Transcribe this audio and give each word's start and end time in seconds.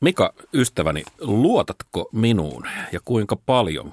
Mika, 0.00 0.32
ystäväni, 0.54 1.02
luotatko 1.20 2.08
minuun 2.12 2.66
ja 2.92 3.00
kuinka 3.04 3.36
paljon? 3.36 3.92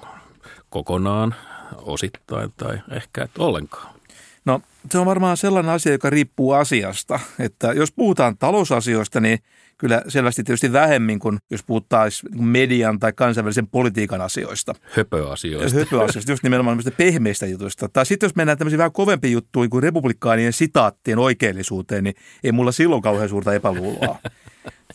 Kokonaan, 0.70 1.34
osittain 1.76 2.52
tai 2.56 2.78
ehkä 2.90 3.24
et 3.24 3.38
ollenkaan? 3.38 3.94
No 4.44 4.60
se 4.90 4.98
on 4.98 5.06
varmaan 5.06 5.36
sellainen 5.36 5.72
asia, 5.72 5.92
joka 5.92 6.10
riippuu 6.10 6.52
asiasta. 6.52 7.20
Että 7.38 7.72
jos 7.72 7.92
puhutaan 7.92 8.38
talousasioista, 8.38 9.20
niin 9.20 9.38
kyllä 9.78 10.02
selvästi 10.08 10.42
tietysti 10.44 10.72
vähemmin 10.72 11.18
kuin 11.18 11.38
jos 11.50 11.62
puhuttaisiin 11.62 12.44
median 12.44 12.98
tai 12.98 13.12
kansainvälisen 13.12 13.66
politiikan 13.66 14.20
asioista. 14.20 14.74
Höpöasioista. 14.96 15.78
Höpöasioista, 15.78 16.32
just 16.32 16.42
nimenomaan 16.42 16.82
pehmeistä 16.96 17.46
jutuista. 17.46 17.88
Tai 17.88 18.06
sitten 18.06 18.26
jos 18.26 18.36
mennään 18.36 18.58
tämmöisiin 18.58 18.78
vähän 18.78 18.92
kovempiin 18.92 19.32
juttuihin 19.32 19.70
kuin 19.70 19.82
republikaanien 19.82 20.52
sitaattien 20.52 21.18
oikeellisuuteen, 21.18 22.04
niin 22.04 22.14
ei 22.44 22.52
mulla 22.52 22.72
silloin 22.72 23.02
kauhean 23.02 23.28
suurta 23.28 23.54
epäluuloa. 23.54 24.18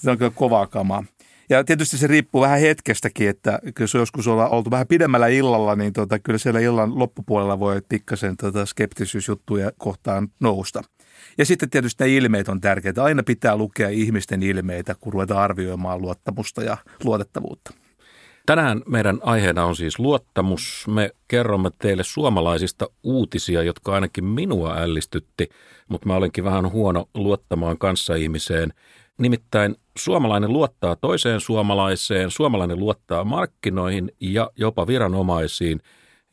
Se 0.02 0.12
on 0.12 0.18
kyllä 0.18 0.32
kovaa 0.36 0.68
kamaa. 0.68 1.04
Ja 1.50 1.64
tietysti 1.64 1.98
se 1.98 2.08
riippuu 2.08 2.42
vähän 2.42 2.60
hetkestäkin, 2.60 3.30
että 3.30 3.60
jos 3.80 3.94
joskus 3.94 4.28
ollaan 4.28 4.52
oltu 4.52 4.72
vähän 4.72 4.88
pidemmällä 4.88 5.28
illalla, 5.28 5.76
niin 5.76 5.94
tota, 5.94 6.20
kyllä 6.20 6.40
siellä 6.40 6.60
illan 6.60 7.00
loppupuolella 7.00 7.60
voi 7.60 7.82
pikkasen 7.90 8.38
tota 8.38 8.66
skeptisyysjuttuja 8.66 9.72
kohtaan 9.78 10.28
nousta. 10.40 10.82
Ja 11.38 11.46
sitten 11.46 11.70
tietysti 11.70 12.04
ne 12.04 12.16
ilmeet 12.16 12.50
on 12.50 12.62
tärkeitä. 12.62 13.04
Aina 13.04 13.24
pitää 13.24 13.58
lukea 13.58 13.90
ihmisten 13.90 14.44
ilmeitä, 14.44 14.96
kun 15.00 15.14
ruvetaan 15.14 15.42
arvioimaan 15.42 16.02
luottamusta 16.02 16.64
ja 16.64 16.78
luotettavuutta. 17.04 17.74
Tänään 18.46 18.82
meidän 18.88 19.20
aiheena 19.24 19.66
on 19.66 19.76
siis 19.76 20.00
luottamus. 20.00 20.86
Me 20.88 21.12
kerromme 21.28 21.70
teille 21.80 22.04
suomalaisista 22.04 22.88
uutisia, 23.04 23.64
jotka 23.64 23.94
ainakin 23.94 24.26
minua 24.26 24.78
ällistytti, 24.78 25.50
mutta 25.90 26.08
mä 26.08 26.16
olenkin 26.16 26.44
vähän 26.44 26.72
huono 26.72 27.10
luottamaan 27.14 27.78
kanssaihmiseen. 27.78 28.74
Nimittäin 29.22 29.76
suomalainen 29.98 30.54
luottaa 30.54 30.96
toiseen 30.96 31.40
suomalaiseen, 31.40 32.32
suomalainen 32.32 32.80
luottaa 32.80 33.24
markkinoihin 33.24 34.12
ja 34.20 34.52
jopa 34.56 34.88
viranomaisiin. 34.88 35.80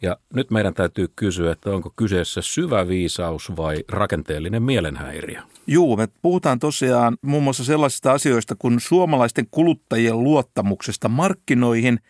Ja 0.03 0.17
nyt 0.35 0.51
meidän 0.51 0.75
täytyy 0.75 1.09
kysyä, 1.17 1.53
että 1.53 1.71
onko 1.71 1.93
kyseessä 1.97 2.43
syvä 2.43 2.89
viisaus 2.89 3.57
vai 3.57 3.85
rakenteellinen 3.89 4.63
mielenhäiriö? 4.63 5.41
Joo, 5.67 5.97
me 5.97 6.09
puhutaan 6.23 6.59
tosiaan 6.59 7.17
muun 7.23 7.43
muassa 7.43 7.65
sellaisista 7.65 8.13
asioista 8.13 8.55
kuin 8.59 8.81
suomalaisten 8.81 9.47
kuluttajien 9.51 10.25
luottamuksesta 10.25 11.09
markkinoihin– 11.09 11.99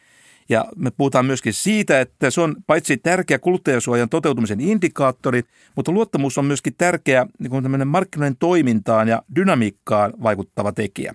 ja 0.48 0.64
me 0.76 0.90
puhutaan 0.90 1.26
myöskin 1.26 1.52
siitä, 1.52 2.00
että 2.00 2.30
se 2.30 2.40
on 2.40 2.56
paitsi 2.66 2.96
tärkeä 2.96 3.38
kuluttajasuojan 3.38 4.08
toteutumisen 4.08 4.60
indikaattori, 4.60 5.42
mutta 5.76 5.92
luottamus 5.92 6.38
on 6.38 6.44
myöskin 6.44 6.74
tärkeä 6.78 7.26
niin 7.38 7.50
kuin 7.50 7.88
markkinoiden 7.88 8.36
toimintaan 8.36 9.08
ja 9.08 9.22
dynamiikkaan 9.36 10.12
vaikuttava 10.22 10.72
tekijä. 10.72 11.14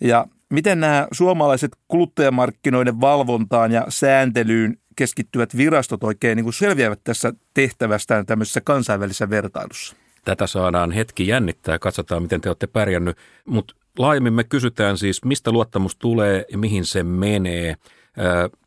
Ja 0.00 0.26
miten 0.50 0.80
nämä 0.80 1.08
suomalaiset 1.12 1.76
kuluttajamarkkinoiden 1.88 3.00
valvontaan 3.00 3.72
ja 3.72 3.86
sääntelyyn 3.88 4.76
keskittyvät 4.96 5.56
virastot 5.56 6.04
oikein 6.04 6.36
niin 6.36 6.44
kuin 6.44 6.54
selviävät 6.54 7.00
tässä 7.04 7.32
tehtävästään 7.54 8.26
tämmöisessä 8.26 8.60
kansainvälisessä 8.60 9.30
vertailussa? 9.30 9.96
Tätä 10.24 10.46
saadaan 10.46 10.92
hetki 10.92 11.26
jännittää 11.26 11.74
ja 11.74 11.78
katsotaan, 11.78 12.22
miten 12.22 12.40
te 12.40 12.48
olette 12.48 12.66
pärjännyt. 12.66 13.16
Mutta 13.44 13.74
laajemmin 13.98 14.32
me 14.32 14.44
kysytään 14.44 14.98
siis, 14.98 15.24
mistä 15.24 15.52
luottamus 15.52 15.96
tulee 15.96 16.44
ja 16.52 16.58
mihin 16.58 16.84
se 16.84 17.02
menee– 17.02 17.74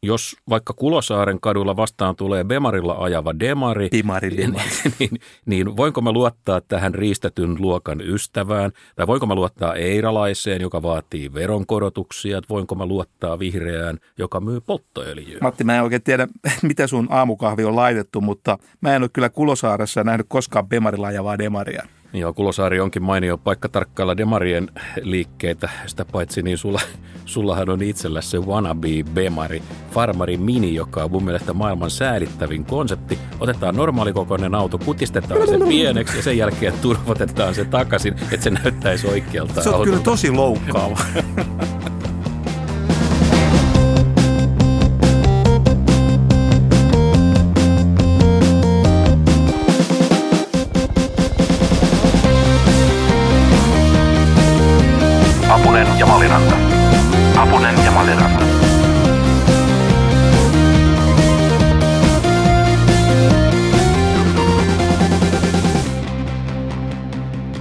jos 0.04 0.36
vaikka 0.50 0.74
Kulosaaren 0.74 1.40
kadulla 1.40 1.76
vastaan 1.76 2.16
tulee 2.16 2.44
Bemarilla 2.44 2.96
ajava 3.00 3.40
demari, 3.40 3.90
Bimari, 3.92 4.30
niin, 4.30 4.56
niin, 5.00 5.12
niin 5.46 5.78
voinko 5.78 6.02
mä 6.02 6.12
luottaa 6.12 6.62
tähän 6.62 6.96
riistetyn 6.96 7.56
luokan 7.60 8.02
ystävään? 8.02 8.72
Tai 8.96 9.08
voinko 9.08 9.26
mä 9.26 9.36
luottaa 9.36 9.76
eiralaiseen, 9.76 10.62
joka 10.62 10.82
vaatii 10.82 11.34
veronkorotuksia? 11.34 12.42
Voinko 12.50 12.76
mä 12.76 12.86
luottaa 12.86 13.40
vihreään, 13.40 13.98
joka 14.18 14.40
myy 14.40 14.62
polttoöljyä? 14.62 15.38
Matti, 15.42 15.64
mä 15.64 15.76
en 15.76 15.84
oikein 15.84 16.04
tiedä, 16.04 16.28
mitä 16.62 16.88
sun 16.88 17.08
aamukahvi 17.10 17.64
on 17.64 17.76
laitettu, 17.76 18.22
mutta 18.22 18.58
mä 18.82 18.96
en 18.96 19.02
ole 19.02 19.10
kyllä 19.14 19.30
Kulosaaressa 19.30 20.04
nähnyt 20.04 20.26
koskaan 20.30 20.68
Bemarilla 20.68 21.08
ajavaa 21.08 21.38
demaria. 21.38 21.88
Joo, 22.14 22.34
Kulosaari 22.34 22.80
onkin 22.80 23.04
mainio 23.04 23.38
paikka 23.38 23.70
tarkkailla 23.70 24.18
Demarien 24.18 24.70
liikkeitä. 25.02 25.70
Sitä 25.86 26.06
paitsi 26.06 26.42
niin 26.42 26.58
sulla, 26.58 26.82
sullahan 27.26 27.70
on 27.70 27.82
itsellä 27.82 28.22
se 28.22 28.38
wannabe 28.38 28.88
Bemari, 29.14 29.64
Farmari 29.92 30.38
Mini, 30.38 30.76
joka 30.76 31.04
on 31.04 31.12
mun 31.12 31.24
mielestä 31.24 31.54
maailman 31.54 31.90
säädittävin 31.90 32.66
konsepti. 32.66 33.20
Otetaan 33.40 33.76
normaalikokoinen 33.76 34.56
auto, 34.56 34.78
kutistetaan 34.78 35.48
se 35.48 35.58
pieneksi 35.68 36.18
ja 36.18 36.24
sen 36.24 36.38
jälkeen 36.38 36.74
turvotetaan 36.82 37.56
se 37.56 37.66
takaisin, 37.66 38.14
että 38.14 38.44
se 38.44 38.50
näyttäisi 38.50 39.08
oikealta 39.08 39.62
Se 39.62 39.70
on 39.70 39.84
kyllä 39.84 40.00
tosi 40.00 40.32
loukkaava. 40.32 40.98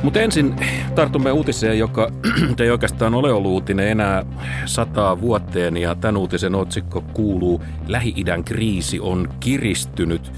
Mutta 0.03 0.21
ensin 0.21 0.55
tartumme 0.95 1.33
uutiseen, 1.33 1.79
joka 1.79 2.11
ei 2.61 2.71
oikeastaan 2.71 3.15
ole 3.15 3.33
ollut 3.33 3.53
uutinen 3.53 3.89
enää 3.89 4.25
sataa 4.65 5.21
vuoteen 5.21 5.77
ja 5.77 5.95
tämän 5.95 6.17
uutisen 6.17 6.55
otsikko 6.55 7.05
kuuluu 7.15 7.63
Lähi-idän 7.87 8.45
kriisi 8.45 9.01
on 9.01 9.29
kiristynyt. 9.41 10.33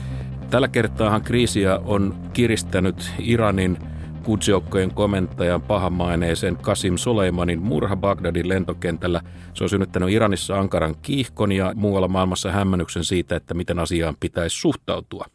Tällä 0.50 0.68
kertaahan 0.68 1.22
kriisiä 1.22 1.78
on 1.84 2.14
kiristänyt 2.32 3.12
Iranin 3.18 3.78
kutsjoukkojen 4.22 4.94
komentajan 4.94 5.62
pahamaineisen 5.62 6.56
Kasim 6.56 6.96
Soleimanin 6.96 7.62
murha 7.62 7.96
Bagdadin 7.96 8.48
lentokentällä. 8.48 9.20
Se 9.54 9.64
on 9.64 9.70
synnyttänyt 9.70 10.10
Iranissa 10.10 10.58
ankaran 10.58 10.94
kiihkon 11.02 11.52
ja 11.52 11.72
muualla 11.74 12.08
maailmassa 12.08 12.52
hämmennyksen 12.52 13.04
siitä, 13.04 13.36
että 13.36 13.54
miten 13.54 13.78
asiaan 13.78 14.16
pitäisi 14.20 14.60
suhtautua. 14.60 15.26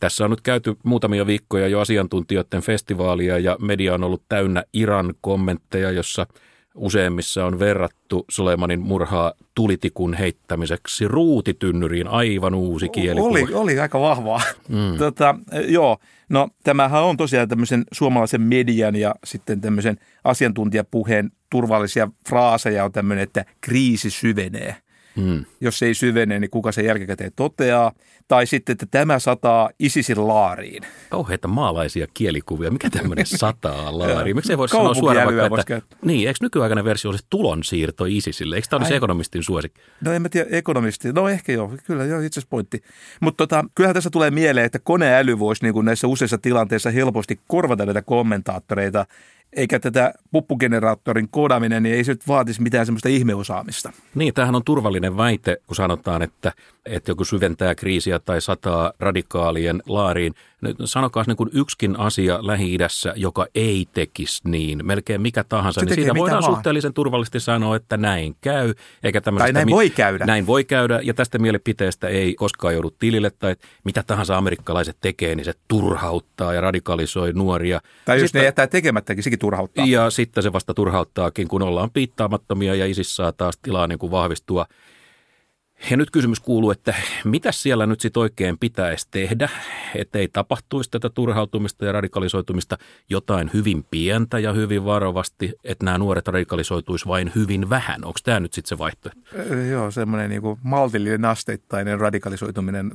Tässä 0.00 0.24
on 0.24 0.30
nyt 0.30 0.40
käyty 0.40 0.76
muutamia 0.84 1.26
viikkoja 1.26 1.68
jo 1.68 1.80
asiantuntijoiden 1.80 2.62
festivaalia 2.62 3.38
ja 3.38 3.56
media 3.60 3.94
on 3.94 4.04
ollut 4.04 4.22
täynnä 4.28 4.64
Iran 4.72 5.14
kommentteja, 5.20 5.90
jossa 5.90 6.26
useimmissa 6.78 7.46
on 7.46 7.58
verrattu 7.58 8.24
Sulemanin 8.28 8.80
murhaa 8.80 9.32
tulitikun 9.54 10.14
heittämiseksi 10.14 11.08
ruutitynnyriin, 11.08 12.08
aivan 12.08 12.54
uusi 12.54 12.88
kieli. 12.88 13.20
Oli, 13.20 13.46
oli 13.54 13.80
aika 13.80 14.00
vahvaa. 14.00 14.40
Mm. 14.68 14.98
Tota, 14.98 15.34
joo, 15.68 15.98
no 16.28 16.48
tämähän 16.64 17.02
on 17.02 17.16
tosiaan 17.16 17.48
tämmöisen 17.48 17.84
suomalaisen 17.92 18.40
median 18.40 18.96
ja 18.96 19.14
sitten 19.24 19.60
tämmöisen 19.60 19.98
asiantuntijapuheen 20.24 21.30
turvallisia 21.50 22.10
fraaseja 22.28 22.84
on 22.84 22.92
tämmöinen, 22.92 23.22
että 23.22 23.44
kriisi 23.60 24.10
syvenee– 24.10 24.76
Mm. 25.18 25.44
Jos 25.60 25.78
se 25.78 25.86
ei 25.86 25.94
syvene, 25.94 26.38
niin 26.38 26.50
kuka 26.50 26.72
se 26.72 26.82
jälkikäteen 26.82 27.32
toteaa. 27.36 27.92
Tai 28.28 28.46
sitten, 28.46 28.72
että 28.72 28.86
tämä 28.90 29.18
sataa 29.18 29.70
ISISin 29.78 30.28
laariin. 30.28 30.82
Kauheita 31.10 31.48
maalaisia 31.48 32.06
kielikuvia. 32.14 32.70
Mikä 32.70 32.90
tämmöinen 32.90 33.26
sataa 33.36 33.98
laariin? 33.98 34.36
Miksi 34.36 34.52
ei 34.52 34.58
voi 34.58 34.68
sanoa 34.68 34.94
suoraan 34.94 35.50
vaikka, 35.50 35.76
että, 35.76 35.96
niin, 36.02 36.28
eikö 36.28 36.38
nykyaikainen 36.42 36.84
versio 36.84 37.10
olisi 37.10 37.26
tulonsiirto 37.30 38.04
ISISille? 38.04 38.56
Eikö 38.56 38.68
tämä 38.70 38.78
olisi 38.78 38.94
ekonomistin 38.94 39.42
suosikki? 39.42 39.80
No 40.00 40.12
en 40.12 40.22
mä 40.22 40.28
tiedä, 40.28 40.48
ekonomisti. 40.50 41.12
No 41.12 41.28
ehkä 41.28 41.52
joo, 41.52 41.72
kyllä 41.84 42.04
joo, 42.04 42.20
itse 42.20 42.40
asiassa 42.40 42.50
pointti. 42.50 42.82
Mutta 43.20 43.46
tota, 43.46 43.64
kyllähän 43.74 43.94
tässä 43.94 44.10
tulee 44.10 44.30
mieleen, 44.30 44.66
että 44.66 44.78
koneäly 44.78 45.38
voisi 45.38 45.64
niin 45.64 45.74
kuin 45.74 45.84
näissä 45.84 46.06
useissa 46.06 46.38
tilanteissa 46.38 46.90
helposti 46.90 47.40
korvata 47.46 47.86
näitä 47.86 48.02
kommentaattoreita 48.02 49.06
eikä 49.52 49.78
tätä 49.78 50.14
puppugeneraattorin 50.30 51.28
koodaaminen, 51.28 51.82
niin 51.82 51.94
ei 51.94 52.04
se 52.04 52.12
nyt 52.12 52.28
vaatisi 52.28 52.62
mitään 52.62 52.86
semmoista 52.86 53.08
ihmeosaamista. 53.08 53.92
Niin, 54.14 54.34
tämähän 54.34 54.54
on 54.54 54.64
turvallinen 54.64 55.16
väite, 55.16 55.56
kun 55.66 55.76
sanotaan, 55.76 56.22
että, 56.22 56.52
että 56.86 57.10
joku 57.10 57.24
syventää 57.24 57.74
kriisiä 57.74 58.18
tai 58.18 58.40
sataa 58.40 58.92
radikaalien 59.00 59.82
laariin. 59.86 60.34
Sanokaa 60.84 61.24
niin 61.26 61.36
kuin 61.36 61.50
yksikin 61.52 61.98
asia 61.98 62.38
Lähi-idässä, 62.42 63.12
joka 63.16 63.46
ei 63.54 63.88
tekisi 63.92 64.48
niin, 64.48 64.86
melkein 64.86 65.20
mikä 65.20 65.44
tahansa, 65.44 65.80
se 65.80 65.86
niin 65.86 65.94
siitä 65.94 66.14
voidaan 66.14 66.42
vaan. 66.42 66.54
suhteellisen 66.54 66.94
turvallisesti 66.94 67.40
sanoa, 67.40 67.76
että 67.76 67.96
näin 67.96 68.36
käy. 68.40 68.74
Eikä 69.02 69.20
tai 69.20 69.52
näin 69.52 69.70
voi 69.70 69.90
käydä. 69.90 70.26
Näin 70.26 70.46
voi 70.46 70.64
käydä, 70.64 71.00
ja 71.02 71.14
tästä 71.14 71.38
mielipiteestä 71.38 72.08
ei 72.08 72.34
koskaan 72.34 72.74
joudu 72.74 72.90
tilille, 72.90 73.30
tai 73.30 73.56
mitä 73.84 74.02
tahansa 74.06 74.36
amerikkalaiset 74.36 74.96
tekee, 75.00 75.34
niin 75.34 75.44
se 75.44 75.54
turhauttaa 75.68 76.54
ja 76.54 76.60
radikalisoi 76.60 77.32
nuoria. 77.32 77.80
Tai 78.04 78.20
jos 78.20 78.34
ne 78.34 78.44
jättää 78.44 78.66
tekemättäkin, 78.66 79.24
sekin 79.24 79.37
turhauttaa. 79.38 79.86
Ja 79.86 80.10
sitten 80.10 80.42
se 80.42 80.52
vasta 80.52 80.74
turhauttaakin, 80.74 81.48
kun 81.48 81.62
ollaan 81.62 81.90
piittaamattomia 81.90 82.74
ja 82.74 82.86
ISIS 82.86 83.16
saa 83.16 83.32
taas 83.32 83.58
tilaa 83.62 83.86
niin 83.86 83.98
kuin 83.98 84.10
vahvistua. 84.10 84.66
Ja 85.90 85.96
nyt 85.96 86.10
kysymys 86.10 86.40
kuuluu, 86.40 86.70
että 86.70 86.94
mitä 87.24 87.52
siellä 87.52 87.86
nyt 87.86 88.00
sitten 88.00 88.20
oikein 88.20 88.58
pitäisi 88.58 89.08
tehdä, 89.10 89.48
ettei 89.94 90.28
tapahtuisi 90.28 90.90
tätä 90.90 91.10
turhautumista 91.10 91.84
ja 91.84 91.92
radikalisoitumista 91.92 92.78
jotain 93.10 93.50
hyvin 93.54 93.84
pientä 93.90 94.38
ja 94.38 94.52
hyvin 94.52 94.84
varovasti, 94.84 95.52
että 95.64 95.84
nämä 95.84 95.98
nuoret 95.98 96.28
radikalisoituisi 96.28 97.06
vain 97.06 97.32
hyvin 97.34 97.70
vähän. 97.70 98.04
Onko 98.04 98.18
tämä 98.24 98.40
nyt 98.40 98.52
sitten 98.52 98.68
se 98.68 98.78
vaihtoehto? 98.78 99.20
Joo, 99.70 99.90
semmoinen 99.90 100.30
niin 100.30 100.42
maltillinen 100.62 101.24
asteittainen 101.24 102.00
radikalisoituminen. 102.00 102.92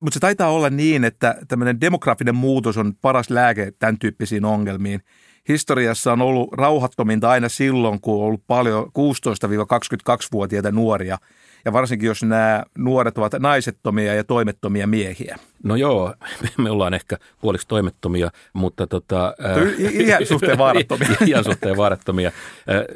Mutta 0.00 0.14
se 0.14 0.20
taitaa 0.20 0.50
olla 0.50 0.70
niin, 0.70 1.04
että 1.04 1.36
tämmöinen 1.48 1.80
demografinen 1.80 2.34
muutos 2.34 2.76
on 2.76 2.94
paras 3.02 3.30
lääke 3.30 3.72
tämän 3.78 3.98
tyyppisiin 3.98 4.44
ongelmiin– 4.44 5.02
historiassa 5.52 6.12
on 6.12 6.22
ollut 6.22 6.52
rauhattominta 6.52 7.30
aina 7.30 7.48
silloin, 7.48 8.00
kun 8.00 8.14
on 8.20 8.26
ollut 8.26 8.42
paljon 8.46 8.84
16-22-vuotiaita 8.84 10.72
nuoria– 10.72 11.18
ja 11.64 11.72
varsinkin 11.72 12.06
jos 12.06 12.22
nämä 12.22 12.62
nuoret 12.78 13.18
ovat 13.18 13.32
naisettomia 13.38 14.14
ja 14.14 14.24
toimettomia 14.24 14.86
miehiä. 14.86 15.36
No 15.64 15.76
joo, 15.76 16.14
me 16.58 16.70
ollaan 16.70 16.94
ehkä 16.94 17.16
puoliksi 17.40 17.68
toimettomia, 17.68 18.30
mutta 18.52 18.86
tota... 18.86 19.34
Ihan 19.78 20.26
suhteen 20.26 20.58
vaarattomia. 20.58 21.08
Ihan 21.26 21.44
suhteen 21.44 21.76
vaarattomia. 21.76 22.32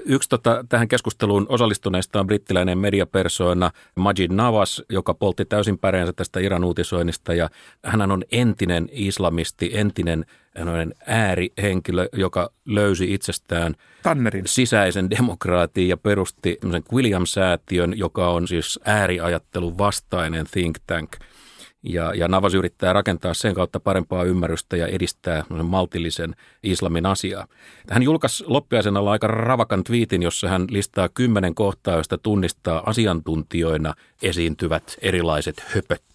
Yksi 0.04 0.28
tota, 0.28 0.64
tähän 0.68 0.88
keskusteluun 0.88 1.46
osallistuneista 1.48 2.20
on 2.20 2.26
brittiläinen 2.26 2.78
mediapersoona 2.78 3.70
Majid 3.94 4.32
Navas, 4.32 4.82
joka 4.88 5.14
poltti 5.14 5.44
täysin 5.44 5.78
päreensä 5.78 6.12
tästä 6.12 6.40
Iran 6.40 6.64
uutisoinnista 6.64 7.34
ja 7.34 7.48
hän 7.84 8.10
on 8.10 8.24
entinen 8.32 8.88
islamisti, 8.92 9.70
entinen 9.74 10.24
äärihenkilö, 11.06 12.08
joka 12.12 12.50
löysi 12.64 13.14
itsestään 13.14 13.74
Tannerin. 14.02 14.46
sisäisen 14.46 15.10
demokraatin 15.10 15.88
ja 15.88 15.96
perusti 15.96 16.58
William-säätiön, 16.92 17.98
joka 17.98 18.30
on 18.30 18.48
siis 18.48 18.80
ääriajattelun 18.84 19.78
vastainen 19.78 20.46
think 20.52 20.76
tank– 20.86 21.16
ja, 21.84 22.12
ja 22.14 22.28
Navas 22.28 22.54
yrittää 22.54 22.92
rakentaa 22.92 23.34
sen 23.34 23.54
kautta 23.54 23.80
parempaa 23.80 24.24
ymmärrystä 24.24 24.76
ja 24.76 24.86
edistää 24.86 25.44
maltillisen 25.62 26.34
islamin 26.62 27.06
asiaa. 27.06 27.46
Hän 27.90 28.02
julkaisi 28.02 28.44
loppiaisen 28.46 28.96
alla 28.96 29.10
aika 29.10 29.26
ravakan 29.26 29.84
twiitin, 29.84 30.22
jossa 30.22 30.48
hän 30.48 30.64
listaa 30.70 31.08
kymmenen 31.08 31.54
kohtaa, 31.54 31.94
joista 31.94 32.18
tunnistaa 32.18 32.82
asiantuntijoina 32.86 33.94
esiintyvät 34.22 34.96
erilaiset 35.02 35.64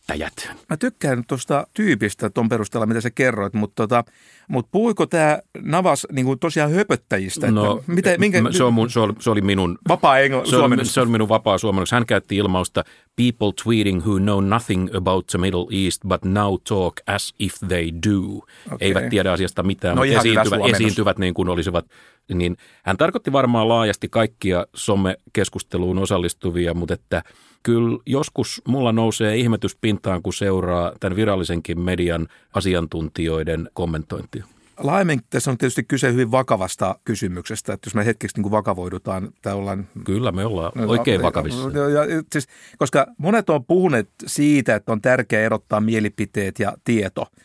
höpöttäjät. 0.09 0.57
Mä 0.69 0.77
tykkään 0.77 1.23
tuosta 1.27 1.67
tyypistä 1.73 2.29
tuon 2.29 2.49
perusteella, 2.49 2.85
mitä 2.85 3.01
sä 3.01 3.09
kerroit, 3.09 3.53
mutta 3.53 3.75
tota, 3.75 4.03
mutta 4.47 4.69
puhuiko 4.71 5.05
tämä 5.05 5.39
Navas 5.61 6.07
niin 6.11 6.25
kuin 6.25 6.39
tosiaan 6.39 6.71
höpöttäjistä? 6.71 7.51
No, 7.51 7.83
mitä, 7.87 8.17
minkä, 8.17 8.41
se, 8.51 8.63
on 8.63 8.73
mun, 8.73 8.89
se, 8.89 8.99
oli, 8.99 9.13
se 9.19 9.29
oli 9.29 9.41
minun... 9.41 9.77
Vapaa 9.87 10.15
engl- 10.15 10.49
se, 10.49 10.57
oli, 10.57 10.85
se 10.85 11.01
oli 11.01 11.09
minun 11.09 11.29
vapaa 11.29 11.57
suomennos. 11.57 11.91
Hän 11.91 12.05
käytti 12.05 12.37
ilmausta 12.37 12.83
people 13.15 13.51
tweeting 13.63 14.05
who 14.05 14.19
know 14.19 14.43
nothing 14.43 14.95
about 14.95 15.27
the 15.27 15.37
Middle 15.37 15.65
East 15.85 16.01
but 16.07 16.25
now 16.25 16.55
talk 16.69 16.93
as 17.07 17.33
if 17.39 17.53
they 17.67 17.89
do. 18.07 18.19
Okay. 18.27 18.77
Eivät 18.79 19.09
tiedä 19.09 19.31
asiasta 19.31 19.63
mitään, 19.63 19.95
no, 19.95 20.05
mutta 20.05 20.19
esiintyvät, 20.19 20.59
esiintyvät 20.73 21.17
niin 21.17 21.33
kuin 21.33 21.49
olisivat 21.49 21.85
niin 22.33 22.57
hän 22.83 22.97
tarkoitti 22.97 23.31
varmaan 23.31 23.69
laajasti 23.69 24.09
kaikkia 24.09 24.65
some-keskusteluun 24.75 25.99
osallistuvia, 25.99 26.73
mutta 26.73 26.93
että 26.93 27.23
kyllä 27.63 27.97
joskus 28.05 28.61
mulla 28.67 28.91
nousee 28.91 29.37
ihmetys 29.37 29.75
pintaan, 29.75 30.21
kun 30.21 30.33
seuraa 30.33 30.91
tämän 30.99 31.15
virallisenkin 31.15 31.79
median 31.79 32.27
asiantuntijoiden 32.53 33.69
kommentointia. 33.73 34.45
Laajemmin 34.77 35.19
tässä 35.29 35.51
on 35.51 35.57
tietysti 35.57 35.83
kyse 35.83 36.11
hyvin 36.11 36.31
vakavasta 36.31 36.95
kysymyksestä, 37.03 37.73
että 37.73 37.87
jos 37.87 37.95
me 37.95 38.05
hetkeksi 38.05 38.37
niin 38.37 38.43
kuin 38.43 38.51
vakavoidutaan 38.51 39.31
tai 39.41 39.53
ollaan... 39.53 39.87
Kyllä 40.05 40.31
me 40.31 40.45
ollaan 40.45 40.71
no, 40.75 40.87
oikein 40.87 41.21
vakavissa. 41.21 41.69
Ja, 41.69 42.23
siis, 42.33 42.47
koska 42.77 43.07
monet 43.17 43.49
on 43.49 43.65
puhuneet 43.65 44.09
siitä, 44.25 44.75
että 44.75 44.91
on 44.91 45.01
tärkeää 45.01 45.43
erottaa 45.43 45.81
mielipiteet 45.81 46.59
ja 46.59 46.73
tieto– 46.83 47.25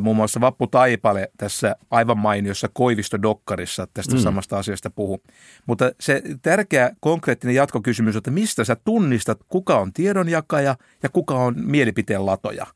Muun 0.00 0.16
muassa 0.16 0.40
Vappu 0.40 0.66
Taipale 0.66 1.30
tässä 1.36 1.76
aivan 1.90 2.18
mainiossa 2.18 2.68
Koivisto-dokkarissa 2.68 3.86
tästä 3.94 4.14
mm. 4.14 4.20
samasta 4.20 4.58
asiasta 4.58 4.90
puhuu. 4.90 5.22
Mutta 5.66 5.92
se 6.00 6.22
tärkeä 6.42 6.90
konkreettinen 7.00 7.56
jatkokysymys 7.56 8.16
on, 8.16 8.18
että 8.18 8.30
mistä 8.30 8.64
sä 8.64 8.76
tunnistat, 8.84 9.38
kuka 9.48 9.78
on 9.78 9.92
tiedonjakaja 9.92 10.76
ja 11.02 11.08
kuka 11.08 11.34
on 11.34 11.54
mielipiteen 11.56 12.26
latoja. 12.26 12.66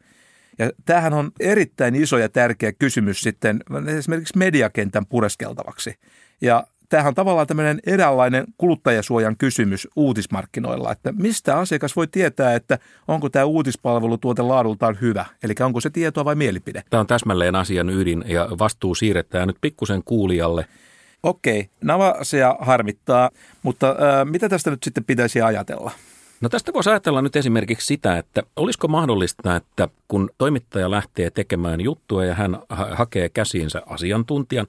Ja 0.58 0.70
tämähän 0.84 1.14
on 1.14 1.30
erittäin 1.40 1.94
iso 1.94 2.18
ja 2.18 2.28
tärkeä 2.28 2.72
kysymys 2.72 3.20
sitten 3.20 3.60
esimerkiksi 3.86 4.38
mediakentän 4.38 5.06
pureskeltavaksi. 5.06 5.94
Ja 6.40 6.66
tämähän 6.88 7.10
on 7.10 7.14
tavallaan 7.14 7.46
tämmöinen 7.46 7.80
eräänlainen 7.86 8.44
kuluttajasuojan 8.58 9.36
kysymys 9.36 9.88
uutismarkkinoilla, 9.96 10.92
että 10.92 11.12
mistä 11.12 11.58
asiakas 11.58 11.96
voi 11.96 12.06
tietää, 12.06 12.54
että 12.54 12.78
onko 13.08 13.28
tämä 13.28 13.44
uutispalvelutuote 13.44 14.42
laadultaan 14.42 14.98
hyvä, 15.00 15.24
eli 15.42 15.54
onko 15.60 15.80
se 15.80 15.90
tietoa 15.90 16.24
vai 16.24 16.34
mielipide. 16.34 16.82
Tämä 16.90 17.00
on 17.00 17.06
täsmälleen 17.06 17.54
asian 17.54 17.90
ydin 17.90 18.24
ja 18.26 18.48
vastuu 18.58 18.94
siirretään 18.94 19.46
nyt 19.48 19.56
pikkusen 19.60 20.02
kuulijalle. 20.04 20.66
Okei, 21.22 21.70
Navasia 21.84 22.56
harmittaa, 22.60 23.30
mutta 23.62 23.90
äh, 23.90 23.96
mitä 24.24 24.48
tästä 24.48 24.70
nyt 24.70 24.82
sitten 24.82 25.04
pitäisi 25.04 25.40
ajatella? 25.40 25.90
No 26.40 26.48
tästä 26.48 26.72
voisi 26.72 26.90
ajatella 26.90 27.22
nyt 27.22 27.36
esimerkiksi 27.36 27.86
sitä, 27.86 28.18
että 28.18 28.42
olisiko 28.56 28.88
mahdollista, 28.88 29.56
että 29.56 29.88
kun 30.08 30.30
toimittaja 30.38 30.90
lähtee 30.90 31.30
tekemään 31.30 31.80
juttua 31.80 32.24
ja 32.24 32.34
hän 32.34 32.58
ha- 32.68 32.88
hakee 32.94 33.28
käsiinsä 33.28 33.82
asiantuntijan, 33.86 34.66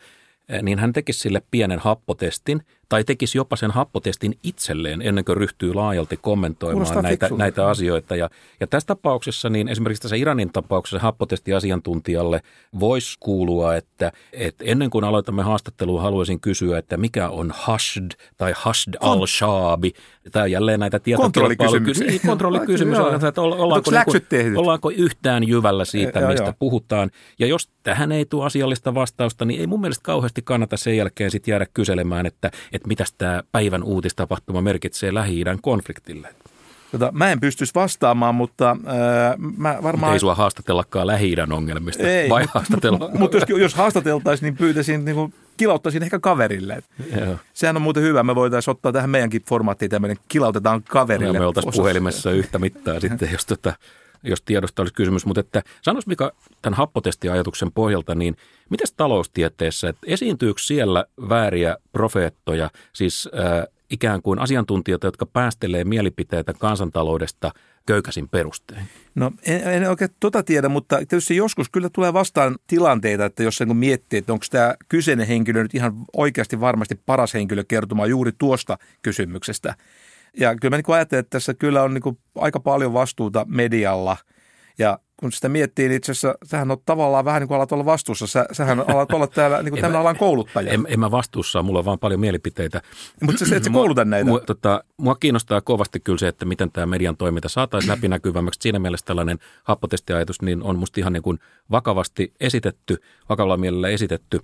niin 0.63 0.79
hän 0.79 0.93
tekisi 0.93 1.19
sille 1.19 1.41
pienen 1.51 1.79
happotestin 1.79 2.61
tai 2.89 3.03
tekisi 3.03 3.37
jopa 3.37 3.55
sen 3.55 3.71
happotestin 3.71 4.37
itselleen 4.43 5.01
ennen 5.01 5.25
kuin 5.25 5.37
ryhtyy 5.37 5.73
laajalti 5.73 6.17
kommentoimaan 6.17 7.03
näitä, 7.03 7.29
näitä 7.37 7.67
asioita. 7.67 8.15
Ja, 8.15 8.29
ja 8.59 8.67
tässä 8.67 8.87
tapauksessa, 8.87 9.49
niin 9.49 9.67
esimerkiksi 9.67 10.01
tässä 10.01 10.15
Iranin 10.15 10.51
tapauksessa 10.51 10.99
happotestiasiantuntijalle 10.99 12.41
voisi 12.79 13.17
kuulua, 13.19 13.75
että, 13.75 14.11
että 14.33 14.63
ennen 14.67 14.89
kuin 14.89 15.03
aloitamme 15.03 15.43
haastattelua, 15.43 16.01
haluaisin 16.01 16.39
kysyä, 16.39 16.77
että 16.77 16.97
mikä 16.97 17.29
on 17.29 17.53
Hashd 17.55 18.11
tai 18.37 18.53
Hashd 18.55 18.93
al-Shaabi. 18.99 19.93
Tämä 20.31 20.47
jälleen 20.47 20.79
näitä 20.79 20.99
tietokilpailukysymys. 20.99 21.99
Niin, 21.99 22.21
kontrollikysymys. 22.27 22.99
on, 22.99 23.25
että 23.25 23.41
ollaanko, 23.41 23.91
niin 24.31 24.57
ollaanko 24.57 24.89
yhtään 24.89 25.47
jyvällä 25.47 25.85
siitä, 25.85 26.19
ja, 26.19 26.27
mistä 26.27 26.43
joo. 26.43 26.53
puhutaan. 26.59 27.11
Ja 27.39 27.47
jos 27.47 27.69
tähän 27.83 28.11
ei 28.11 28.25
tule 28.25 28.45
asiallista 28.45 28.93
vastausta, 28.93 29.45
niin 29.45 29.59
ei 29.59 29.67
mun 29.67 29.81
mielestä 29.81 30.03
kauheasti 30.03 30.41
kannata 30.41 30.77
sen 30.77 30.97
jälkeen 30.97 31.31
sitten 31.31 31.51
jäädä 31.51 31.65
kyselemään, 31.73 32.25
että 32.25 32.51
että 32.77 32.87
mitä 32.87 33.03
tämä 33.17 33.43
päivän 33.51 33.83
uutistapahtuma 33.83 34.61
merkitsee 34.61 35.13
Lähi-idän 35.13 35.57
konfliktille. 35.61 36.35
Tota, 36.91 37.09
mä 37.11 37.31
en 37.31 37.39
pystyisi 37.39 37.75
vastaamaan, 37.75 38.35
mutta 38.35 38.71
äh, 38.71 39.37
mä 39.57 39.77
varmaan... 39.83 40.13
ei 40.13 40.19
sua 40.19 40.35
haastatellakaan 40.35 41.07
lähi 41.07 41.35
ongelmista, 41.53 42.03
ei, 42.03 42.29
vai 42.29 42.45
haastatella? 42.53 43.09
Mutta 43.13 43.37
jos, 43.37 43.43
jos 43.49 43.75
haastateltaisiin, 43.75 44.47
niin 44.47 44.57
pyytäisin, 44.57 45.05
niin 45.05 45.15
kuin, 45.15 45.33
kilauttaisin 45.57 46.03
ehkä 46.03 46.19
kaverille. 46.19 46.83
Joo. 47.25 47.35
Sehän 47.53 47.75
on 47.75 47.81
muuten 47.81 48.03
hyvä. 48.03 48.23
Me 48.23 48.35
voitaisiin 48.35 48.71
ottaa 48.71 48.91
tähän 48.91 49.09
meidänkin 49.09 49.41
formaattiin 49.49 49.91
tämmöinen 49.91 50.17
kilautetaan 50.27 50.83
kaverille. 50.83 51.37
Ja 51.37 51.39
me 51.39 51.45
oltaisiin 51.45 51.73
puhelimessa 51.73 52.31
yhtä 52.31 52.59
mittaa 52.59 52.99
sitten, 52.99 53.29
jos, 53.31 53.45
tota, 53.45 53.73
jos 54.23 54.41
tiedosta 54.41 54.81
olisi 54.81 54.93
kysymys. 54.93 55.25
Mutta 55.25 55.39
että 55.39 55.63
sanois 55.81 56.07
Mika 56.07 56.31
tämän 56.61 56.77
happotestiajatuksen 56.77 57.71
pohjalta, 57.71 58.15
niin– 58.15 58.37
Miten 58.69 58.87
taloustieteessä, 58.97 59.89
että 59.89 60.01
esiintyykö 60.07 60.61
siellä 60.61 61.05
vääriä 61.29 61.77
profeettoja, 61.91 62.69
siis 62.93 63.29
äh, 63.39 63.63
ikään 63.89 64.21
kuin 64.21 64.39
asiantuntijoita, 64.39 65.07
jotka 65.07 65.25
päästelee 65.25 65.83
mielipiteitä 65.83 66.53
kansantaloudesta 66.53 67.51
köykäsin 67.85 68.29
perustein? 68.29 68.85
No 69.15 69.31
en, 69.45 69.67
en 69.67 69.89
oikein 69.89 70.09
tota 70.19 70.43
tiedä, 70.43 70.69
mutta 70.69 70.97
tietysti 70.97 71.35
joskus 71.35 71.69
kyllä 71.69 71.89
tulee 71.89 72.13
vastaan 72.13 72.55
tilanteita, 72.67 73.25
että 73.25 73.43
jos 73.43 73.57
sen 73.57 73.67
kun 73.67 73.77
miettii, 73.77 74.19
että 74.19 74.33
onko 74.33 74.45
tämä 74.51 74.75
kyseinen 74.89 75.27
henkilö 75.27 75.63
nyt 75.63 75.75
ihan 75.75 75.93
oikeasti 76.13 76.59
varmasti 76.59 76.99
paras 77.05 77.33
henkilö 77.33 77.63
kertomaan 77.67 78.09
juuri 78.09 78.31
tuosta 78.37 78.77
kysymyksestä. 79.01 79.75
Ja 80.39 80.55
kyllä 80.55 80.77
mä 80.77 80.77
niin 80.77 80.95
ajattelen, 80.95 81.19
että 81.19 81.29
tässä 81.29 81.53
kyllä 81.53 81.83
on 81.83 81.93
niin 81.93 82.17
aika 82.35 82.59
paljon 82.59 82.93
vastuuta 82.93 83.45
medialla– 83.49 84.17
ja 84.77 84.99
kun 85.17 85.31
sitä 85.31 85.49
miettii, 85.49 85.87
niin 85.87 85.97
itse 85.97 86.11
asiassa 86.11 86.35
sähän 86.45 86.71
on 86.71 86.77
tavallaan 86.85 87.25
vähän 87.25 87.41
niin 87.41 87.47
kuin 87.47 87.55
alat 87.55 87.71
olla 87.71 87.85
vastuussa. 87.85 88.27
Sä, 88.27 88.45
sähän 88.51 88.79
alat 88.79 89.11
olla 89.11 89.27
täällä 89.27 89.57
niin 89.63 89.71
kuin 89.71 89.81
tämän 89.81 90.01
alan 90.01 90.17
kouluttaja. 90.17 90.71
En, 90.71 90.85
en 90.89 90.99
mä 90.99 91.11
vastuussa, 91.11 91.63
mulla 91.63 91.79
on 91.79 91.85
vaan 91.85 91.99
paljon 91.99 92.19
mielipiteitä. 92.19 92.81
Mutta 93.21 93.45
sä 93.45 93.55
et 93.55 93.63
sä 93.63 93.69
kouluta 93.69 94.05
näitä. 94.05 94.29
Mua, 94.29 94.39
tota, 94.39 94.83
mua 94.97 95.15
kiinnostaa 95.15 95.61
kovasti 95.61 95.99
kyllä 95.99 96.19
se, 96.19 96.27
että 96.27 96.45
miten 96.45 96.71
tämä 96.71 96.85
median 96.85 97.17
toiminta 97.17 97.49
saataisiin 97.49 97.91
läpinäkyvämmäksi. 97.91 98.59
Siinä 98.61 98.79
mielessä 98.79 99.05
tällainen 99.05 99.39
happotestiajatus 99.63 100.41
niin 100.41 100.63
on 100.63 100.79
musta 100.79 100.99
ihan 100.99 101.13
niin 101.13 101.23
kuin 101.23 101.39
vakavasti 101.71 102.33
esitetty, 102.39 102.97
vakavalla 103.29 103.57
mielellä 103.57 103.89
esitetty. 103.89 104.39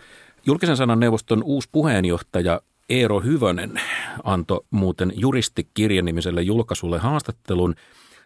Julkisen 0.46 0.78
sanan 0.78 1.00
neuvoston 1.00 1.44
uusi 1.44 1.70
puheenjohtaja 1.72 2.62
Eero 2.90 3.20
Hyvönen 3.20 3.82
antoi 4.24 4.66
muuten 4.70 5.14
juristikirjan 5.16 6.06
nimiselle 6.06 6.42
julkaisulle 6.42 7.00
haastattelun– 7.00 7.76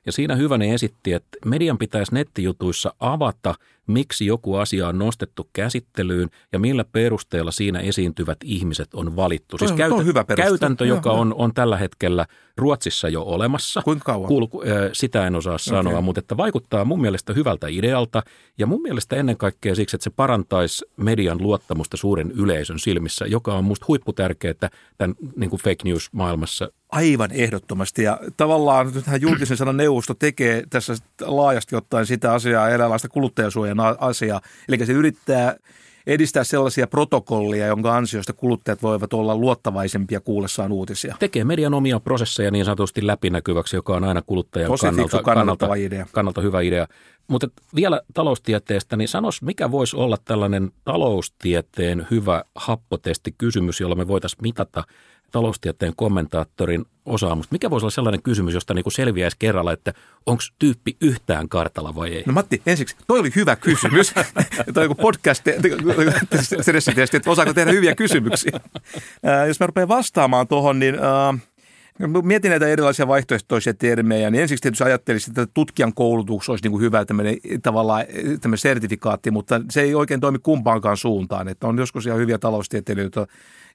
ja 0.08 0.12
siinä 0.12 0.36
Hyvänen 0.36 0.70
esitti, 0.70 1.14
että 1.14 1.38
median 1.46 1.78
pitäisi 1.78 2.14
nettijutuissa 2.14 2.94
avata 3.00 3.56
miksi 3.88 4.26
joku 4.26 4.56
asia 4.56 4.88
on 4.88 4.98
nostettu 4.98 5.50
käsittelyyn 5.54 6.30
ja 6.52 6.60
millä 6.60 6.86
perusteella 6.92 7.52
siinä 7.52 7.80
esiintyvät 7.80 8.38
ihmiset 8.44 8.94
on 8.94 9.16
valittu. 9.16 9.58
Siis 9.58 9.72
käytä, 9.72 10.02
hyvä 10.04 10.24
käytäntö, 10.24 10.86
joka 10.86 11.12
on, 11.12 11.34
on 11.34 11.54
tällä 11.54 11.78
hetkellä 11.78 12.26
Ruotsissa 12.58 13.10
jo 13.10 13.22
olemassa. 13.22 13.82
Kuinka 13.82 14.04
kauan? 14.06 14.28
Kuul, 14.28 14.48
sitä 14.94 15.28
en 15.28 15.36
osaa 15.36 15.58
sanoa, 15.58 15.94
okay. 15.94 16.02
mutta 16.02 16.20
että 16.20 16.38
vaikuttaa 16.38 16.86
mun 16.86 17.02
mielestä 17.02 17.34
hyvältä 17.34 17.68
idealta 17.68 18.24
ja 18.58 18.68
mun 18.68 18.82
mielestä 18.82 19.16
ennen 19.16 19.38
kaikkea 19.38 19.76
siksi, 19.76 19.96
että 19.96 20.04
se 20.04 20.10
parantaisi 20.10 20.86
median 20.98 21.42
luottamusta 21.42 21.98
suuren 21.98 22.32
yleisön 22.32 22.80
silmissä, 22.80 23.26
joka 23.26 23.54
on 23.54 23.64
musta 23.64 23.86
huipputärkeää 23.88 24.70
tämän 24.98 25.16
niin 25.36 25.50
kuin 25.50 25.62
fake 25.62 25.84
news 25.84 26.10
maailmassa 26.12 26.72
Aivan 26.92 27.32
ehdottomasti. 27.32 28.04
Ja 28.04 28.20
tavallaan 28.38 28.92
nythän 28.94 29.22
julkisen 29.22 29.58
sanan 29.58 29.78
neuvosto 29.78 30.14
tekee 30.14 30.64
tässä 30.70 30.96
laajasti 31.22 31.76
ottaen 31.76 32.06
sitä 32.06 32.34
asiaa, 32.34 32.70
eräänlaista 32.70 33.08
kuluttajasuojan 33.78 34.10
asiaa. 34.10 34.42
Eli 34.70 34.86
se 34.86 34.94
yrittää 34.94 35.56
edistää 36.08 36.44
sellaisia 36.44 36.88
protokollia, 36.88 37.68
jonka 37.68 37.98
ansiosta 37.98 38.34
kuluttajat 38.34 38.84
voivat 38.84 39.14
olla 39.14 39.36
luottavaisempia 39.36 40.20
kuullessaan 40.20 40.72
uutisia. 40.72 41.16
Tekee 41.20 41.44
median 41.44 41.74
omia 41.74 42.00
prosesseja 42.00 42.52
niin 42.52 42.66
sanotusti 42.66 43.08
läpinäkyväksi, 43.08 43.76
joka 43.76 43.96
on 43.96 44.04
aina 44.04 44.22
kuluttajan 44.22 44.72
Tosi 44.72 44.86
kannalta, 44.86 45.24
kannalta, 45.24 45.76
idea. 45.76 46.06
kannalta 46.12 46.42
hyvä 46.42 46.62
idea. 46.62 46.88
Mutta 47.28 47.48
vielä 47.76 48.02
taloustieteestä, 48.14 48.98
niin 48.98 49.08
sanos, 49.08 49.42
mikä 49.42 49.72
voisi 49.72 49.96
olla 49.96 50.18
tällainen 50.26 50.72
taloustieteen 50.84 52.08
hyvä 52.12 52.44
happotestikysymys, 52.56 53.82
jolla 53.82 53.96
me 53.96 54.08
voitaisiin 54.08 54.42
mitata 54.42 54.84
taloustieteen 55.32 55.94
kommentaattorin 55.96 56.86
osaamusta. 57.06 57.54
Mikä 57.54 57.70
voisi 57.70 57.84
olla 57.84 57.92
sellainen 57.92 58.24
kysymys, 58.24 58.54
josta 58.54 58.74
niin 58.74 58.84
kuin 58.84 58.94
selviäisi 58.94 59.38
kerralla, 59.40 59.72
että 59.72 59.94
onko 60.26 60.44
tyyppi 60.60 60.98
yhtään 61.02 61.50
kartalla 61.50 61.96
vai 61.96 62.14
ei? 62.14 62.24
No 62.26 62.34
Matti, 62.34 62.62
ensiksi, 62.66 62.96
toi 63.08 63.20
oli 63.20 63.32
hyvä 63.36 63.56
kysymys. 63.56 64.14
toi 64.74 64.90
podcast 65.02 65.44
stressitesti, 66.62 67.18
että 67.18 67.32
osaako 67.32 67.54
tehdä 67.54 67.72
hyviä 67.72 67.96
kysymyksiä. 67.96 68.60
Äh, 69.26 69.48
jos 69.48 69.60
mä 69.60 69.68
rupean 69.68 69.88
vastaamaan 69.88 70.48
tuohon, 70.48 70.80
niin 70.80 70.96
äh, 70.96 71.42
Mietin 72.24 72.50
näitä 72.50 72.68
erilaisia 72.68 73.08
vaihtoehtoisia 73.08 73.74
termejä, 73.74 74.32
niin 74.32 74.42
ensiksi 74.42 74.62
tietysti 74.62 74.84
ajattelisin, 74.84 75.32
että 75.32 75.48
tutkijan 75.54 75.94
koulutus 75.94 76.50
olisi 76.50 76.64
niin 76.64 76.72
kuin 76.72 76.82
hyvä 76.82 77.06
tämmöinen, 77.06 77.38
tavallaan 77.64 78.06
tämmöinen 78.42 78.58
sertifikaatti, 78.58 79.32
mutta 79.32 79.62
se 79.70 79.82
ei 79.82 79.96
oikein 79.96 80.20
toimi 80.20 80.40
kumpaankaan 80.40 80.98
suuntaan. 80.98 81.48
Että 81.48 81.68
on 81.68 81.78
joskus 81.78 82.06
ihan 82.06 82.20
hyviä 82.20 82.38
taloustieteilijöitä, 82.38 83.28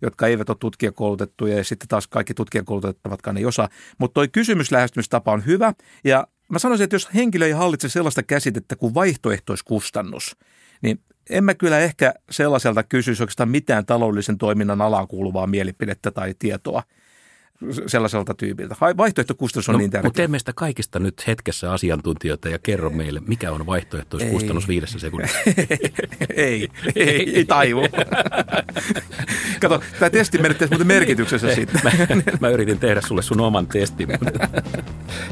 jotka 0.03 0.27
eivät 0.27 0.49
ole 0.49 0.57
tutkijakoulutettuja 0.61 1.57
ja 1.57 1.65
sitten 1.65 1.89
taas 1.89 2.09
kaikki 2.09 2.35
tutkijakoulutettavatkaan 2.35 3.37
ei 3.37 3.47
osaa. 3.47 3.69
Mutta 3.99 4.15
toi 4.15 4.29
kysymyslähestymistapa 4.29 5.33
on 5.33 5.47
hyvä 5.47 5.73
ja 6.05 6.27
mä 6.49 6.59
sanoisin, 6.59 6.85
että 6.85 6.97
jos 6.97 7.09
henkilö 7.15 7.47
ei 7.47 7.53
hallitse 7.53 7.89
sellaista 7.89 8.23
käsitettä 8.23 8.77
kuin 8.77 8.95
vaihtoehtoiskustannus, 8.95 10.37
niin 10.83 11.01
en 11.31 11.45
mä 11.45 11.55
kyllä 11.55 11.79
ehkä 11.79 12.15
sellaiselta 12.31 12.83
kysyisi 12.83 13.23
oikeastaan 13.23 13.49
mitään 13.49 13.87
taloudellisen 13.87 14.39
toiminnan 14.39 14.81
alaan 14.81 15.09
kuuluvaa 15.09 15.47
mielipidettä 15.47 16.11
tai 16.11 16.35
tietoa– 16.39 16.83
sellaiselta 17.87 18.35
tyypiltä. 18.35 18.77
Vaihtoehtokustannus 18.97 19.69
on 19.69 19.73
no, 19.73 19.79
niin 19.79 19.91
tärkeä. 19.91 20.09
Mutta 20.09 20.17
teemme 20.17 20.39
sitä 20.39 20.53
kaikista 20.57 20.99
nyt 20.99 21.27
hetkessä 21.27 21.73
asiantuntijoita 21.73 22.49
ja 22.49 22.59
kerro 22.59 22.91
meille, 22.91 23.21
mikä 23.27 23.53
on 23.53 23.67
vaihtoehtoiskustannus 23.67 24.69
viidessä 24.69 24.99
sekunnissa. 24.99 25.39
ei, 26.37 26.69
ei, 26.97 27.37
ei 27.37 27.45
taivu. 27.45 27.83
Kato, 29.61 29.83
tämä 29.99 30.11
testi 30.11 30.39
menettäisi 30.39 30.73
muuten 30.73 30.87
merkityksessä 30.87 31.55
sitten. 31.55 31.81
mä, 31.85 31.91
mä, 32.41 32.49
yritin 32.49 32.79
tehdä 32.79 33.01
sulle 33.01 33.23
sun 33.23 33.41
oman 33.41 33.67
testin, 33.67 34.09
mutta 34.09 34.49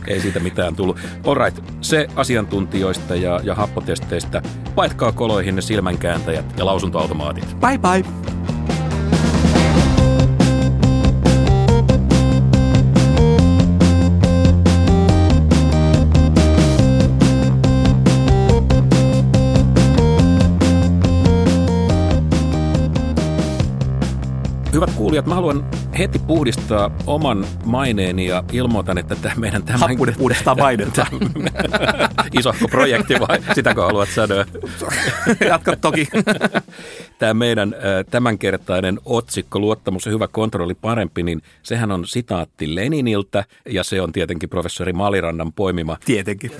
ei 0.07 0.21
siitä 0.21 0.41
mitään 0.41 0.77
tullut. 0.77 0.99
Alright, 1.25 1.65
se 1.81 2.07
asiantuntijoista 2.17 3.17
ja, 3.17 3.41
ja 3.43 3.55
happotesteistä. 3.55 4.43
Paitkaa 4.75 5.13
koloihin 5.13 5.57
ne 5.57 5.63
silmänkääntäjät 5.63 6.59
ja 6.59 6.67
lausuntoautomaatit. 6.67 7.57
Bye 7.61 7.79
bye! 7.79 8.60
Hyvät 24.81 24.97
kuulijat, 24.97 25.27
mä 25.27 25.35
haluan 25.35 25.71
heti 25.99 26.19
puhdistaa 26.19 26.91
oman 27.07 27.47
maineeni 27.65 28.27
ja 28.27 28.45
ilmoitan, 28.53 28.99
että 28.99 29.15
tämä 29.15 29.35
meidän 29.35 29.63
tämän... 29.63 29.81
Happudet 29.81 30.19
puhdistaa 30.19 30.55
mainetta. 30.55 31.07
Isohko 32.39 32.69
projekti 32.69 33.15
vai 33.29 33.39
sitäkö 33.55 33.83
haluat 33.83 34.09
sanoa? 34.09 34.45
Jatka 35.49 35.77
toki. 35.77 36.09
Tämä 37.19 37.35
meidän 37.35 37.75
tämänkertainen 38.11 38.99
otsikko, 39.05 39.59
luottamus 39.59 40.07
ja 40.07 40.13
hyvä 40.13 40.29
kontrolli 40.29 40.75
parempi, 40.75 41.23
niin 41.23 41.43
sehän 41.63 41.91
on 41.91 42.07
sitaatti 42.07 42.75
Leniniltä 42.75 43.45
ja 43.67 43.85
se 43.85 44.03
on 44.03 44.13
tietenkin 44.13 44.49
professori 44.49 44.93
Malirannan 44.93 45.53
poimima. 45.53 45.97
Tietenkin. 46.05 46.53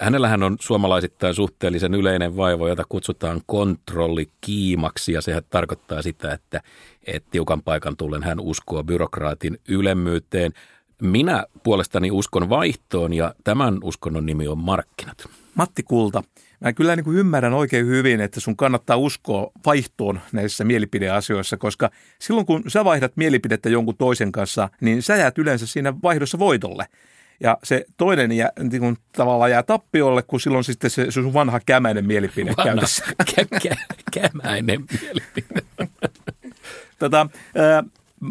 Hänellähän 0.00 0.42
on 0.42 0.56
suomalaisittain 0.60 1.34
suhteellisen 1.34 1.94
yleinen 1.94 2.36
vaivo, 2.36 2.68
jota 2.68 2.84
kutsutaan 2.88 3.40
kontrollikiimaksi 3.46 5.12
ja 5.12 5.22
sehän 5.22 5.42
tarkoittaa 5.50 6.02
sitä, 6.02 6.32
että 6.32 6.60
että 7.06 7.28
tiukan 7.30 7.62
paikan 7.62 7.96
tullen 7.96 8.22
hän 8.22 8.40
uskoo 8.40 8.84
byrokraatin 8.84 9.58
ylemmyyteen. 9.68 10.52
Minä 11.02 11.44
puolestani 11.62 12.10
uskon 12.10 12.48
vaihtoon 12.48 13.12
ja 13.12 13.34
tämän 13.44 13.78
uskonnon 13.82 14.26
nimi 14.26 14.48
on 14.48 14.58
markkinat. 14.58 15.28
Matti 15.54 15.82
Kulta, 15.82 16.22
mä 16.60 16.72
kyllä 16.72 16.96
niin 16.96 17.04
kuin 17.04 17.16
ymmärrän 17.16 17.54
oikein 17.54 17.86
hyvin, 17.86 18.20
että 18.20 18.40
sun 18.40 18.56
kannattaa 18.56 18.96
uskoa 18.96 19.50
vaihtoon 19.66 20.20
näissä 20.32 20.64
mielipideasioissa, 20.64 21.56
koska 21.56 21.90
silloin 22.18 22.46
kun 22.46 22.62
sä 22.68 22.84
vaihdat 22.84 23.12
mielipidettä 23.16 23.68
jonkun 23.68 23.96
toisen 23.96 24.32
kanssa, 24.32 24.68
niin 24.80 25.02
sä 25.02 25.16
jäät 25.16 25.38
yleensä 25.38 25.66
siinä 25.66 25.94
vaihdossa 26.02 26.38
voitolle. 26.38 26.86
Ja 27.40 27.58
se 27.64 27.84
toinen 27.96 28.32
jää, 28.32 28.50
niin 28.70 28.80
kuin, 28.80 28.96
tavallaan 29.12 29.50
jää 29.50 29.62
tappiolle, 29.62 30.22
kun 30.22 30.40
silloin 30.40 30.64
sitten 30.64 30.90
se, 30.90 31.04
se 31.04 31.10
sun 31.10 31.32
vanha 31.32 31.60
kämäinen 31.66 32.06
mielipide 32.06 32.50
vanha 32.56 32.64
käytössä. 32.64 33.04
Kä- 33.30 33.58
kä- 33.68 33.94
kämäinen 34.12 34.84
mielipide. 35.00 35.62
Tätä, 36.98 37.26
ää, 37.56 37.84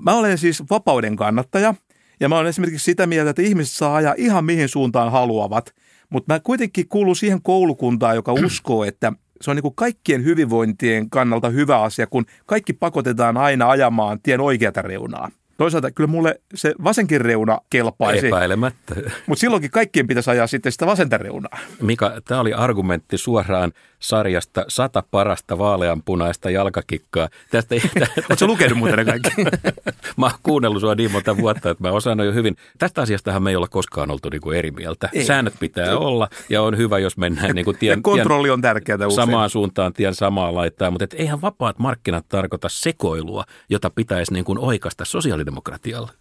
mä 0.04 0.14
olen 0.14 0.38
siis 0.38 0.64
vapauden 0.70 1.16
kannattaja 1.16 1.74
ja 2.20 2.30
mä 2.30 2.36
olen 2.36 2.50
esimerkiksi 2.50 2.86
sitä 2.86 3.08
mieltä, 3.08 3.30
että 3.30 3.42
ihmiset 3.42 3.74
saa 3.74 3.96
ajaa 3.96 4.14
ihan 4.18 4.46
mihin 4.46 4.70
suuntaan 4.70 5.12
haluavat, 5.12 5.76
mutta 6.10 6.34
mä 6.34 6.40
kuitenkin 6.40 6.88
kuulun 6.88 7.16
siihen 7.16 7.42
koulukuntaan, 7.42 8.16
joka 8.16 8.34
uskoo, 8.34 8.84
että 8.84 9.14
se 9.42 9.52
on 9.52 9.56
niin 9.58 9.62
kuin 9.62 9.76
kaikkien 9.76 10.24
hyvinvointien 10.24 11.10
kannalta 11.10 11.50
hyvä 11.50 11.82
asia, 11.82 12.08
kun 12.08 12.26
kaikki 12.46 12.74
pakotetaan 12.74 13.38
aina 13.38 13.70
ajamaan 13.70 14.20
tien 14.22 14.42
oikeata 14.42 14.82
reunaa. 14.82 15.32
Toisaalta 15.58 15.92
kyllä 15.92 16.08
mulle 16.08 16.42
se 16.54 16.74
vasenkin 16.84 17.22
reuna 17.22 17.60
kelpaisi. 17.70 18.28
Epäilemättä. 18.28 18.96
Mutta 19.28 19.40
silloinkin 19.40 19.72
kaikkien 19.72 20.08
pitäisi 20.08 20.30
ajaa 20.30 20.48
sitten 20.48 20.72
sitä 20.72 20.86
vasenta 20.86 21.18
reunaa. 21.18 21.60
Mika, 21.82 22.22
tämä 22.28 22.42
oli 22.42 22.54
argumentti 22.54 23.18
suoraan 23.18 23.72
sarjasta 24.08 24.66
sata 24.68 25.04
parasta 25.12 25.58
vaaleanpunaista 25.58 26.50
jalkakikkaa. 26.50 27.30
Tästä, 27.52 27.76
Oletko 28.30 28.48
lukenut 28.48 28.78
muuten 28.78 28.98
ne 28.98 29.06
kaikki? 29.06 29.44
mä 30.18 30.26
oon 30.26 30.36
kuunnellut 30.44 30.82
sua 30.82 30.96
niin 30.96 31.12
monta 31.12 31.38
vuotta, 31.38 31.70
että 31.70 31.84
mä 31.84 31.92
osaan 31.92 32.20
jo 32.20 32.34
hyvin. 32.34 32.56
Tästä 32.78 33.02
asiastahan 33.02 33.44
me 33.44 33.50
ei 33.50 33.56
olla 33.56 33.68
koskaan 33.68 34.12
oltu 34.12 34.30
niin 34.30 34.42
kuin 34.42 34.58
eri 34.58 34.72
mieltä. 34.72 35.10
Ei. 35.14 35.26
Säännöt 35.26 35.54
pitää 35.60 35.86
ei. 35.86 35.94
olla 35.94 36.30
ja 36.50 36.62
on 36.62 36.78
hyvä, 36.78 37.00
jos 37.00 37.18
mennään 37.18 37.56
niin 37.56 37.66
kuin 37.66 37.78
tien, 37.78 38.02
kontrolli 38.02 38.50
on 38.50 38.62
tärkeää 38.62 39.08
usein. 39.08 39.28
samaan 39.28 39.50
suuntaan 39.50 39.94
tien 39.94 40.16
samaa 40.16 40.56
laittaa. 40.56 40.92
Mutta 40.92 41.04
et 41.04 41.14
eihän 41.14 41.42
vapaat 41.42 41.80
markkinat 41.80 42.26
tarkoita 42.30 42.70
sekoilua, 42.70 43.44
jota 43.70 43.90
pitäisi 43.90 44.34
niin 44.34 44.46
kuin 44.46 44.60
oikasta 44.60 45.06
sosiaalidemokratialla. 45.06 46.12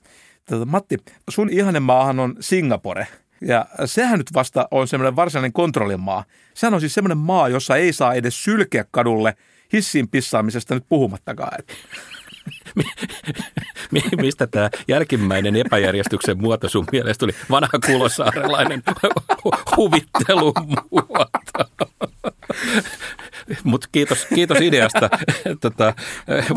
Tätä, 0.45 0.64
Matti, 0.64 0.97
sun 1.31 1.50
ihanen 1.50 1.83
maahan 1.83 2.21
on 2.21 2.35
Singapore– 2.41 3.07
ja 3.45 3.67
sehän 3.85 4.19
nyt 4.19 4.35
vasta 4.35 4.69
on 4.71 4.89
semmoinen 4.89 5.17
varsinainen 5.17 5.53
kontrollimaa. 5.53 6.25
Sehän 6.55 6.75
on 6.75 6.81
siis 6.81 6.95
semmoinen 6.95 7.19
maa, 7.19 7.49
jossa 7.49 7.77
ei 7.77 7.93
saa 7.93 8.15
edes 8.15 8.45
sylkeä 8.45 8.85
kadulle 8.91 9.37
hissiin 9.73 10.09
pissaamisesta 10.09 10.75
nyt 10.75 10.85
puhumattakaan. 10.89 11.59
Mistä 14.23 14.47
tämä 14.47 14.71
jälkimmäinen 14.89 15.57
epäjärjestyksen 15.57 16.43
muoto 16.43 16.69
sun 16.69 16.87
mielestä 16.93 17.21
tuli 17.21 17.33
vanha 17.51 17.79
kulosaarelainen 17.87 18.83
huvittelumuoto? 19.77 21.31
Mutta 23.64 23.88
kiitos, 23.92 24.26
kiitos 24.35 24.61
ideasta. 24.61 25.11
tota, 25.61 25.94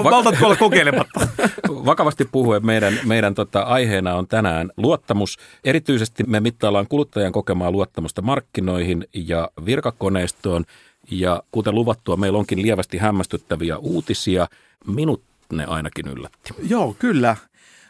va- 0.03 0.17
olla 0.45 0.55
kokeilematta. 0.55 1.27
vakavasti 1.85 2.25
puhuen 2.31 2.65
meidän, 2.65 2.99
meidän 3.05 3.35
tota, 3.35 3.61
aiheena 3.61 4.15
on 4.15 4.27
tänään 4.27 4.71
luottamus. 4.77 5.37
Erityisesti 5.63 6.23
me 6.27 6.39
mittaillaan 6.39 6.87
kuluttajan 6.87 7.31
kokemaa 7.31 7.71
luottamusta 7.71 8.21
markkinoihin 8.21 9.07
ja 9.13 9.49
virkakoneistoon. 9.65 10.65
Ja 11.11 11.43
kuten 11.51 11.75
luvattua, 11.75 12.17
meillä 12.17 12.39
onkin 12.39 12.61
lievästi 12.61 12.97
hämmästyttäviä 12.97 13.77
uutisia. 13.77 14.47
Minut 14.87 15.23
ne 15.53 15.65
ainakin 15.65 16.07
yllätti. 16.07 16.53
Joo, 16.69 16.95
kyllä. 16.99 17.35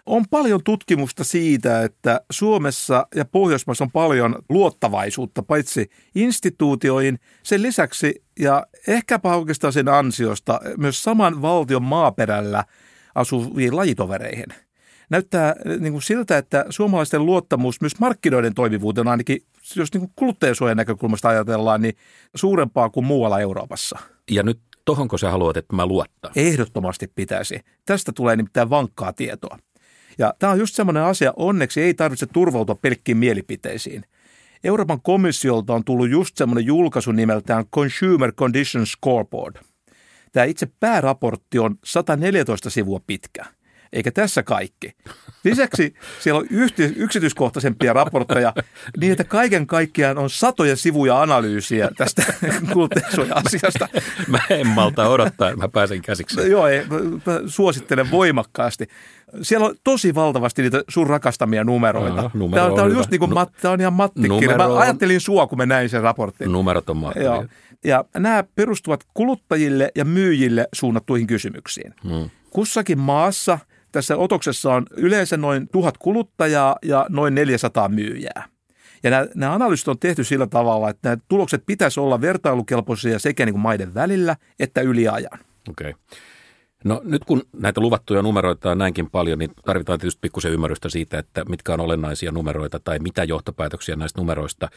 On 0.08 0.26
paljon 0.30 0.64
tutkimusta 0.64 1.24
siitä, 1.24 1.84
että 1.84 2.22
Suomessa 2.32 3.08
ja 3.16 3.26
Pohjoismaissa 3.26 3.84
on 3.84 3.92
paljon 3.92 4.36
luottavaisuutta, 4.50 5.44
paitsi 5.44 5.90
instituutioihin, 6.16 7.20
sen 7.44 7.62
lisäksi 7.62 8.24
ja 8.40 8.68
ehkäpä 8.88 9.36
oikeastaan 9.36 9.74
sen 9.74 9.88
ansiosta 9.88 10.60
myös 10.78 11.04
saman 11.04 11.42
valtion 11.42 11.84
maaperällä 11.84 12.64
asuviin 13.16 13.76
lajitovereihin. 13.76 14.48
Näyttää 15.10 15.56
niin 15.80 15.94
kuin 15.94 16.02
siltä, 16.02 16.38
että 16.38 16.66
suomalaisten 16.70 17.26
luottamus 17.26 17.82
myös 17.82 18.00
markkinoiden 18.00 18.54
toimivuuteen 18.54 19.08
ainakin, 19.08 19.42
jos 19.76 19.94
niin 19.94 20.02
kuin 20.02 20.12
kuluttajasuojan 20.16 20.78
näkökulmasta 20.78 21.30
ajatellaan, 21.30 21.82
niin 21.82 21.96
suurempaa 22.36 22.90
kuin 22.90 23.06
muualla 23.06 23.40
Euroopassa. 23.40 24.00
Ja 24.32 24.44
nyt 24.44 24.60
tohonko 24.86 25.18
sä 25.18 25.32
haluat, 25.32 25.58
että 25.58 25.76
mä 25.76 25.86
luottaa? 25.86 26.32
Ehdottomasti 26.36 27.08
pitäisi. 27.16 27.60
Tästä 27.86 28.12
tulee 28.12 28.36
nimittäin 28.36 28.70
vankkaa 28.70 29.14
tietoa. 29.14 29.60
Ja 30.18 30.34
tämä 30.40 30.54
on 30.54 30.60
just 30.60 30.76
semmoinen 30.76 31.04
asia, 31.04 31.34
onneksi 31.36 31.82
ei 31.82 31.94
tarvitse 31.94 32.26
turvautua 32.26 32.76
pelkkiin 32.76 33.18
mielipiteisiin. 33.18 34.04
Euroopan 34.64 35.02
komissiolta 35.02 35.74
on 35.74 35.84
tullut 35.84 36.10
just 36.10 36.38
semmoinen 36.38 36.66
julkaisu 36.66 37.12
nimeltään 37.12 37.66
Consumer 37.66 38.32
Condition 38.34 38.88
Scoreboard. 38.88 39.56
Tämä 40.32 40.44
itse 40.44 40.68
pääraportti 40.80 41.60
on 41.60 41.76
114 41.84 42.70
sivua 42.70 43.00
pitkä– 43.08 43.46
eikä 43.94 44.12
tässä 44.12 44.44
kaikki. 44.44 44.92
Lisäksi 45.44 45.94
siellä 46.20 46.40
on 46.40 46.48
yksityiskohtaisempia 46.96 47.94
raportteja 47.94 48.54
niin, 48.98 49.12
että 49.12 49.24
kaiken 49.24 49.68
kaikkiaan 49.68 50.18
on 50.18 50.30
satoja 50.30 50.76
sivuja 50.76 51.22
analyysiä 51.22 51.90
tästä 51.98 52.24
kuluttajansuoja-asiasta. 52.74 53.90
Mä 54.28 54.40
en 54.50 54.68
malta 54.68 55.10
odottaa, 55.10 55.56
mä 55.56 55.68
pääsen 55.68 56.02
käsiksi. 56.02 56.38
No, 56.38 56.44
joo, 56.44 56.68
ei, 56.68 56.86
mä 57.26 57.40
suosittelen 57.48 58.12
voimakkaasti. 58.12 58.88
Siellä 59.42 59.66
on 59.66 59.76
tosi 59.84 60.16
valtavasti 60.16 60.62
niitä 60.62 60.84
sun 60.90 61.08
rakastamia 61.08 61.64
numeroita. 61.64 62.20
Aha, 62.20 62.32
numero 62.34 62.56
tämä, 62.56 62.66
on, 62.66 62.76
tämä 62.76 62.86
on 62.86 62.94
just 62.94 63.12
niin 63.12 63.20
kuin, 63.20 63.32
tämä 63.62 63.72
on 63.72 63.82
ihan 63.82 63.94
mattikirja. 63.94 64.58
Mä 64.58 64.80
ajattelin 64.80 65.22
sua, 65.22 65.48
kun 65.48 65.58
mä 65.58 65.66
näin 65.66 65.90
sen 65.90 66.02
raportin. 66.02 66.52
Numerot 66.52 66.90
on 66.90 67.02
Joo. 67.16 67.46
Ja 67.84 68.06
nämä 68.18 68.44
perustuvat 68.56 69.04
kuluttajille 69.14 69.92
ja 69.96 70.06
myyjille 70.06 70.68
suunnattuihin 70.74 71.28
kysymyksiin. 71.28 71.94
Hmm. 72.04 72.30
Kussakin 72.50 73.00
maassa– 73.00 73.60
tässä 73.92 74.18
otoksessa 74.18 74.74
on 74.74 74.86
yleensä 74.98 75.38
noin 75.38 75.68
tuhat 75.68 75.98
kuluttajaa 75.98 76.76
ja 76.86 77.06
noin 77.10 77.36
400 77.36 77.90
myyjää. 77.90 78.46
Ja 79.04 79.10
nämä, 79.10 79.28
nämä 79.36 79.54
analyysit 79.54 79.88
on 79.88 80.00
tehty 80.00 80.24
sillä 80.24 80.48
tavalla, 80.48 80.90
että 80.90 81.10
nämä 81.10 81.22
tulokset 81.28 81.64
pitäisi 81.66 82.00
olla 82.00 82.22
vertailukelpoisia 82.22 83.20
sekä 83.20 83.46
niin 83.46 83.54
kuin 83.54 83.62
maiden 83.62 83.94
välillä 83.94 84.36
että 84.60 84.82
yli 84.82 85.08
ajan. 85.08 85.40
Okei. 85.70 85.90
Okay. 85.90 85.94
No 86.84 87.02
nyt 87.04 87.26
kun 87.26 87.44
näitä 87.54 87.82
luvattuja 87.82 88.22
numeroita 88.22 88.72
on 88.72 88.78
näinkin 88.78 89.10
paljon, 89.10 89.40
niin 89.40 89.52
tarvitaan 89.66 90.00
tietysti 90.00 90.20
pikkusen 90.22 90.52
ymmärrystä 90.52 90.90
siitä, 90.90 91.20
että 91.20 91.46
mitkä 91.50 91.74
on 91.74 91.80
olennaisia 91.80 92.32
numeroita 92.32 92.80
tai 92.80 93.00
mitä 93.00 93.24
johtopäätöksiä 93.24 93.96
näistä 93.96 94.22
numeroista 94.22 94.70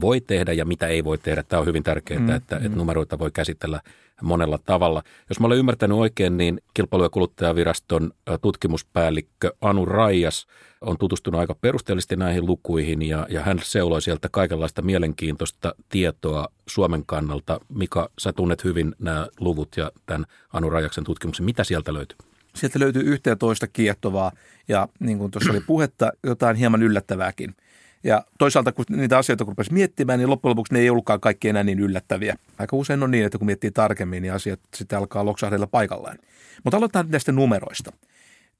voi 0.00 0.20
tehdä 0.20 0.52
ja 0.52 0.64
mitä 0.64 0.86
ei 0.86 1.04
voi 1.04 1.18
tehdä. 1.18 1.42
Tämä 1.42 1.60
on 1.60 1.66
hyvin 1.66 1.82
tärkeää, 1.82 2.20
mm, 2.20 2.30
että, 2.30 2.58
mm. 2.58 2.66
että 2.66 2.78
numeroita 2.78 3.18
voi 3.18 3.30
käsitellä 3.30 3.80
monella 4.22 4.58
tavalla. 4.58 5.02
Jos 5.28 5.40
mä 5.40 5.46
olen 5.46 5.58
ymmärtänyt 5.58 5.98
oikein, 5.98 6.36
niin 6.36 6.60
kilpailu- 6.74 7.02
ja 7.02 7.10
kuluttajaviraston 7.10 8.10
tutkimuspäällikkö 8.42 9.52
Anu 9.60 9.84
Raijas 9.84 10.46
on 10.80 10.98
tutustunut 10.98 11.40
aika 11.40 11.54
perusteellisesti 11.54 12.16
näihin 12.16 12.46
lukuihin 12.46 13.02
ja, 13.02 13.26
ja 13.30 13.42
hän 13.42 13.60
seuloi 13.62 14.02
sieltä 14.02 14.28
kaikenlaista 14.28 14.82
mielenkiintoista 14.82 15.74
tietoa 15.88 16.48
Suomen 16.66 17.06
kannalta. 17.06 17.60
Mika, 17.68 18.10
sä 18.18 18.32
tunnet 18.32 18.64
hyvin 18.64 18.94
nämä 18.98 19.28
luvut 19.40 19.76
ja 19.76 19.92
tämän 20.06 20.24
Anu 20.52 20.70
Rajaksen 20.70 21.04
tutkimuksen. 21.04 21.46
Mitä 21.46 21.64
sieltä 21.64 21.94
löytyy? 21.94 22.18
Sieltä 22.54 22.78
löytyy 22.78 23.02
yhteen 23.02 23.38
toista 23.38 23.66
kiehtovaa 23.66 24.32
ja 24.68 24.88
niin 25.00 25.18
kuin 25.18 25.30
tuossa 25.30 25.50
oli 25.50 25.60
puhetta, 25.60 26.12
jotain 26.24 26.56
hieman 26.56 26.82
yllättävääkin– 26.82 27.54
ja 28.04 28.24
toisaalta, 28.38 28.72
kun 28.72 28.84
niitä 28.88 29.18
asioita 29.18 29.44
kun 29.44 29.52
rupesi 29.52 29.72
miettimään, 29.72 30.18
niin 30.18 30.30
loppujen 30.30 30.50
lopuksi 30.50 30.74
ne 30.74 30.80
ei 30.80 30.90
ollutkaan 30.90 31.20
kaikki 31.20 31.48
enää 31.48 31.64
niin 31.64 31.80
yllättäviä. 31.80 32.36
Aika 32.58 32.76
usein 32.76 33.02
on 33.02 33.10
niin, 33.10 33.26
että 33.26 33.38
kun 33.38 33.46
miettii 33.46 33.70
tarkemmin, 33.70 34.22
niin 34.22 34.32
asiat 34.32 34.60
sitten 34.74 34.98
alkaa 34.98 35.24
loksahdella 35.24 35.66
paikallaan. 35.66 36.18
Mutta 36.64 36.76
aloitetaan 36.76 37.10
näistä 37.10 37.32
numeroista. 37.32 37.92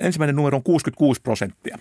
Ensimmäinen 0.01 0.37
numero 0.37 0.57
on 0.57 0.63
66 0.63 1.21
prosenttia. 1.23 1.79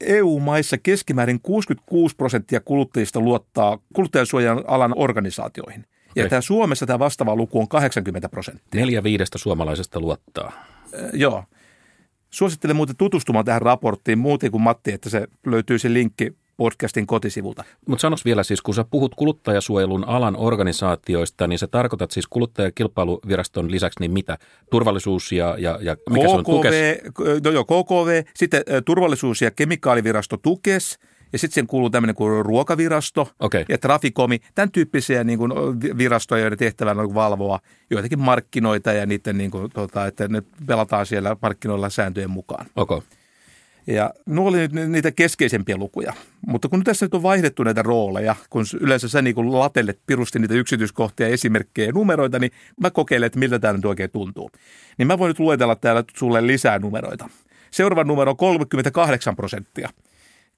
EU-maissa 0.00 0.78
keskimäärin 0.78 1.40
66 1.42 2.16
prosenttia 2.16 2.60
kuluttajista 2.60 3.20
luottaa 3.20 3.78
kuluttajasuojan 3.92 4.64
alan 4.66 4.92
organisaatioihin. 4.96 5.80
Okay. 5.80 6.24
Ja 6.24 6.28
tämä 6.28 6.40
Suomessa 6.40 6.86
tämä 6.86 6.98
vastaava 6.98 7.36
luku 7.36 7.60
on 7.60 7.68
80 7.68 8.28
prosenttia. 8.28 8.80
Neljä 8.80 9.02
viidestä 9.02 9.38
suomalaisesta 9.38 10.00
luottaa. 10.00 10.52
joo. 11.12 11.44
Suosittelen 12.30 12.76
muuten 12.76 12.96
tutustumaan 12.96 13.44
tähän 13.44 13.62
raporttiin 13.62 14.18
muuten 14.18 14.50
kuin 14.50 14.62
Matti, 14.62 14.92
että 14.92 15.10
se 15.10 15.26
löytyy 15.46 15.78
se 15.78 15.92
linkki 15.92 16.36
podcastin 16.56 17.06
kotisivulta. 17.06 17.64
Mutta 17.88 18.02
sanos 18.02 18.24
vielä 18.24 18.42
siis, 18.42 18.62
kun 18.62 18.74
sä 18.74 18.84
puhut 18.84 19.14
kuluttajasuojelun 19.14 20.04
alan 20.04 20.36
organisaatioista, 20.36 21.46
niin 21.46 21.58
sä 21.58 21.66
tarkoitat 21.66 22.10
siis 22.10 22.26
kuluttajakilpailuviraston 22.26 23.70
lisäksi 23.70 24.00
niin 24.00 24.12
mitä? 24.12 24.38
Turvallisuus 24.70 25.32
ja, 25.32 25.56
ja, 25.58 25.78
ja 25.82 25.96
mikä 26.10 26.26
KKV, 26.26 26.30
se 26.30 26.36
on? 26.36 26.44
Tukes? 26.44 26.74
No 27.44 27.50
joo, 27.50 27.64
KKV, 27.64 28.22
sitten 28.34 28.62
turvallisuus- 28.84 29.42
ja 29.42 29.50
kemikaalivirasto 29.50 30.36
Tukes– 30.36 30.98
ja 31.34 31.38
sitten 31.38 31.54
sen 31.54 31.66
kuuluu 31.66 31.90
tämmöinen 31.90 32.14
kuin 32.14 32.44
ruokavirasto 32.44 33.28
okay. 33.40 33.64
ja 33.68 33.78
trafikomi, 33.78 34.40
tämän 34.54 34.70
tyyppisiä 34.70 35.24
niin 35.24 35.38
kuin 35.38 35.52
virastoja, 35.98 36.42
joiden 36.42 36.58
tehtävänä 36.58 37.02
on 37.02 37.14
valvoa 37.14 37.60
joitakin 37.90 38.18
markkinoita 38.18 38.92
ja 38.92 39.06
niiden, 39.06 39.38
niin 39.38 39.50
kuin, 39.50 39.70
tota, 39.70 40.06
että 40.06 40.28
ne 40.28 40.42
pelataan 40.66 41.06
siellä 41.06 41.36
markkinoilla 41.42 41.90
sääntöjen 41.90 42.30
mukaan. 42.30 42.66
Okay. 42.76 43.00
Ja 43.86 44.10
nuo 44.26 44.48
oli 44.48 44.68
niitä 44.88 45.12
keskeisempiä 45.12 45.76
lukuja. 45.76 46.12
Mutta 46.46 46.68
kun 46.68 46.84
tässä 46.84 47.06
nyt 47.06 47.14
on 47.14 47.22
vaihdettu 47.22 47.62
näitä 47.62 47.82
rooleja, 47.82 48.36
kun 48.50 48.64
yleensä 48.80 49.08
sä 49.08 49.22
niin 49.22 49.52
latellet 49.52 50.00
pirusti 50.06 50.38
niitä 50.38 50.54
yksityiskohtia, 50.54 51.28
esimerkkejä 51.28 51.88
ja 51.88 51.92
numeroita, 51.92 52.38
niin 52.38 52.52
mä 52.80 52.90
kokeilen, 52.90 53.26
että 53.26 53.38
miltä 53.38 53.58
tämä 53.58 53.72
nyt 53.72 53.84
oikein 53.84 54.10
tuntuu. 54.10 54.50
Niin 54.98 55.06
mä 55.06 55.18
voin 55.18 55.28
nyt 55.28 55.38
luetella 55.38 55.76
täällä 55.76 56.04
sulle 56.16 56.46
lisää 56.46 56.78
numeroita. 56.78 57.28
Seuraava 57.70 58.04
numero 58.04 58.30
on 58.30 58.36
38 58.36 59.36
prosenttia. 59.36 59.88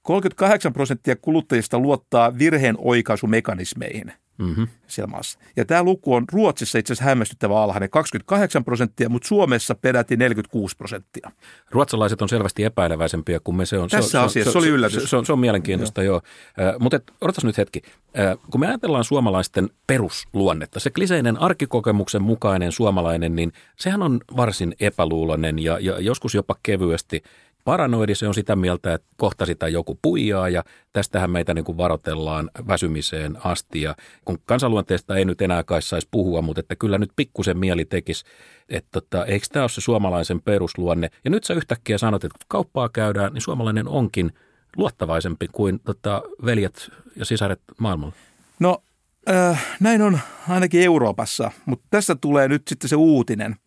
38 0.02 0.72
prosenttia 0.72 1.16
kuluttajista 1.16 1.78
luottaa 1.78 2.38
virheen 2.38 2.74
oikaisumekanismeihin 2.78 4.12
mm-hmm. 4.38 4.68
siellä 4.86 5.10
maassa. 5.10 5.38
Ja 5.56 5.64
tämä 5.64 5.82
luku 5.82 6.14
on 6.14 6.24
Ruotsissa 6.32 6.78
itse 6.78 6.92
asiassa 6.92 7.08
hämmästyttävä 7.08 7.62
alhainen, 7.62 7.90
28 7.90 8.64
prosenttia, 8.64 9.08
mutta 9.08 9.28
Suomessa 9.28 9.74
peräti 9.74 10.16
46 10.16 10.76
prosenttia. 10.76 11.30
Ruotsalaiset 11.70 12.22
on 12.22 12.28
selvästi 12.28 12.64
epäileväisempiä 12.64 13.40
kuin 13.44 13.56
me. 13.56 13.66
Se 13.66 13.78
on, 13.78 13.88
Tässä 13.88 14.10
se, 14.10 14.18
asiassa, 14.18 14.50
se, 14.50 14.52
se 14.52 14.58
oli 14.58 14.68
yllätys. 14.68 15.02
Se, 15.02 15.08
se, 15.08 15.16
on, 15.16 15.26
se 15.26 15.32
on 15.32 15.38
mielenkiintoista, 15.38 16.02
joo. 16.02 16.20
joo. 16.58 16.68
Äh, 16.68 16.74
mutta 16.80 17.00
odotas 17.20 17.44
nyt 17.44 17.58
hetki. 17.58 17.82
Äh, 18.18 18.38
kun 18.50 18.60
me 18.60 18.66
ajatellaan 18.66 19.04
suomalaisten 19.04 19.70
perusluonnetta, 19.86 20.80
se 20.80 20.90
kliseinen 20.90 21.40
arkikokemuksen 21.40 22.22
mukainen 22.22 22.72
suomalainen, 22.72 23.36
niin 23.36 23.52
sehän 23.76 24.02
on 24.02 24.20
varsin 24.36 24.74
epäluuloinen 24.80 25.58
ja, 25.58 25.78
ja 25.78 26.00
joskus 26.00 26.34
jopa 26.34 26.56
kevyesti 26.62 27.22
Paranoidi 27.66 28.14
se 28.14 28.28
on 28.28 28.34
sitä 28.34 28.56
mieltä, 28.56 28.94
että 28.94 29.08
kohta 29.16 29.46
sitä 29.46 29.68
joku 29.68 29.98
puijaa 30.02 30.48
ja 30.48 30.64
tästähän 30.92 31.30
meitä 31.30 31.54
niin 31.54 31.64
kuin 31.64 31.78
varoitellaan 31.78 32.50
väsymiseen 32.68 33.38
asti. 33.44 33.82
Ja 33.82 33.94
kun 34.24 34.38
kansanluonteesta 34.44 35.16
ei 35.16 35.24
nyt 35.24 35.42
enää 35.42 35.64
kai 35.64 35.82
saisi 35.82 36.08
puhua, 36.10 36.42
mutta 36.42 36.60
että 36.60 36.76
kyllä 36.76 36.98
nyt 36.98 37.10
pikkusen 37.16 37.58
mieli 37.58 37.84
tekisi, 37.84 38.24
että 38.68 38.88
tota, 38.92 39.24
eikö 39.24 39.46
tämä 39.52 39.62
ole 39.62 39.68
se 39.68 39.80
suomalaisen 39.80 40.42
perusluonne. 40.42 41.10
Ja 41.24 41.30
nyt 41.30 41.44
sä 41.44 41.54
yhtäkkiä 41.54 41.98
sanot, 41.98 42.24
että 42.24 42.38
kun 42.38 42.46
kauppaa 42.48 42.88
käydään, 42.88 43.32
niin 43.32 43.42
suomalainen 43.42 43.88
onkin 43.88 44.32
luottavaisempi 44.76 45.48
kuin 45.52 45.80
tota, 45.80 46.22
veljet 46.44 46.90
ja 47.16 47.24
sisaret 47.24 47.60
maailmalla. 47.78 48.14
No 48.60 48.82
äh, 49.30 49.66
näin 49.80 50.02
on 50.02 50.18
ainakin 50.48 50.82
Euroopassa, 50.82 51.50
mutta 51.64 51.86
tässä 51.90 52.14
tulee 52.14 52.48
nyt 52.48 52.62
sitten 52.68 52.88
se 52.88 52.96
uutinen– 52.96 53.56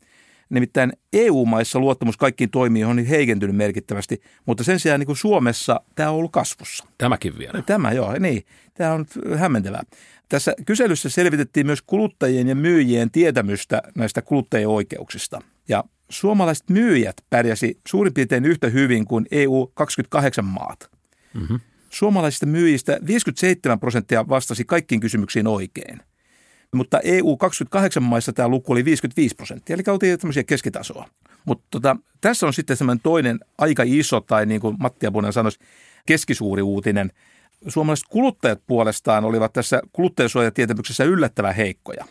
Nimittäin 0.50 0.94
EU-maissa 1.14 1.80
luottamus 1.80 2.18
kaikkiin 2.18 2.50
toimijoihin 2.50 3.00
on 3.00 3.06
heikentynyt 3.06 3.56
merkittävästi, 3.56 4.22
mutta 4.46 4.64
sen 4.64 4.80
sijaan 4.80 5.00
niin 5.00 5.06
kuin 5.06 5.18
Suomessa 5.18 5.82
tämä 5.96 6.10
on 6.10 6.16
ollut 6.16 6.32
kasvussa. 6.32 6.86
Tämäkin 6.98 7.38
vielä. 7.38 7.62
Tämä 7.62 7.92
joo, 7.92 8.16
niin. 8.20 8.44
Tämä 8.74 8.94
on 8.94 9.06
hämmentävää. 9.38 9.84
Tässä 10.30 10.54
kyselyssä 10.66 11.10
selvitettiin 11.10 11.66
myös 11.66 11.82
kuluttajien 11.82 12.48
ja 12.48 12.56
myyjien 12.56 13.12
tietämystä 13.12 13.82
näistä 13.96 14.22
kuluttajien 14.22 14.70
oikeuksista. 14.70 15.42
Ja 15.70 15.84
suomalaiset 16.10 16.70
myyjät 16.70 17.16
pärjäsi 17.30 17.80
suurin 17.88 18.14
piirtein 18.14 18.46
yhtä 18.46 18.70
hyvin 18.70 19.06
kuin 19.06 19.26
EU-28 19.32 20.42
maat. 20.42 20.90
Mm-hmm. 21.34 21.60
Suomalaisista 21.90 22.46
myyjistä 22.46 23.00
57 23.08 23.80
prosenttia 23.80 24.30
vastasi 24.30 24.66
kaikkiin 24.66 25.02
kysymyksiin 25.02 25.48
oikein. 25.48 26.02
Mutta 26.76 27.00
EU28 27.00 28.00
maissa 28.00 28.34
tämä 28.34 28.48
luku 28.48 28.72
oli 28.72 28.86
55 28.86 29.36
prosenttia, 29.36 29.74
eli 29.74 29.84
oltiin 29.88 30.20
tämmöisiä 30.20 30.44
keskitasoa. 30.44 31.06
Mutta 31.46 31.68
tota, 31.72 31.96
tässä 32.22 32.48
on 32.48 32.54
sitten 32.54 32.78
semmoinen 32.78 33.02
toinen 33.04 33.40
aika 33.58 33.84
iso, 33.86 34.22
tai 34.22 34.46
niin 34.46 34.62
kuin 34.62 34.76
Matti 34.80 35.06
Apunen 35.06 35.34
sanoisi, 35.34 35.60
keskisuuri 36.06 36.62
uutinen. 36.62 37.12
Suomalaiset 37.68 38.08
kuluttajat 38.10 38.62
puolestaan 38.68 39.26
olivat 39.26 39.54
tässä 39.54 39.82
kuluttajasuojatietämyksessä 39.94 41.04
yllättävän 41.04 41.56
heikkoja. 41.56 42.06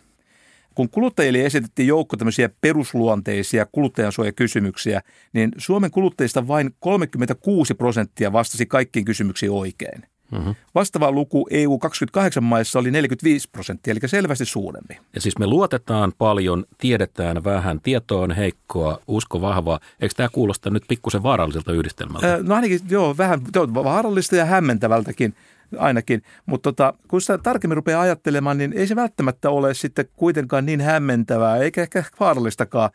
kun 0.74 0.90
kuluttajille 0.90 1.46
esitettiin 1.46 1.88
joukko 1.88 2.16
tämmöisiä 2.16 2.48
perusluonteisia 2.60 3.66
kuluttajansuojakysymyksiä, 3.72 5.02
niin 5.32 5.52
Suomen 5.58 5.90
kuluttajista 5.90 6.48
vain 6.48 6.70
36 6.80 7.74
prosenttia 7.74 8.32
vastasi 8.32 8.66
kaikkiin 8.66 9.04
kysymyksiin 9.04 9.52
oikein. 9.52 10.02
Mm-hmm. 10.32 10.54
Vastaava 10.74 11.12
luku 11.12 11.46
EU 11.50 11.78
28 11.78 12.44
maissa 12.44 12.78
oli 12.78 12.90
45 12.90 13.48
prosenttia, 13.50 13.92
eli 13.92 14.00
selvästi 14.08 14.44
suurempi. 14.44 14.98
Ja 15.14 15.20
siis 15.20 15.38
me 15.38 15.46
luotetaan 15.46 16.12
paljon, 16.18 16.64
tiedetään 16.78 17.44
vähän, 17.44 17.80
tieto 17.80 18.20
on 18.22 18.30
heikkoa, 18.30 18.98
usko 19.06 19.40
vahvaa. 19.40 19.80
Eikö 20.00 20.14
tämä 20.14 20.28
kuulosta 20.28 20.70
nyt 20.70 20.84
pikkusen 20.88 21.22
vaaralliselta 21.22 21.72
yhdistelmältä? 21.72 22.34
Äh, 22.34 22.40
no 22.42 22.54
ainakin 22.54 22.80
joo, 22.88 23.16
vähän 23.18 23.40
vaarallista 23.74 24.36
ja 24.36 24.44
hämmentävältäkin 24.44 25.34
ainakin. 25.78 26.22
Mutta 26.46 26.72
tota, 26.72 26.94
kun 27.08 27.20
sitä 27.20 27.38
tarkemmin 27.38 27.76
rupeaa 27.76 28.02
ajattelemaan, 28.02 28.58
niin 28.58 28.72
ei 28.72 28.86
se 28.86 28.96
välttämättä 28.96 29.50
ole 29.50 29.74
sitten 29.74 30.08
kuitenkaan 30.16 30.66
niin 30.66 30.80
hämmentävää, 30.80 31.56
eikä 31.56 31.82
ehkä 31.82 32.04
vaarallistakaan, 32.20 32.90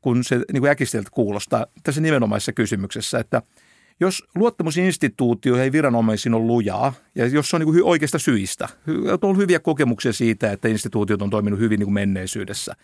kun 0.00 0.24
se 0.24 0.40
niin 0.52 0.62
kuin 0.62 0.70
äkisteltä 0.70 1.08
kuulostaa 1.12 1.66
tässä 1.82 2.00
nimenomaisessa 2.00 2.52
kysymyksessä, 2.52 3.18
että– 3.18 3.42
jos 4.00 4.24
luottamusinstituutio 4.34 5.56
ei 5.56 5.72
viranomaisiin 5.72 6.34
ole 6.34 6.44
lujaa, 6.44 6.92
ja 7.14 7.26
jos 7.26 7.50
se 7.50 7.56
on 7.56 7.62
niin 7.62 7.84
oikeista 7.84 8.18
syistä, 8.18 8.68
on 9.22 9.36
hyviä 9.36 9.60
kokemuksia 9.60 10.12
siitä, 10.12 10.52
että 10.52 10.68
instituutiot 10.68 11.22
on 11.22 11.30
toiminut 11.30 11.60
hyvin 11.60 11.78
niin 11.78 11.86
kuin 11.86 11.94
menneisyydessä, 11.94 12.74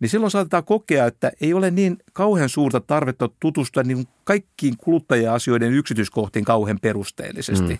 niin 0.00 0.08
silloin 0.08 0.30
saatetaan 0.30 0.64
kokea, 0.64 1.06
että 1.06 1.32
ei 1.40 1.54
ole 1.54 1.70
niin 1.70 1.96
kauhean 2.12 2.48
suurta 2.48 2.80
tarvetta 2.80 3.30
tutustua 3.40 3.82
niin 3.82 4.08
kaikkiin 4.24 4.76
kuluttaja-asioiden 4.76 5.72
yksityiskohtiin 5.72 6.44
kauhean 6.44 6.78
perusteellisesti. 6.82 7.74
Mm. 7.74 7.78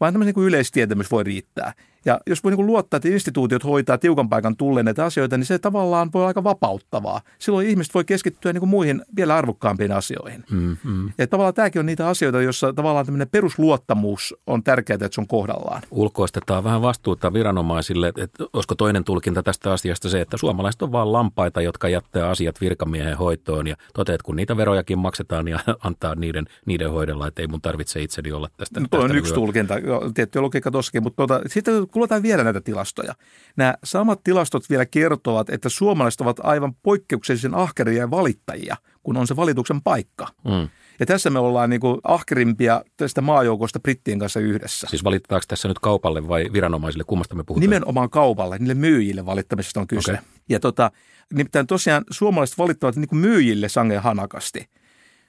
Vaan 0.00 0.14
tämmöinen 0.14 0.34
niin 0.36 0.46
yleistietämys 0.46 1.10
voi 1.10 1.24
riittää. 1.24 1.72
Ja 2.08 2.20
jos 2.26 2.44
voi 2.44 2.56
niin 2.56 2.66
luottaa, 2.66 2.96
että 2.96 3.08
instituutiot 3.08 3.64
hoitaa 3.64 3.98
tiukan 3.98 4.28
paikan 4.28 4.56
tulleen 4.56 4.84
näitä 4.84 5.04
asioita, 5.04 5.36
niin 5.36 5.46
se 5.46 5.58
tavallaan 5.58 6.10
voi 6.14 6.20
olla 6.20 6.28
aika 6.28 6.44
vapauttavaa. 6.44 7.20
Silloin 7.38 7.68
ihmiset 7.68 7.94
voi 7.94 8.04
keskittyä 8.04 8.52
niin 8.52 8.68
muihin 8.68 9.02
vielä 9.16 9.36
arvokkaampiin 9.36 9.92
asioihin. 9.92 10.44
Mm, 10.50 10.76
mm. 10.84 11.10
Ja 11.18 11.26
tavallaan 11.26 11.54
tämäkin 11.54 11.80
on 11.80 11.86
niitä 11.86 12.08
asioita, 12.08 12.42
joissa 12.42 12.72
tavallaan 12.72 13.06
tämmöinen 13.06 13.28
perusluottamus 13.28 14.34
on 14.46 14.62
tärkeää, 14.62 14.94
että 14.94 15.08
se 15.12 15.20
on 15.20 15.26
kohdallaan. 15.26 15.82
Ulkoistetaan 15.90 16.64
vähän 16.64 16.82
vastuuta 16.82 17.32
viranomaisille. 17.32 18.12
Että 18.16 18.44
olisiko 18.52 18.74
toinen 18.74 19.04
tulkinta 19.04 19.42
tästä 19.42 19.72
asiasta 19.72 20.08
se, 20.08 20.20
että 20.20 20.36
suomalaiset 20.36 20.82
on 20.82 20.92
vain 20.92 21.12
lampaita, 21.12 21.62
jotka 21.62 21.88
jättää 21.88 22.28
asiat 22.28 22.60
virkamiehen 22.60 23.16
hoitoon 23.16 23.66
ja 23.66 23.76
toteat, 23.94 24.22
kun 24.22 24.36
niitä 24.36 24.56
verojakin 24.56 24.98
maksetaan 24.98 25.48
ja 25.48 25.58
antaa 25.84 26.14
niiden, 26.14 26.44
niiden 26.66 26.90
hoidella, 26.90 27.26
että 27.26 27.42
ei 27.42 27.48
mun 27.48 27.60
tarvitse 27.60 28.02
itseni 28.02 28.32
olla 28.32 28.48
tästä. 28.56 28.80
No, 28.80 28.86
tästä 28.90 29.04
on 29.04 29.16
yksi 29.16 29.34
tulkinta, 29.34 29.74
tietty 30.14 30.40
logiikka 30.40 30.70
tossakin, 30.70 31.02
mutta 31.02 31.16
tuota, 31.16 31.40
sitten 31.46 31.88
kuuletaan 31.98 32.22
vielä 32.22 32.44
näitä 32.44 32.60
tilastoja. 32.60 33.14
Nämä 33.56 33.74
samat 33.84 34.22
tilastot 34.24 34.70
vielä 34.70 34.86
kertovat, 34.86 35.50
että 35.50 35.68
suomalaiset 35.68 36.20
ovat 36.20 36.40
aivan 36.42 36.74
poikkeuksellisen 36.82 37.54
ahkeria 37.54 37.98
ja 37.98 38.10
valittajia, 38.10 38.76
kun 39.02 39.16
on 39.16 39.26
se 39.26 39.36
valituksen 39.36 39.82
paikka. 39.82 40.28
Mm. 40.44 40.68
Ja 41.00 41.06
tässä 41.06 41.30
me 41.30 41.38
ollaan 41.38 41.70
niin 41.70 41.80
kuin 41.80 42.00
ahkerimpia 42.04 42.82
tästä 42.96 43.20
maajoukosta 43.20 43.80
brittien 43.80 44.18
kanssa 44.18 44.40
yhdessä. 44.40 44.86
Siis 44.90 45.04
valitetaanko 45.04 45.44
tässä 45.48 45.68
nyt 45.68 45.78
kaupalle 45.78 46.28
vai 46.28 46.50
viranomaisille? 46.52 47.04
Kummasta 47.04 47.34
me 47.34 47.44
puhutaan? 47.44 47.60
Nimenomaan 47.60 48.10
kaupalle, 48.10 48.58
niille 48.58 48.74
myyjille 48.74 49.26
valittamisesta 49.26 49.80
on 49.80 49.86
kyse. 49.86 50.12
Okay. 50.12 50.24
Ja 50.48 50.60
tota, 50.60 50.90
nimittäin 51.32 51.66
tosiaan 51.66 52.04
suomalaiset 52.10 52.58
valittavat 52.58 52.96
niin 52.96 53.08
kuin 53.08 53.18
myyjille 53.20 53.68
sangen 53.68 54.02
hanakasti. 54.02 54.68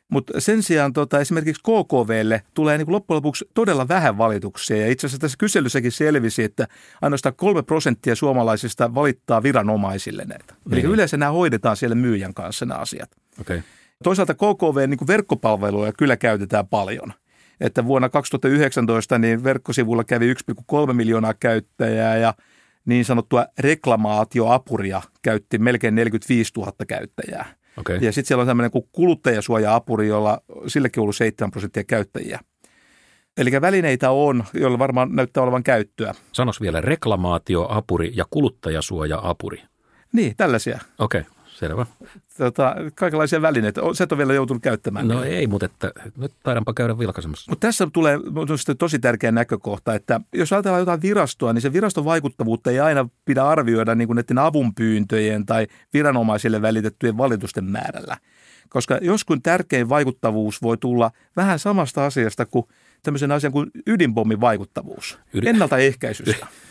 Mutta 0.10 0.42
sen 0.42 0.64
sijaan 0.64 0.94
tota, 0.94 1.20
esimerkiksi 1.20 1.62
KKVlle 1.62 2.42
tulee 2.54 2.78
niin 2.78 2.92
loppujen 2.92 3.16
lopuksi 3.16 3.50
todella 3.54 3.88
vähän 3.88 4.18
valituksia. 4.18 4.78
Ja 4.78 4.88
itse 4.88 5.08
asiassa 5.08 5.22
tässä 5.22 5.38
kyselyssäkin 5.38 5.92
selvisi, 5.92 6.44
että 6.44 6.68
ainoastaan 7.02 7.36
kolme 7.36 7.64
prosenttia 7.64 8.16
suomalaisista 8.16 8.96
valittaa 8.96 9.44
viranomaisille 9.44 10.26
näitä. 10.26 10.56
Niin. 10.66 10.74
Eli 10.74 10.94
yleensä 10.94 11.18
nämä 11.18 11.32
hoidetaan 11.32 11.78
siellä 11.78 11.96
myyjän 11.96 12.34
kanssa 12.34 12.66
nämä 12.66 12.80
asiat. 12.80 13.10
Okay. 13.42 13.62
Toisaalta 14.04 14.34
KKV 14.34 14.88
niin 14.88 15.08
verkkopalveluja 15.08 15.94
kyllä 15.98 16.18
käytetään 16.18 16.68
paljon. 16.68 17.14
Että 17.60 17.86
vuonna 17.86 18.10
2019 18.10 19.18
niin 19.18 19.44
verkkosivulla 19.44 20.04
kävi 20.04 20.34
1,3 20.34 20.94
miljoonaa 20.94 21.34
käyttäjää 21.34 22.18
ja 22.18 22.34
niin 22.86 23.06
sanottua 23.06 23.46
reklamaatioapuria 23.60 25.02
käytti 25.22 25.58
melkein 25.58 25.96
45 25.96 26.52
000 26.58 26.74
käyttäjää. 26.88 27.59
Okay. 27.78 27.98
Ja 28.02 28.12
sitten 28.12 28.28
siellä 28.28 28.42
on 28.42 28.48
tämmöinen 28.48 28.72
kuin 28.72 28.90
kuluttajasuoja-apuri, 28.92 30.08
jolla 30.08 30.42
sillekin 30.68 31.00
on 31.00 31.02
ollut 31.02 31.16
7 31.16 31.52
prosenttia 31.52 31.84
käyttäjiä. 31.84 32.40
Eli 33.38 33.52
välineitä 33.62 34.12
on, 34.12 34.44
joilla 34.54 34.80
varmaan 34.80 35.16
näyttää 35.16 35.44
olevan 35.44 35.64
käyttöä. 35.64 36.14
Sanos 36.32 36.62
vielä 36.62 36.82
reklamaatioapuri 36.82 38.12
ja 38.16 38.26
kuluttajasuoja-apuri. 38.30 39.64
Niin, 40.14 40.34
tällaisia. 40.38 40.80
Okei. 41.00 41.22
Okay. 41.22 41.32
Selvä. 41.60 41.86
Tota, 42.38 42.76
kaikenlaisia 42.96 43.42
välineitä. 43.42 43.82
Se 43.94 44.04
et 44.04 44.12
ole 44.12 44.18
vielä 44.18 44.34
joutunut 44.34 44.64
käyttämään. 44.64 45.08
No 45.08 45.24
ei, 45.24 45.48
mutta 45.48 45.66
että, 45.66 45.92
nyt 46.18 46.32
taidanpa 46.44 46.74
käydä 46.74 47.00
vilkaisemassa. 47.00 47.52
Mutta 47.52 47.68
tässä 47.68 47.88
tulee 47.94 48.20
tosi 48.78 49.00
tärkeä 49.00 49.32
näkökohta, 49.32 49.96
että 49.96 50.22
jos 50.34 50.54
ajatellaan 50.54 50.82
jotain 50.82 51.02
virastoa, 51.02 51.54
niin 51.54 51.62
se 51.62 51.74
viraston 51.74 52.06
vaikuttavuutta 52.06 52.72
ei 52.72 52.80
aina 52.80 53.10
pidä 53.26 53.44
arvioida 53.44 53.96
niin 53.96 54.08
kuin 54.08 54.16
näiden 54.16 54.38
avunpyyntöjen 54.38 55.46
tai 55.46 55.68
viranomaisille 55.94 56.62
välitettyjen 56.62 57.18
valitusten 57.18 57.66
määrällä. 57.66 58.18
Koska 58.70 59.00
joskus 59.02 59.38
tärkein 59.44 59.90
vaikuttavuus 59.90 60.62
voi 60.62 60.78
tulla 60.78 61.12
vähän 61.36 61.60
samasta 61.60 62.06
asiasta 62.06 62.46
kuin 62.46 62.66
tämmöisen 63.04 63.32
asian 63.32 63.54
kuin 63.54 63.72
ydinpommin 63.88 64.42
vaikuttavuus, 64.42 65.20
Ydin... 65.34 65.50
ennaltaehkäisystä. 65.50 66.48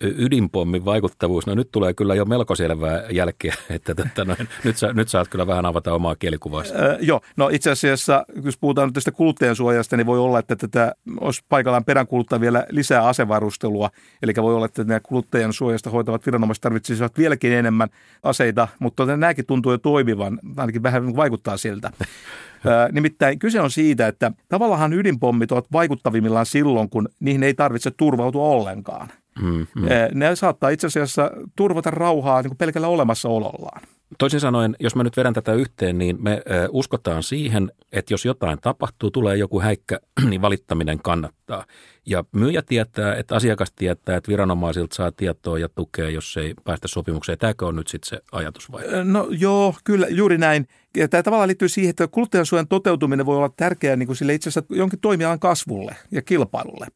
ydinpommin 0.00 0.84
vaikuttavuus, 0.84 1.46
no 1.46 1.54
nyt 1.54 1.68
tulee 1.72 1.94
kyllä 1.94 2.14
jo 2.14 2.24
melko 2.24 2.54
selvää 2.54 3.02
jälkeä, 3.10 3.54
että 3.70 3.94
tätä 3.94 4.24
noin, 4.24 4.48
nyt, 4.64 4.76
sä, 4.76 4.92
nyt 4.92 5.08
saat 5.08 5.28
kyllä 5.28 5.46
vähän 5.46 5.66
avata 5.66 5.94
omaa 5.94 6.16
kielikuvaa. 6.16 6.62
Öö, 6.78 6.98
joo, 7.00 7.20
no 7.36 7.48
itse 7.48 7.70
asiassa, 7.70 8.24
jos 8.44 8.58
puhutaan 8.58 8.88
nyt 8.88 8.94
tästä 8.94 9.12
kuluttajansuojasta, 9.12 9.96
niin 9.96 10.06
voi 10.06 10.18
olla, 10.18 10.38
että 10.38 10.56
tätä 10.56 10.94
olisi 11.20 11.42
paikallaan 11.48 11.84
peräänkuluttaa 11.84 12.40
vielä 12.40 12.66
lisää 12.70 13.08
asevarustelua, 13.08 13.90
eli 14.22 14.32
voi 14.36 14.54
olla, 14.54 14.66
että 14.66 14.84
nämä 14.84 15.00
kuluttajan 15.00 15.52
suojasta 15.52 15.90
hoitavat 15.90 16.26
viranomaiset 16.26 16.62
tarvitsisivat 16.62 17.18
vieläkin 17.18 17.52
enemmän 17.52 17.88
aseita, 18.22 18.68
mutta 18.78 19.06
nämäkin 19.06 19.46
tuntuu 19.46 19.72
jo 19.72 19.78
toimivan, 19.78 20.40
ainakin 20.56 20.82
vähän 20.82 21.16
vaikuttaa 21.16 21.56
siltä. 21.56 21.90
Nimittäin 22.92 23.38
kyse 23.38 23.60
on 23.60 23.70
siitä, 23.70 24.08
että 24.08 24.32
tavallaan 24.48 24.92
ydinpommit 24.92 25.52
ovat 25.52 25.72
vaikuttavimmillaan 25.72 26.46
silloin, 26.46 26.90
kun 26.90 27.08
niihin 27.20 27.42
ei 27.42 27.54
tarvitse 27.54 27.90
turvautua 27.90 28.48
ollenkaan. 28.48 29.08
Mm, 29.42 29.66
mm. 29.74 29.88
Ne 30.14 30.36
saattaa 30.36 30.70
itse 30.70 30.86
asiassa 30.86 31.30
turvata 31.56 31.90
rauhaa 31.90 32.42
niin 32.42 32.50
kuin 32.50 32.58
pelkällä 32.58 32.88
olemassaolollaan. 32.88 33.82
Toisin 34.18 34.40
sanoen, 34.40 34.76
jos 34.80 34.96
mä 34.96 35.02
nyt 35.02 35.16
vedän 35.16 35.34
tätä 35.34 35.52
yhteen, 35.52 35.98
niin 35.98 36.16
me 36.20 36.42
ö, 36.50 36.68
uskotaan 36.70 37.22
siihen, 37.22 37.72
että 37.92 38.14
jos 38.14 38.24
jotain 38.24 38.58
tapahtuu, 38.60 39.10
tulee 39.10 39.36
joku 39.36 39.60
häikkä, 39.60 40.00
niin 40.30 40.42
valittaminen 40.42 40.98
kannattaa. 41.02 41.64
Ja 42.06 42.24
myyjä 42.32 42.62
tietää, 42.62 43.14
että 43.14 43.34
asiakas 43.34 43.72
tietää, 43.72 44.16
että 44.16 44.28
viranomaisilta 44.28 44.94
saa 44.94 45.12
tietoa 45.12 45.58
ja 45.58 45.68
tukea, 45.68 46.10
jos 46.10 46.36
ei 46.36 46.54
päästä 46.64 46.88
sopimukseen. 46.88 47.38
Tämäkö 47.38 47.66
on 47.66 47.76
nyt 47.76 47.88
sitten 47.88 48.08
se 48.08 48.20
ajatus 48.32 48.72
vai? 48.72 48.82
No 49.04 49.28
joo, 49.30 49.74
kyllä 49.84 50.06
juuri 50.10 50.38
näin. 50.38 50.68
Ja 50.96 51.08
tämä 51.08 51.22
tavallaan 51.22 51.48
liittyy 51.48 51.68
siihen, 51.68 51.90
että 51.90 52.08
kuluttajansuojan 52.08 52.68
toteutuminen 52.68 53.26
voi 53.26 53.36
olla 53.36 53.50
tärkeää 53.56 53.96
niin 53.96 54.06
kuin 54.06 54.16
sille 54.16 54.34
itse 54.34 54.48
asiassa 54.48 54.74
jonkin 54.74 55.00
toimialan 55.00 55.40
kasvulle 55.40 55.96
ja 56.10 56.22
kilpailulle. 56.22 56.86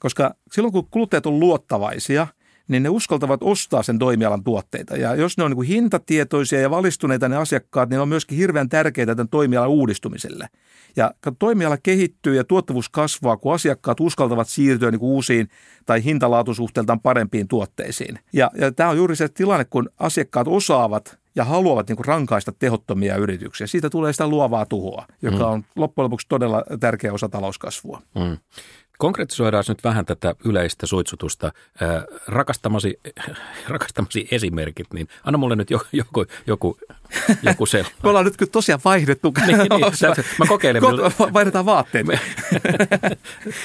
Koska 0.00 0.34
silloin 0.52 0.72
kun 0.72 0.88
kuluttajat 0.90 1.26
on 1.26 1.40
luottavaisia, 1.40 2.26
niin 2.68 2.82
ne 2.82 2.88
uskaltavat 2.88 3.42
ostaa 3.42 3.82
sen 3.82 3.98
toimialan 3.98 4.44
tuotteita. 4.44 4.96
Ja 4.96 5.14
jos 5.14 5.38
ne 5.38 5.44
on 5.44 5.50
niin 5.50 5.56
kuin 5.56 5.68
hintatietoisia 5.68 6.60
ja 6.60 6.70
valistuneita 6.70 7.28
ne 7.28 7.36
asiakkaat, 7.36 7.88
niin 7.88 7.96
ne 7.96 8.00
on 8.02 8.08
myöskin 8.08 8.38
hirveän 8.38 8.68
tärkeitä 8.68 9.14
tämän 9.14 9.28
toimialan 9.28 9.70
uudistumiselle. 9.70 10.48
Ja 10.96 11.14
toimiala 11.38 11.76
kehittyy 11.76 12.36
ja 12.36 12.44
tuottavuus 12.44 12.88
kasvaa, 12.88 13.36
kun 13.36 13.54
asiakkaat 13.54 14.00
uskaltavat 14.00 14.48
siirtyä 14.48 14.90
niin 14.90 14.98
kuin 14.98 15.10
uusiin 15.10 15.48
tai 15.86 16.04
hintalaatusuhteeltaan 16.04 17.00
parempiin 17.00 17.48
tuotteisiin. 17.48 18.18
Ja, 18.32 18.50
ja 18.54 18.72
tämä 18.72 18.90
on 18.90 18.96
juuri 18.96 19.16
se 19.16 19.28
tilanne, 19.28 19.64
kun 19.64 19.90
asiakkaat 19.98 20.48
osaavat 20.48 21.18
ja 21.34 21.44
haluavat 21.44 21.88
niin 21.88 21.96
kuin 21.96 22.06
rankaista 22.06 22.52
tehottomia 22.58 23.16
yrityksiä. 23.16 23.66
Siitä 23.66 23.90
tulee 23.90 24.12
sitä 24.12 24.28
luovaa 24.28 24.66
tuhoa, 24.66 25.06
joka 25.22 25.44
mm. 25.44 25.52
on 25.52 25.64
loppujen 25.76 26.04
lopuksi 26.04 26.26
todella 26.28 26.64
tärkeä 26.80 27.12
osa 27.12 27.28
talouskasvua. 27.28 28.02
Mm. 28.14 28.36
Konkretisoidaan 29.00 29.64
nyt 29.68 29.84
vähän 29.84 30.06
tätä 30.06 30.34
yleistä 30.44 30.86
suitsutusta. 30.86 31.52
Rakastamasi, 32.26 33.00
rakastamasi 33.68 34.28
esimerkit, 34.30 34.86
niin 34.92 35.08
anna 35.24 35.38
mulle 35.38 35.56
nyt 35.56 35.70
joku, 35.70 35.84
joku, 35.92 36.26
joku, 36.46 36.78
joku 37.42 37.66
se. 37.72 37.84
Me 38.02 38.08
ollaan 38.08 38.24
nyt 38.24 38.36
kyllä 38.36 38.50
tosiaan 38.50 38.80
vaihdettu. 38.84 39.32
niin, 39.46 39.58
niin, 39.58 39.70
mä 40.38 40.46
kokeilen. 40.48 40.82
Ko- 40.82 41.32
vaihdetaan 41.32 41.66
vaatteet. 41.66 42.06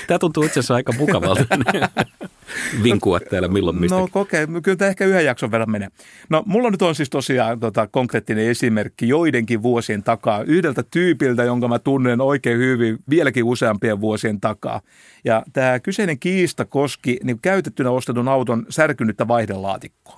Tämä 0.07 0.19
tuntuu 0.19 0.43
itse 0.43 0.59
asiassa 0.59 0.75
aika 0.75 0.91
mukavalta 0.91 1.45
vinkua 2.83 3.19
täällä 3.19 3.47
milloin 3.47 3.79
mistäkin. 3.79 4.01
No 4.01 4.07
kokee, 4.11 4.47
kyllä 4.63 4.77
tämä 4.77 4.89
ehkä 4.89 5.05
yhden 5.05 5.25
jakson 5.25 5.51
verran 5.51 5.71
menee. 5.71 5.89
No 6.29 6.43
mulla 6.45 6.71
nyt 6.71 6.81
on 6.81 6.95
siis 6.95 7.09
tosiaan 7.09 7.59
tota, 7.59 7.87
konkreettinen 7.87 8.47
esimerkki 8.47 9.07
joidenkin 9.07 9.63
vuosien 9.63 10.03
takaa 10.03 10.43
yhdeltä 10.43 10.83
tyypiltä, 10.91 11.43
jonka 11.43 11.67
mä 11.67 11.79
tunnen 11.79 12.21
oikein 12.21 12.57
hyvin 12.57 12.99
vieläkin 13.09 13.43
useampien 13.43 14.01
vuosien 14.01 14.41
takaa. 14.41 14.81
Ja 15.25 15.43
tämä 15.53 15.79
kyseinen 15.79 16.19
kiista 16.19 16.65
koski 16.65 17.19
niin 17.23 17.41
käytettynä 17.41 17.91
ostetun 17.91 18.27
auton 18.27 18.65
särkynyttä 18.69 19.27
vaihdelaatikkoa. 19.27 20.17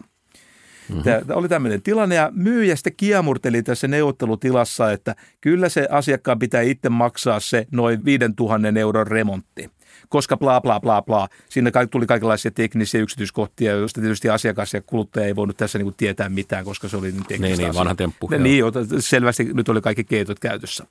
Mm-hmm. 0.89 1.03
Tämä 1.03 1.21
oli 1.29 1.49
tämmöinen 1.49 1.81
tilanne 1.81 2.15
ja 2.15 2.31
myyjä 2.33 2.75
sitten 2.75 2.95
kiemurteli 2.97 3.63
tässä 3.63 3.87
neuvottelutilassa, 3.87 4.91
että 4.91 5.15
kyllä 5.41 5.69
se 5.69 5.87
asiakkaan 5.91 6.39
pitää 6.39 6.61
itse 6.61 6.89
maksaa 6.89 7.39
se 7.39 7.67
noin 7.71 8.05
5000 8.05 8.79
euron 8.79 9.07
remontti 9.07 9.69
koska 10.09 10.37
bla 10.37 10.61
bla 10.61 10.79
bla 10.79 11.01
bla. 11.01 11.27
Siinä 11.49 11.71
tuli 11.91 12.05
kaikenlaisia 12.05 12.51
teknisiä 12.51 13.01
yksityiskohtia, 13.01 13.71
joista 13.71 14.01
tietysti 14.01 14.29
asiakas 14.29 14.73
ja 14.73 14.81
kuluttaja 14.81 15.25
ei 15.25 15.35
voinut 15.35 15.57
tässä 15.57 15.79
niin 15.79 15.93
tietää 15.97 16.29
mitään, 16.29 16.65
koska 16.65 16.87
se 16.87 16.97
oli 16.97 17.11
niin 17.11 17.25
teknistä 17.25 17.57
Niin, 17.57 17.67
niin 17.67 17.75
vanha 17.75 17.95
temppu. 17.95 18.29
Niin, 18.37 18.63
selvästi 18.99 19.43
nyt 19.43 19.69
oli 19.69 19.81
kaikki 19.81 20.03
keitot 20.03 20.39
käytössä. 20.39 20.85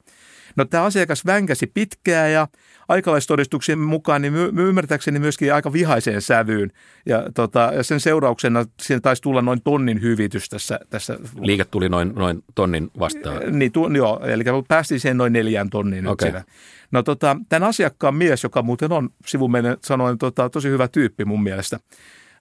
No 0.57 0.65
tämä 0.65 0.85
asiakas 0.85 1.27
vänkäsi 1.27 1.67
pitkään 1.67 2.33
ja 2.33 2.49
aikalaistodistuksien 2.89 3.79
mukaan 3.79 4.23
niin 4.23 4.33
my- 4.33 4.69
ymmärtääkseni 4.69 5.19
myöskin 5.19 5.55
aika 5.55 5.73
vihaiseen 5.73 6.23
sävyyn. 6.23 6.73
Ja, 7.07 7.23
tota, 7.35 7.71
ja 7.75 7.83
sen 7.83 8.01
seurauksena 8.01 8.65
siinä 8.81 9.01
taisi 9.01 9.23
tulla 9.23 9.43
noin 9.43 9.63
tonnin 9.63 10.03
hyvitys 10.03 10.49
tässä. 10.49 10.81
tässä. 10.91 11.19
Liike 11.41 11.65
tuli 11.65 11.89
noin, 11.89 12.13
noin 12.15 12.45
tonnin 12.55 12.91
vastaan. 12.99 13.59
Niin, 13.59 13.73
tu, 13.73 13.89
joo, 13.89 14.21
eli 14.25 14.45
päästiin 14.69 15.01
siihen 15.01 15.17
noin 15.17 15.33
neljään 15.33 15.71
tonniin 15.71 16.07
okay. 16.07 16.33
nyt 16.33 16.43
No 16.91 17.03
tota, 17.03 17.37
tämän 17.49 17.69
asiakkaan 17.69 18.15
mies, 18.15 18.43
joka 18.43 18.63
muuten 18.63 18.93
on 18.93 19.11
sivumennen 19.27 19.77
sanoen 19.85 20.19
tota, 20.19 20.51
tosi 20.51 20.69
hyvä 20.69 20.89
tyyppi 20.89 21.25
mun 21.25 21.43
mielestä, 21.43 21.79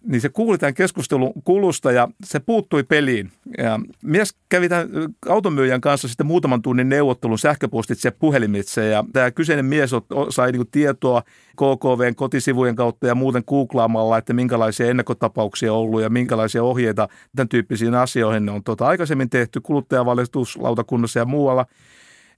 niin 0.05 0.21
se 0.21 0.29
kuuli 0.29 0.57
tämän 0.57 0.73
keskustelun 0.73 1.33
kulusta 1.43 1.91
ja 1.91 2.07
se 2.23 2.39
puuttui 2.39 2.83
peliin. 2.83 3.31
Ja 3.57 3.79
mies 4.03 4.35
kävi 4.49 4.69
tämän 4.69 4.89
automyyjän 5.29 5.81
kanssa 5.81 6.07
sitten 6.07 6.25
muutaman 6.25 6.61
tunnin 6.61 6.89
neuvottelun 6.89 7.39
sähköpostitse 7.39 8.07
ja 8.07 8.11
puhelimitse 8.11 8.87
ja 8.87 9.03
tämä 9.13 9.31
kyseinen 9.31 9.65
mies 9.65 9.91
sai 10.29 10.51
niin 10.51 10.67
tietoa 10.71 11.23
KKVn 11.55 12.15
kotisivujen 12.15 12.75
kautta 12.75 13.07
ja 13.07 13.15
muuten 13.15 13.43
googlaamalla, 13.47 14.17
että 14.17 14.33
minkälaisia 14.33 14.89
ennakkotapauksia 14.89 15.73
on 15.73 15.79
ollut 15.79 16.01
ja 16.01 16.09
minkälaisia 16.09 16.63
ohjeita 16.63 17.07
tämän 17.35 17.49
tyyppisiin 17.49 17.95
asioihin 17.95 18.49
on 18.49 18.63
tuota, 18.63 18.87
aikaisemmin 18.87 19.29
tehty 19.29 19.61
kuluttajavalistuslautakunnassa 19.61 21.19
ja 21.19 21.25
muualla. 21.25 21.65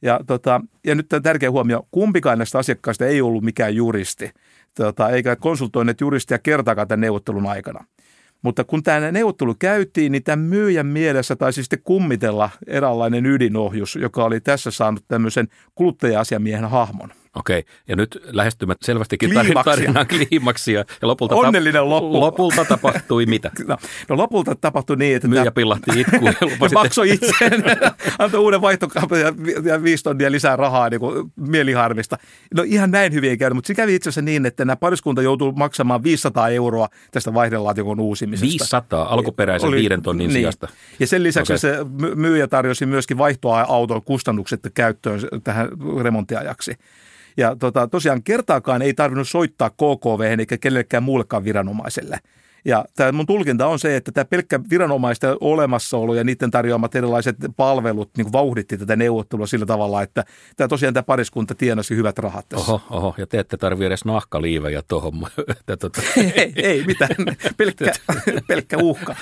Ja, 0.01 0.19
tota, 0.27 0.61
ja 0.85 0.95
nyt 0.95 1.09
tämä 1.09 1.21
tärkeä 1.21 1.51
huomio, 1.51 1.87
kumpikaan 1.91 2.37
näistä 2.37 2.59
asiakkaista 2.59 3.05
ei 3.05 3.21
ollut 3.21 3.43
mikään 3.43 3.75
juristi, 3.75 4.31
tota, 4.85 5.09
eikä 5.09 5.35
konsultoineet 5.35 6.01
juristia 6.01 6.39
kertaakaan 6.39 6.87
tämän 6.87 7.01
neuvottelun 7.01 7.45
aikana. 7.45 7.85
Mutta 8.41 8.63
kun 8.63 8.83
tämä 8.83 9.11
neuvottelu 9.11 9.55
käytiin, 9.59 10.11
niin 10.11 10.23
tämän 10.23 10.39
myyjän 10.39 10.85
mielessä 10.85 11.35
taisi 11.35 11.63
sitten 11.63 11.81
kummitella 11.83 12.49
eräänlainen 12.67 13.25
ydinohjus, 13.25 13.95
joka 13.95 14.23
oli 14.23 14.39
tässä 14.39 14.71
saanut 14.71 15.05
tämmöisen 15.07 15.47
kuluttaja-asiamiehen 15.75 16.69
hahmon. 16.69 17.09
Okei, 17.39 17.63
ja 17.87 17.95
nyt 17.95 18.17
lähestymme 18.23 18.75
selvästikin 18.81 19.29
kliimaksia. 19.29 19.63
tarinan 19.63 20.07
kliimaksia. 20.07 20.79
Ja 21.01 21.07
lopulta 21.07 21.35
Onnellinen 21.35 21.81
tap- 21.81 21.89
loppu. 21.89 22.19
Lopulta 22.19 22.65
tapahtui 22.65 23.25
mitä? 23.25 23.51
No, 23.67 23.77
no 24.09 24.17
lopulta 24.17 24.55
tapahtui 24.55 24.95
niin, 24.95 25.15
että... 25.15 25.27
Myyjä 25.27 25.51
pillahti 25.51 25.99
itkuun. 25.99 26.33
ja 26.61 26.69
maksoi 26.73 27.09
itseen, 27.09 27.63
antoi 28.19 28.39
uuden 28.39 28.61
vaihtokaupan 28.61 29.19
ja, 29.19 29.33
ja 29.63 29.83
viisi 29.83 30.03
tonnia 30.03 30.31
lisää 30.31 30.55
rahaa 30.55 30.89
niin 30.89 30.99
kuin 30.99 31.31
mieliharmista. 31.35 32.17
No 32.55 32.63
ihan 32.63 32.91
näin 32.91 33.13
hyvin 33.13 33.29
ei 33.29 33.37
käynyt, 33.37 33.55
mutta 33.55 33.67
se 33.67 33.75
kävi 33.75 33.95
itse 33.95 34.09
asiassa 34.09 34.21
niin, 34.21 34.45
että 34.45 34.65
nämä 34.65 34.75
pariskunta 34.75 35.21
joutuu 35.21 35.51
maksamaan 35.51 36.03
500 36.03 36.49
euroa 36.49 36.87
tästä 37.11 37.33
vaihdelaatikon 37.33 37.99
uusimisesta. 37.99 38.51
500 38.51 39.13
alkuperäisen 39.13 39.67
Oli, 39.67 39.77
viiden 39.77 40.01
tonnin 40.01 40.27
niin. 40.27 40.39
sijasta. 40.39 40.67
Ja 40.99 41.07
sen 41.07 41.23
lisäksi 41.23 41.53
okay. 41.53 41.57
se 41.57 41.77
myyjä 42.15 42.47
tarjosi 42.47 42.85
myöskin 42.85 43.17
vaihtoauton 43.17 44.03
kustannukset 44.03 44.59
käyttöön 44.73 45.19
tähän 45.43 45.69
remonttiajaksi. 46.01 46.75
Ja 47.37 47.55
tota, 47.55 47.87
tosiaan 47.87 48.23
kertaakaan 48.23 48.81
ei 48.81 48.93
tarvinnut 48.93 49.27
soittaa 49.27 49.69
KKV 49.69 50.39
eikä 50.39 50.57
kenellekään 50.57 51.03
muullekaan 51.03 51.43
viranomaiselle. 51.43 52.19
Ja 52.65 52.85
tämä 52.95 53.11
mun 53.11 53.25
tulkinta 53.25 53.67
on 53.67 53.79
se, 53.79 53.95
että 53.95 54.11
tämä 54.11 54.25
pelkkä 54.25 54.59
viranomaisten 54.69 55.35
olemassaolo 55.41 56.15
ja 56.15 56.23
niiden 56.23 56.51
tarjoamat 56.51 56.95
erilaiset 56.95 57.35
palvelut 57.57 58.09
niin 58.17 58.31
vauhditti 58.31 58.77
tätä 58.77 58.95
neuvottelua 58.95 59.47
sillä 59.47 59.65
tavalla, 59.65 60.01
että 60.01 60.23
tämä 60.55 60.67
tosiaan 60.67 60.93
tämä 60.93 61.03
pariskunta 61.03 61.55
tienasi 61.55 61.95
hyvät 61.95 62.19
rahat 62.19 62.49
tässä. 62.49 62.71
Oho, 62.71 62.81
oho 62.89 63.15
ja 63.17 63.27
te 63.27 63.39
ette 63.39 63.57
tarvitse 63.57 63.87
edes 63.87 64.05
nahkaliivejä 64.05 64.81
tuohon. 64.87 65.13
Tota. 65.79 66.01
ei, 66.35 66.53
ei 66.55 66.83
mitään, 66.87 67.15
pelkkä, 67.57 67.91
pelkkä 68.47 68.77
uhka. 68.77 69.15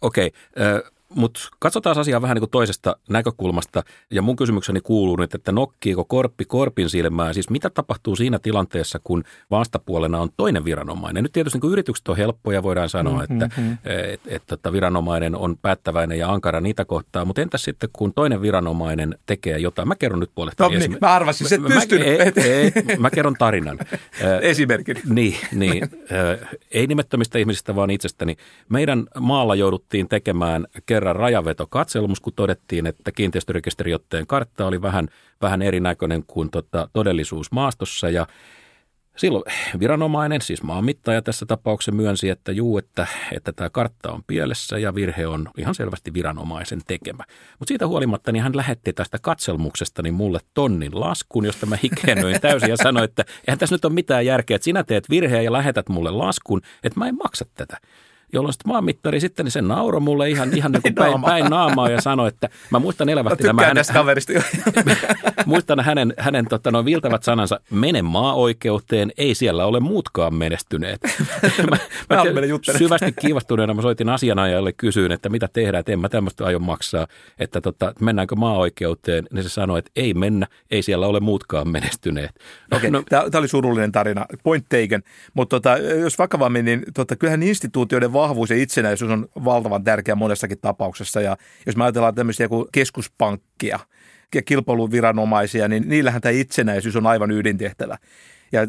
Okei, 0.00 0.32
okay. 0.56 0.93
Mutta 1.16 1.40
katsotaan 1.58 1.98
asiaa 1.98 2.22
vähän 2.22 2.34
niin 2.34 2.40
kuin 2.40 2.50
toisesta 2.50 2.96
näkökulmasta. 3.08 3.82
Ja 4.10 4.22
mun 4.22 4.36
kysymykseni 4.36 4.80
kuuluu 4.80 5.16
nyt, 5.16 5.34
että 5.34 5.52
nokkiiko 5.52 6.04
korppi 6.04 6.44
korpin 6.44 6.90
silmää? 6.90 7.32
Siis 7.32 7.50
mitä 7.50 7.70
tapahtuu 7.70 8.16
siinä 8.16 8.38
tilanteessa, 8.38 9.00
kun 9.04 9.24
vastapuolena 9.50 10.20
on 10.20 10.28
toinen 10.36 10.64
viranomainen? 10.64 11.22
Nyt 11.22 11.32
tietysti 11.32 11.58
niin 11.62 11.72
yritykset 11.72 12.08
on 12.08 12.16
helppoja, 12.16 12.62
voidaan 12.62 12.88
sanoa, 12.88 13.18
mm-hmm. 13.18 13.42
että 13.42 13.60
mm-hmm. 13.60 13.78
et, 13.84 14.20
et, 14.26 14.42
et, 14.52 14.72
viranomainen 14.72 15.36
on 15.36 15.56
päättäväinen 15.62 16.18
ja 16.18 16.32
ankara 16.32 16.60
niitä 16.60 16.84
kohtaa. 16.84 17.24
Mutta 17.24 17.42
entäs 17.42 17.62
sitten, 17.62 17.88
kun 17.92 18.14
toinen 18.14 18.42
viranomainen 18.42 19.18
tekee 19.26 19.58
jotain? 19.58 19.88
Mä 19.88 19.94
kerron 19.94 20.20
nyt 20.20 20.30
puolesta. 20.34 20.64
No 20.64 20.70
niin, 20.70 20.96
mä 21.00 21.14
arvasin, 21.14 21.54
että 21.54 21.66
et 21.66 21.74
pystynyt. 21.74 22.06
Mä, 22.06 22.42
ei, 22.42 22.72
ei, 22.88 22.96
mä 22.98 23.10
kerron 23.10 23.36
tarinan. 23.38 23.78
Esimerkin. 24.40 24.96
Niin, 25.08 25.36
niin. 25.52 25.88
Ei 26.70 26.86
nimettömistä 26.86 27.38
ihmisistä, 27.38 27.76
vaan 27.76 27.90
itsestäni. 27.90 28.36
Meidän 28.68 29.06
maalla 29.20 29.54
jouduttiin 29.54 30.08
tekemään 30.08 30.66
kerran 30.86 31.03
kerran 31.04 31.16
rajavetokatselmus, 31.16 32.20
kun 32.20 32.32
todettiin, 32.36 32.86
että 32.86 33.12
kiinteistörekisteriotteen 33.12 34.26
kartta 34.26 34.66
oli 34.66 34.82
vähän, 34.82 35.08
vähän 35.42 35.62
erinäköinen 35.62 36.24
kuin 36.26 36.50
tota, 36.50 36.88
todellisuus 36.92 37.52
maastossa 37.52 38.10
ja 38.10 38.26
Silloin 39.16 39.44
viranomainen, 39.80 40.40
siis 40.40 40.62
maanmittaja 40.62 41.22
tässä 41.22 41.46
tapauksessa 41.46 41.92
myönsi, 41.92 42.28
että 42.28 42.52
juu, 42.52 42.78
että, 42.78 43.06
että 43.32 43.52
tämä 43.52 43.70
kartta 43.70 44.12
on 44.12 44.22
pielessä 44.26 44.78
ja 44.78 44.94
virhe 44.94 45.26
on 45.26 45.48
ihan 45.58 45.74
selvästi 45.74 46.14
viranomaisen 46.14 46.80
tekemä. 46.86 47.24
Mutta 47.58 47.70
siitä 47.70 47.86
huolimatta 47.86 48.32
niin 48.32 48.42
hän 48.42 48.56
lähetti 48.56 48.92
tästä 48.92 49.18
katselmuksesta 49.22 50.02
niin 50.02 50.14
mulle 50.14 50.38
tonnin 50.54 51.00
laskun, 51.00 51.44
josta 51.44 51.66
mä 51.66 51.78
hikennöin 51.82 52.40
täysin 52.40 52.70
ja 52.70 52.76
sanoin, 52.76 53.04
että 53.04 53.24
eihän 53.48 53.58
tässä 53.58 53.74
nyt 53.74 53.84
ole 53.84 53.92
mitään 53.92 54.26
järkeä, 54.26 54.54
että 54.54 54.64
sinä 54.64 54.84
teet 54.84 55.10
virheen 55.10 55.44
ja 55.44 55.52
lähetät 55.52 55.88
mulle 55.88 56.10
laskun, 56.10 56.60
että 56.84 57.00
mä 57.00 57.08
en 57.08 57.16
maksa 57.16 57.44
tätä 57.54 57.78
jolloin 58.34 58.52
sitten 58.52 58.72
maanmittari 58.72 59.20
sitten 59.20 59.44
niin 59.44 59.52
se 59.52 59.62
nauroi 59.62 60.00
mulle 60.00 60.30
ihan, 60.30 60.56
ihan 60.56 60.72
niin 60.72 60.82
kuin 60.82 60.94
päin, 60.94 61.22
päin 61.22 61.44
naamaa 61.44 61.88
ja 61.88 62.00
sanoi, 62.00 62.28
että 62.28 62.48
mä 62.70 62.78
muistan 62.78 63.08
elävästi 63.08 63.42
nämä 63.42 63.66
hänen, 63.66 63.84
kaverista. 63.92 64.32
muistan 65.46 65.80
hänen, 65.80 66.14
hänen 66.18 66.46
tota, 66.48 66.70
noin 66.70 66.84
viltävät 66.84 67.22
sanansa, 67.22 67.60
mene 67.70 68.02
maa-oikeuteen, 68.02 69.12
ei 69.18 69.34
siellä 69.34 69.66
ole 69.66 69.80
muutkaan 69.80 70.34
menestyneet. 70.34 71.00
mä, 71.70 71.76
mä, 72.10 72.16
mä 72.16 72.76
syvästi 72.78 73.12
kiivastuneena 73.12 73.74
mä 73.74 73.82
soitin 73.82 74.08
asianajajalle 74.08 74.72
kysyin, 74.72 75.12
että 75.12 75.28
mitä 75.28 75.48
tehdään, 75.52 75.80
että 75.80 75.92
en 75.92 76.00
mä 76.00 76.08
tämmöistä 76.08 76.44
aio 76.44 76.58
maksaa, 76.58 77.06
että 77.38 77.60
tota, 77.60 77.92
mennäänkö 78.00 78.34
maa-oikeuteen, 78.36 79.26
niin 79.32 79.42
se 79.42 79.48
sanoi, 79.48 79.78
että 79.78 79.90
ei 79.96 80.14
mennä, 80.14 80.46
ei 80.70 80.82
siellä 80.82 81.06
ole 81.06 81.20
muutkaan 81.20 81.68
menestyneet. 81.68 82.30
Okei, 82.72 82.88
okay, 82.88 82.90
no, 82.90 83.02
tämä 83.30 83.38
oli 83.38 83.48
surullinen 83.48 83.92
tarina, 83.92 84.26
point 84.42 84.68
taken, 84.68 85.02
mutta 85.34 85.56
tota, 85.56 85.78
jos 85.78 86.18
vakavammin, 86.18 86.64
niin 86.64 86.82
tota, 86.94 87.16
kyllähän 87.16 87.42
instituutioiden 87.42 88.12
vahvuus 88.24 88.50
ja 88.50 88.56
itsenäisyys 88.56 89.10
on 89.10 89.28
valtavan 89.44 89.84
tärkeä 89.84 90.14
monessakin 90.14 90.58
tapauksessa. 90.58 91.20
Ja 91.20 91.36
jos 91.66 91.76
me 91.76 91.84
ajatellaan 91.84 92.14
tämmöisiä 92.14 92.48
kuin 92.48 92.66
keskuspankkia 92.72 93.78
ja 94.34 94.42
kilpailuviranomaisia, 94.42 95.68
niin 95.68 95.88
niillähän 95.88 96.20
tämä 96.20 96.30
itsenäisyys 96.30 96.96
on 96.96 97.06
aivan 97.06 97.30
ydintehtävä. 97.30 97.98
Ja 98.52 98.60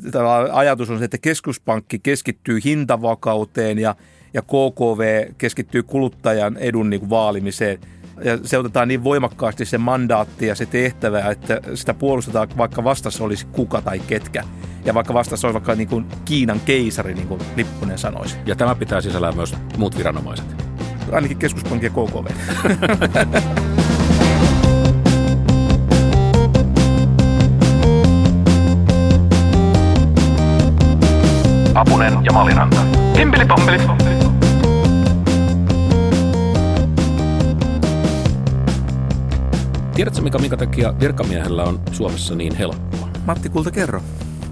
ajatus 0.51 0.89
on 0.89 0.99
se, 0.99 1.05
että 1.05 1.17
keskuspankki 1.17 1.99
keskittyy 1.99 2.59
hintavakauteen 2.65 3.79
ja, 3.79 3.95
ja 4.33 4.41
KKV 4.41 5.31
keskittyy 5.37 5.83
kuluttajan 5.83 6.57
edun 6.57 6.89
niin 6.89 6.99
kuin 6.99 7.09
vaalimiseen. 7.09 7.79
Ja 8.23 8.39
se 8.43 8.57
otetaan 8.57 8.87
niin 8.87 9.03
voimakkaasti 9.03 9.65
se 9.65 9.77
mandaatti 9.77 10.47
ja 10.47 10.55
se 10.55 10.65
tehtävä, 10.65 11.29
että 11.29 11.61
sitä 11.73 11.93
puolustetaan 11.93 12.47
vaikka 12.57 12.83
vastassa 12.83 13.23
olisi 13.23 13.45
kuka 13.45 13.81
tai 13.81 13.99
ketkä. 13.99 14.43
Ja 14.85 14.93
vaikka 14.93 15.13
vastassa 15.13 15.47
olisi 15.47 15.53
vaikka 15.53 15.75
niin 15.75 15.87
kuin 15.87 16.05
Kiinan 16.25 16.59
keisari, 16.59 17.13
niin 17.13 17.27
kuin 17.27 17.41
Lippunen 17.55 17.97
sanoisi. 17.97 18.37
Ja 18.45 18.55
tämä 18.55 18.75
pitää 18.75 19.01
sisällään 19.01 19.35
myös 19.35 19.55
muut 19.77 19.97
viranomaiset. 19.97 20.45
Ainakin 21.11 21.37
keskuspankki 21.37 21.85
ja 21.85 21.89
KKV. 21.89 22.25
Apunen 31.75 32.13
ja 32.25 32.31
Maliranta. 32.33 32.81
Himpeli 33.17 33.45
pompeli. 33.45 33.77
Tiedätkö, 39.95 40.21
mikä, 40.21 40.37
minkä 40.37 40.57
takia 40.57 40.93
virkamiehellä 40.99 41.63
on 41.63 41.79
Suomessa 41.91 42.35
niin 42.35 42.55
helppoa? 42.55 43.09
Matti 43.25 43.49
Kulta, 43.49 43.71
kerro 43.71 44.01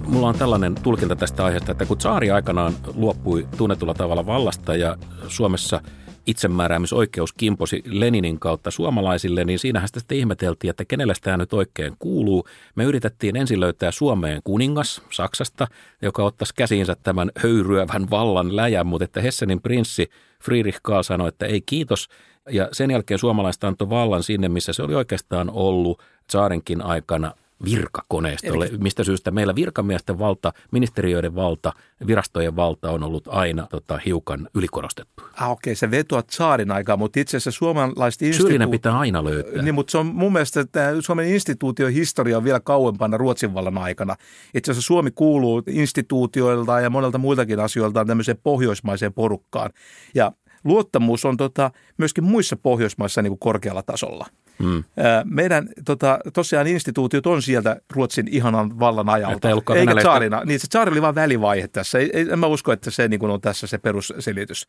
mulla 0.06 0.28
on 0.28 0.38
tällainen 0.38 0.74
tulkinta 0.74 1.16
tästä 1.16 1.44
aiheesta, 1.44 1.72
että 1.72 1.86
kun 1.86 2.00
Saari 2.00 2.30
aikanaan 2.30 2.72
luopui 2.94 3.48
tunnetulla 3.56 3.94
tavalla 3.94 4.26
vallasta 4.26 4.76
ja 4.76 4.96
Suomessa 5.28 5.80
itsemääräämisoikeus 6.26 7.32
kimposi 7.32 7.82
Leninin 7.86 8.38
kautta 8.38 8.70
suomalaisille, 8.70 9.44
niin 9.44 9.58
siinähän 9.58 9.88
sitä 9.88 10.00
sitten 10.00 10.18
ihmeteltiin, 10.18 10.70
että 10.70 10.84
kenelle 10.84 11.14
tämä 11.22 11.36
nyt 11.36 11.52
oikein 11.52 11.96
kuuluu. 11.98 12.46
Me 12.74 12.84
yritettiin 12.84 13.36
ensin 13.36 13.60
löytää 13.60 13.90
Suomeen 13.90 14.40
kuningas 14.44 15.02
Saksasta, 15.10 15.66
joka 16.02 16.24
ottaisi 16.24 16.54
käsiinsä 16.54 16.96
tämän 17.02 17.30
höyryävän 17.36 18.10
vallan 18.10 18.56
läjän, 18.56 18.86
mutta 18.86 19.04
että 19.04 19.20
Hessenin 19.20 19.60
prinssi 19.60 20.10
Friedrich 20.42 20.78
Karl 20.82 21.02
sanoi, 21.02 21.28
että 21.28 21.46
ei 21.46 21.60
kiitos. 21.60 22.08
Ja 22.50 22.68
sen 22.72 22.90
jälkeen 22.90 23.18
suomalaista 23.18 23.68
antoi 23.68 23.90
vallan 23.90 24.22
sinne, 24.22 24.48
missä 24.48 24.72
se 24.72 24.82
oli 24.82 24.94
oikeastaan 24.94 25.50
ollut 25.50 26.02
Saarenkin 26.30 26.82
aikana 26.82 27.32
virkakoneistolle, 27.64 28.66
Eli... 28.66 28.78
mistä 28.78 29.04
syystä 29.04 29.30
meillä 29.30 29.54
virkamiesten 29.54 30.18
valta, 30.18 30.52
ministeriöiden 30.70 31.34
valta, 31.34 31.72
virastojen 32.06 32.56
valta 32.56 32.90
on 32.90 33.02
ollut 33.02 33.28
aina 33.28 33.66
tota, 33.70 34.00
hiukan 34.06 34.48
ylikorostettu. 34.54 35.22
Ah, 35.40 35.50
okei, 35.50 35.70
okay, 35.70 35.74
se 35.74 35.90
vetoa 35.90 36.22
saarin 36.30 36.70
aikaa, 36.70 36.96
mutta 36.96 37.20
itse 37.20 37.36
asiassa 37.36 37.58
suomalaiset 37.58 38.22
instituutiot... 38.22 38.70
pitää 38.70 38.98
aina 38.98 39.24
löytää. 39.24 39.62
Niin, 39.62 39.74
mutta 39.74 39.90
se 39.90 39.98
on 39.98 40.06
mun 40.06 40.32
mielestä, 40.32 40.60
että 40.60 40.90
Suomen 41.00 41.28
instituution 41.28 41.92
historia 41.92 42.36
on 42.36 42.44
vielä 42.44 42.60
kauempana 42.60 43.16
Ruotsin 43.16 43.54
vallan 43.54 43.78
aikana. 43.78 44.16
Itse 44.54 44.70
asiassa 44.70 44.86
Suomi 44.86 45.10
kuuluu 45.10 45.62
instituutioilta 45.66 46.80
ja 46.80 46.90
monelta 46.90 47.18
muiltakin 47.18 47.60
asioilta 47.60 48.04
tämmöiseen 48.04 48.38
pohjoismaiseen 48.42 49.12
porukkaan. 49.12 49.70
Ja 50.14 50.32
luottamus 50.64 51.24
on 51.24 51.36
tota, 51.36 51.70
myöskin 51.98 52.24
muissa 52.24 52.56
Pohjoismaissa 52.56 53.22
niin 53.22 53.30
kuin 53.30 53.38
korkealla 53.38 53.82
tasolla. 53.82 54.26
Mm. 54.58 54.84
Meidän 55.24 55.68
tota, 55.84 56.18
tosiaan 56.32 56.66
instituutiot 56.66 57.26
on 57.26 57.42
sieltä 57.42 57.76
Ruotsin 57.92 58.28
ihanan 58.30 58.80
vallan 58.80 59.08
ajalta. 59.08 59.48
Eikä 59.74 59.94
tsaarina. 60.00 60.42
Niin 60.44 60.60
se 60.60 60.68
tsaari 60.68 60.90
oli 60.92 61.02
vain 61.02 61.14
välivaihe 61.14 61.68
tässä. 61.68 61.98
Ei, 61.98 62.10
ei, 62.12 62.26
en 62.30 62.38
mä 62.38 62.46
usko, 62.46 62.72
että 62.72 62.90
se 62.90 63.08
niin 63.08 63.30
on 63.30 63.40
tässä 63.40 63.66
se 63.66 63.78
perusselitys. 63.78 64.66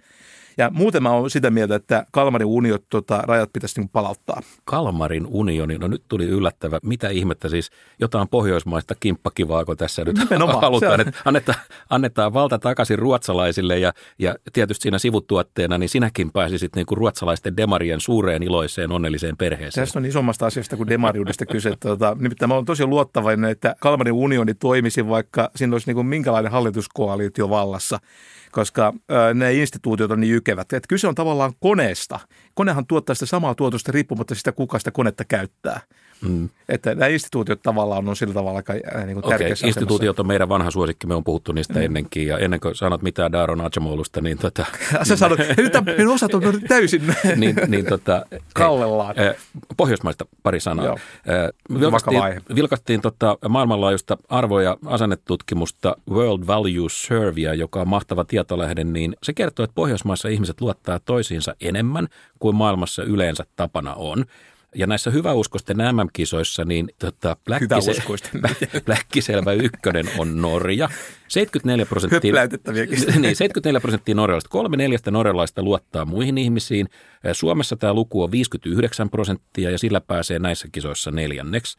Ja 0.58 0.70
muuten 0.74 1.04
mä 1.04 1.12
oon 1.12 1.30
sitä 1.30 1.50
mieltä, 1.50 1.76
että 1.76 2.06
Kalmarin 2.12 2.46
uniot 2.46 2.84
tota, 2.90 3.22
rajat 3.22 3.54
pitäisi 3.54 3.80
niin 3.80 3.90
palauttaa. 3.90 4.42
Kalmarin 4.66 5.28
unioni, 5.28 5.78
no 5.78 5.88
nyt 5.88 6.04
tuli 6.08 6.26
yllättävä. 6.26 6.80
Mitä 6.84 7.10
ihmettä 7.10 7.50
siis, 7.50 7.72
jotain 8.00 8.28
pohjoismaista 8.28 8.96
kimppakivaako 9.00 9.76
tässä 9.76 10.04
nyt 10.06 10.18
Nimenomaan, 10.18 10.62
halutaan, 10.68 11.02
että 11.02 11.14
annetaan, 11.26 11.58
annetaan 11.90 12.34
valta 12.34 12.60
takaisin 12.60 13.00
ruotsalaisille 13.00 13.80
ja, 13.80 13.94
ja 14.20 14.36
tietysti 14.54 14.84
siinä 14.84 15.00
sivutuotteena, 15.00 15.78
niin 15.78 15.90
sinäkin 15.90 16.32
pääsisit 16.32 16.76
niin 16.76 16.86
kuin 16.86 16.98
ruotsalaisten 16.98 17.58
demarien 17.58 18.02
suureen 18.02 18.44
iloiseen 18.44 18.92
onnelliseen 18.92 19.38
perheeseen. 19.38 19.86
Tässä 19.86 20.00
on 20.00 20.06
isommasta 20.06 20.46
asiasta 20.46 20.78
kuin 20.78 20.90
demariudesta 20.90 21.46
kyse. 21.46 21.74
Tuota, 21.80 22.16
nimittäin 22.20 22.50
mä 22.50 22.56
olen 22.56 22.66
tosi 22.66 22.86
luottavainen, 22.86 23.52
että 23.52 23.76
Kalmarin 23.80 24.14
unioni 24.14 24.54
toimisi, 24.54 25.08
vaikka 25.08 25.52
siinä 25.56 25.74
olisi 25.74 25.88
niin 25.88 25.96
kuin 25.96 26.08
minkälainen 26.08 26.52
hallituskoalitio 26.52 27.50
vallassa 27.50 28.00
koska 28.56 28.94
ne 29.34 29.54
instituutiot 29.54 30.12
on 30.12 30.20
niin 30.20 30.32
jykevät. 30.32 30.74
Että 30.74 30.88
kyse 30.88 31.08
on 31.08 31.16
tavallaan 31.16 31.54
koneesta. 31.60 32.20
Konehan 32.56 32.88
tuottaa 32.88 33.16
sitä 33.16 33.26
samaa 33.26 33.56
tuotosta 33.56 33.92
riippumatta 33.92 34.36
sitä, 34.36 34.52
kuka 34.52 34.80
sitä 34.80 34.92
konetta 34.92 35.26
käyttää. 35.26 35.80
Mm. 36.22 36.50
Että 36.70 36.96
nämä 36.96 37.08
instituutiot 37.08 37.62
tavallaan 37.62 38.10
on 38.10 38.16
sillä 38.16 38.34
tavalla 38.34 38.58
aika 38.58 38.74
äh, 38.74 39.06
niin 39.06 39.18
okay, 39.18 39.54
instituutiot 39.64 40.20
on 40.20 40.28
meidän 40.28 40.50
vanha 40.50 40.72
suosikki, 40.72 41.08
me 41.08 41.16
on 41.16 41.24
puhuttu 41.24 41.52
niistä 41.52 41.74
mm. 41.74 41.82
ennenkin. 41.82 42.28
Ja 42.28 42.38
ennen 42.38 42.60
kuin 42.60 42.76
sanot 42.76 43.02
mitään 43.02 43.32
Daron 43.32 43.62
Acemolusta, 43.62 44.22
niin 44.22 44.38
tota... 44.38 44.66
Sä 45.08 45.16
sanot, 45.16 45.40
nyt 45.58 45.74
minun 45.98 46.14
osat 46.14 46.34
on 46.34 46.44
täysin 46.68 47.02
niin, 47.36 47.56
niin 47.68 47.86
tota, 47.86 48.26
kallellaan. 48.54 49.20
Eh, 49.20 49.36
Pohjoismaista 49.78 50.26
pari 50.44 50.60
sanaa. 50.60 50.86
Joo. 50.86 50.98
vilkastiin, 51.80 52.22
vilkastiin 52.56 53.02
tota 53.02 53.38
maailmanlaajuista 53.50 54.18
arvo- 54.30 54.60
ja 54.60 54.78
asennetutkimusta 54.86 55.96
World 56.10 56.48
Value 56.48 56.90
Survey, 56.90 57.54
joka 57.54 57.82
on 57.82 57.88
mahtava 57.88 58.24
tietolähde, 58.24 58.84
niin 58.84 59.16
se 59.24 59.34
kertoo, 59.34 59.64
että 59.64 59.76
Pohjoismaissa 59.76 60.30
ihmiset 60.30 60.62
luottaa 60.62 61.00
toisiinsa 61.00 61.56
enemmän 61.62 62.08
kuin 62.46 62.56
maailmassa 62.56 63.04
yleensä 63.04 63.44
tapana 63.56 63.94
on. 63.94 64.26
Ja 64.76 64.88
näissä 64.88 65.12
hyväuskosten 65.12 65.78
MM-kisoissa, 65.78 66.66
niin 66.66 66.90
tota, 67.00 67.38
Bläkkiselvä 68.86 69.54
ykkönen 69.68 70.06
on 70.18 70.42
Norja. 70.42 70.90
74 71.28 71.86
prosenttia, 71.86 72.34
niin, 73.20 73.36
74 73.36 73.80
prosenttia 73.80 74.16
norjalaista. 74.16 74.50
Kolme 74.50 74.78
neljästä 74.78 75.12
norjalaista 75.12 75.64
luottaa 75.64 76.06
muihin 76.06 76.38
ihmisiin. 76.38 76.88
Suomessa 77.34 77.76
tämä 77.76 77.94
luku 77.94 78.24
on 78.24 78.32
59 78.32 79.10
prosenttia 79.10 79.72
ja 79.72 79.78
sillä 79.78 80.02
pääsee 80.02 80.40
näissä 80.40 80.68
kisoissa 80.72 81.12
neljänneksi. 81.12 81.78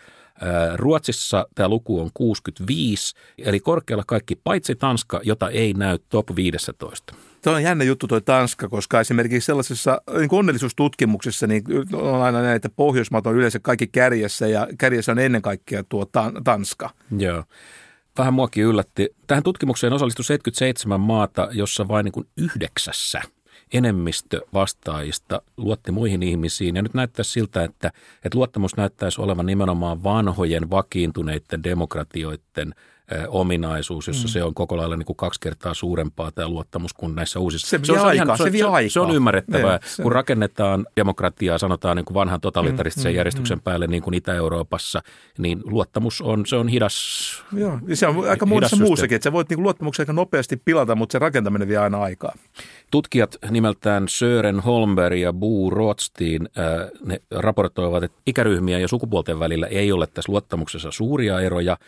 Ruotsissa 0.75 1.47
tämä 1.55 1.69
luku 1.69 2.01
on 2.01 2.11
65, 2.15 3.15
eli 3.39 3.61
korkealla 3.61 4.05
kaikki 4.07 4.37
paitsi 4.45 4.75
Tanska, 4.75 5.21
jota 5.25 5.51
ei 5.51 5.73
näy 5.73 5.99
top 6.09 6.37
15. 6.37 7.15
Tuo 7.47 7.55
on 7.55 7.63
jännä 7.63 7.85
juttu 7.85 8.07
tuo 8.07 8.21
Tanska, 8.21 8.69
koska 8.69 9.01
esimerkiksi 9.01 9.47
sellaisessa 9.47 10.01
niin 10.19 10.29
onnellisuustutkimuksessa 10.33 11.47
niin 11.47 11.65
on 11.93 12.23
aina 12.23 12.43
näin, 12.43 12.57
että 12.57 12.69
Pohjoismaat 12.69 13.27
on 13.27 13.35
yleensä 13.35 13.59
kaikki 13.59 13.87
kärjessä 13.87 14.47
ja 14.47 14.69
kärjessä 14.79 15.13
on 15.13 15.19
ennen 15.19 15.43
kaikkea 15.43 15.85
tuo 15.85 16.07
Tanska. 16.45 16.91
Joo. 17.19 17.45
Vähän 18.19 18.35
muakin 18.35 18.65
yllätti. 18.65 19.09
Tähän 19.27 19.43
tutkimukseen 19.43 19.93
osallistui 19.93 20.25
77 20.25 21.01
maata, 21.01 21.49
jossa 21.53 21.89
vain 21.89 22.05
niin 22.05 22.13
kuin 22.13 22.27
yhdeksässä 22.37 23.23
enemmistö 23.73 24.41
vastaajista 24.55 25.43
luotti 25.57 25.93
muihin 25.93 26.23
ihmisiin. 26.23 26.77
Ja 26.77 26.83
nyt 26.83 26.95
näyttää 26.95 27.25
siltä, 27.25 27.65
että, 27.65 27.93
että 28.25 28.39
luottamus 28.39 28.77
näyttäisi 28.77 29.21
olevan 29.21 29.47
nimenomaan 29.47 30.03
vanhojen 30.03 30.71
vakiintuneiden 30.71 31.65
demokratioiden– 31.65 32.75
ominaisuus, 33.29 34.07
jossa 34.07 34.29
mm. 34.29 34.31
se 34.31 34.43
on 34.43 34.55
koko 34.55 34.77
lailla 34.77 34.97
niin 34.97 35.07
kuin 35.07 35.17
kaksi 35.17 35.41
kertaa 35.41 35.75
suurempaa 35.75 36.31
tämä 36.31 36.49
luottamus 36.49 36.93
kuin 36.93 37.15
näissä 37.15 37.39
uusissa. 37.39 37.69
Se, 37.69 37.81
se, 37.83 37.93
on, 37.93 38.07
aikaa, 38.07 38.37
se, 38.37 38.45
se, 38.45 38.53
vie 38.53 38.61
se, 38.61 38.69
aikaa. 38.69 38.91
se 38.91 39.01
on 39.01 39.11
ymmärrettävää. 39.11 39.77
Ne, 39.77 39.81
se. 39.85 40.03
Kun 40.03 40.13
rakennetaan 40.13 40.87
demokratiaa, 40.97 41.59
sanotaan 41.59 41.97
niin 41.97 42.05
kuin 42.05 42.15
vanhan 42.15 42.41
totalitaristisen 42.41 43.13
mm, 43.13 43.17
järjestyksen 43.17 43.59
mm, 43.59 43.63
päälle 43.63 43.87
niin 43.87 44.03
kuin 44.03 44.15
Itä-Euroopassa, 44.15 45.03
niin 45.39 45.61
luottamus 45.65 46.21
on, 46.21 46.47
se 46.47 46.57
on 46.57 46.69
hidas. 46.69 47.45
Joo, 47.53 47.79
se 47.95 48.07
on 48.07 48.29
aika 48.29 48.47
monessa 48.47 48.77
muussakin, 48.77 49.17
että 49.17 49.25
sä 49.25 49.33
voit 49.33 49.49
niin 49.49 49.63
luottamuksen 49.63 50.03
aika 50.03 50.13
nopeasti 50.13 50.57
pilata, 50.57 50.95
mutta 50.95 51.13
se 51.13 51.19
rakentaminen 51.19 51.69
vie 51.69 51.79
aina 51.79 52.03
aikaa. 52.03 52.35
Tutkijat 52.91 53.37
nimeltään 53.51 54.09
Sören 54.09 54.61
Holmberg 54.61 55.19
ja 55.19 55.33
Bo 55.33 55.71
Rothstein, 55.71 56.49
ne 57.05 57.21
raportoivat, 57.31 58.05
että 58.05 58.19
ikäryhmien 58.27 58.81
ja 58.81 58.89
sukupuolten 58.89 59.39
välillä 59.39 59.67
ei 59.67 59.93
ole 59.93 60.07
tässä 60.07 60.33
luottamuksessa 60.33 60.91
suuria 60.91 61.41
eroja– 61.41 61.77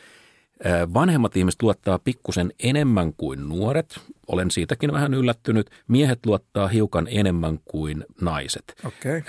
Vanhemmat 0.94 1.37
ihmiset 1.37 1.62
luottaa 1.62 1.99
pikkusen 1.99 2.53
enemmän 2.62 3.12
kuin 3.16 3.49
nuoret. 3.49 4.01
Olen 4.27 4.51
siitäkin 4.51 4.92
vähän 4.92 5.14
yllättynyt. 5.14 5.71
Miehet 5.88 6.27
luottaa 6.27 6.68
hiukan 6.68 7.09
enemmän 7.11 7.59
kuin 7.64 8.05
naiset. 8.21 8.75
Okay. 8.85 9.23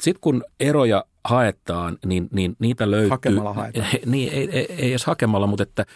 Sitten 0.00 0.20
kun 0.20 0.44
eroja 0.60 1.04
haetaan, 1.24 1.98
niin, 2.06 2.28
niin 2.32 2.56
niitä 2.58 2.90
löytyy... 2.90 3.10
Hakemalla 3.10 3.52
haetaan. 3.52 3.86
Niin, 4.06 4.32
ei, 4.32 4.48
ei, 4.52 4.72
ei 4.78 4.90
edes 4.90 5.04
hakemalla, 5.04 5.46
mutta 5.46 5.62
että 5.62 5.86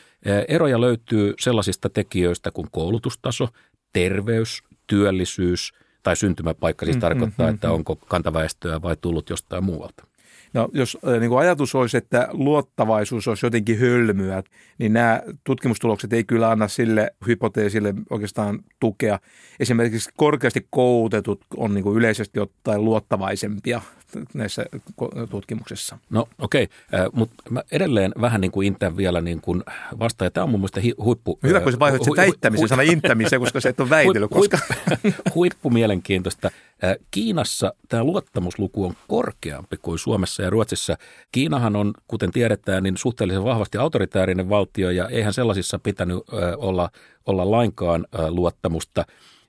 eroja 0.49 0.81
löytyy 0.81 1.35
sellaisista 1.39 1.89
tekijöistä 1.89 2.51
kuin 2.51 2.69
koulutustaso, 2.71 3.49
terveys, 3.93 4.63
työllisyys 4.87 5.73
tai 6.03 6.17
syntymäpaikka. 6.17 6.87
Siis 6.87 6.97
mm, 6.97 7.01
tarkoittaa, 7.01 7.47
mm, 7.47 7.55
että 7.55 7.69
mm, 7.69 7.75
onko 7.75 7.97
kantaväestöä 7.97 8.83
vai 8.83 8.97
tullut 9.01 9.31
jostain 9.31 9.65
muualta. 9.65 10.07
No 10.55 10.69
jos 10.73 10.99
niin 11.21 11.29
kuin 11.29 11.41
ajatus 11.41 11.75
olisi, 11.75 11.97
että 11.97 12.29
luottavaisuus 12.33 13.29
olisi 13.29 13.47
jotenkin 13.47 13.79
hölmyä, 13.79 14.43
niin 14.79 14.93
nämä 14.93 15.23
tutkimustulokset 15.45 16.13
ei 16.13 16.25
kyllä 16.25 16.51
anna 16.51 16.69
sille 16.69 17.11
hypoteesille 17.27 17.95
oikeastaan 18.11 18.59
tukea. 18.81 19.19
Esimerkiksi 19.61 20.11
korkeasti 20.17 20.67
koulutetut 20.71 21.41
on 21.57 21.75
niin 21.75 21.85
kuin 21.85 21.97
yleisesti 21.97 22.41
ottaen 22.41 22.85
luottavaisempia 22.85 23.81
näissä 24.35 24.67
tutkimuksissa. 25.31 25.99
No 26.11 26.29
okei, 26.39 26.69
okay. 26.89 27.09
mutta 27.13 27.43
mä 27.51 27.63
edelleen 27.73 28.13
vähän 28.21 28.41
niin 28.41 28.51
kuin 28.51 28.67
intän 28.67 28.97
vielä 28.97 29.21
niin 29.21 29.41
kuin 29.41 29.63
vastaan. 29.99 30.33
Tämä 30.33 30.45
on 30.45 30.51
mun 30.51 30.61
mielestä 30.61 30.81
huippu... 31.05 31.39
Hyvä, 31.43 31.61
kun 31.61 31.73
sä 31.73 31.79
vaihoit 31.79 32.05
sen 32.05 32.17
väittämisen, 32.17 32.69
sana 32.69 32.83
intämisen, 32.83 33.41
koska 33.41 33.61
se 33.61 33.69
et 33.69 33.81
ole 33.81 33.91
väitellyt. 33.91 34.31
Koska... 34.31 34.59
huippu 35.35 35.71
mielenkiintoista. 35.71 36.51
Kiinassa 37.11 37.75
tämä 37.89 38.05
luottamusluku 38.05 38.85
on 38.85 38.95
korkeampi 39.09 39.77
kuin 39.77 39.99
Suomessa 39.99 40.40
ja 40.43 40.51
Ruotsissa. 40.51 40.97
Kiinahan 41.33 41.77
on, 41.77 41.93
kuten 42.09 42.31
tiedetään, 42.31 42.83
niin 42.83 42.97
suhteellisen 42.97 43.45
vahvasti 43.45 43.79
autoritäärinen 43.79 44.49
valtio 44.49 44.91
ja 44.91 45.09
eihän 45.09 45.33
sellaisissa 45.33 45.79
pitänyt 45.79 46.19
olla, 46.57 46.91
olla 47.27 47.51
lainkaan 47.51 48.07
luottamusta. 48.29 49.05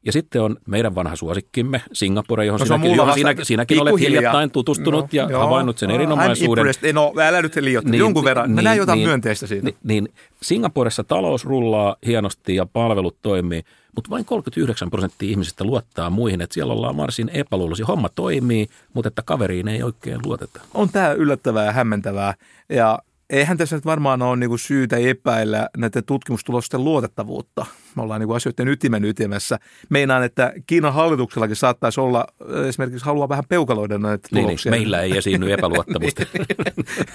Ja 0.06 0.12
sitten 0.12 0.42
on 0.42 0.58
meidän 0.68 0.96
vanha 0.96 1.16
suosikkimme, 1.16 1.82
Singapore, 1.94 2.46
johon 2.46 2.60
no, 2.60 2.66
sinäkin, 2.66 2.96
johon 2.96 3.14
sinä, 3.14 3.36
sinäkin 3.44 3.82
olet 3.82 4.00
hiljattain 4.00 4.52
tutustunut 4.52 5.06
no, 5.06 5.10
ja 5.12 5.28
joo, 5.30 5.44
havainnut 5.44 5.78
sen 5.78 5.92
erinomaisuuden. 5.92 6.66
No, 6.94 7.14
älä 7.28 7.42
nyt 7.42 7.56
liioittaa, 7.56 7.92
niin, 7.92 8.00
jonkun 8.00 8.24
verran. 8.24 8.50
Niin, 8.50 8.56
Mä 8.56 8.62
näin 8.62 8.78
jotain 8.78 8.98
niin, 8.98 9.08
myönteistä 9.08 9.48
siitä. 9.48 9.66
Niin, 9.66 9.78
niin 9.84 10.10
Singaporessa 10.42 11.04
talous 11.04 11.46
rullaa 11.46 11.96
hienosti 12.06 12.56
ja 12.56 12.66
palvelut 12.66 13.16
toimii, 13.22 13.64
mutta 13.96 14.10
vain 14.10 14.26
39 14.26 14.90
prosenttia 14.90 15.30
ihmisistä 15.30 15.64
luottaa 15.64 16.10
muihin, 16.10 16.42
että 16.42 16.54
siellä 16.54 16.74
ollaan 16.74 16.98
varsin 16.98 17.30
epäluuloisia. 17.34 17.86
Homma 17.86 18.10
toimii, 18.10 18.68
mutta 18.94 19.08
että 19.08 19.22
kaveriin 19.22 19.68
ei 19.68 19.84
oikein 19.84 20.20
luoteta. 20.26 20.62
On 20.74 20.90
tämä 20.90 21.12
yllättävää 21.12 21.66
ja 21.66 21.72
hämmentävää. 21.72 22.34
Ja 22.70 23.00
eihän 23.32 23.58
tässä 23.58 23.76
nyt 23.76 23.86
varmaan 23.86 24.22
ole 24.22 24.38
niin 24.38 24.60
syytä 24.60 24.98
epäillä 24.98 25.70
näiden 25.78 26.04
tutkimustulosten 26.06 26.84
luotettavuutta. 26.84 27.66
Me 27.96 28.02
ollaan 28.02 28.22
niin 28.22 28.36
asioiden 28.36 28.68
ytimen 28.68 29.06
ytimessä. 29.06 29.60
Meinaan, 29.90 30.24
että 30.24 30.54
Kiinan 30.68 30.94
hallituksellakin 30.94 31.56
saattaisi 31.56 32.00
olla 32.00 32.26
esimerkiksi 32.68 33.06
halua 33.06 33.30
vähän 33.30 33.44
peukaloida 33.50 33.98
näitä 33.98 34.28
niin, 34.32 34.46
tuloksia. 34.46 34.72
Niin, 34.72 34.82
meillä 34.82 35.02
ei 35.02 35.18
esiinny 35.18 35.52
epäluottamusta. 35.52 36.26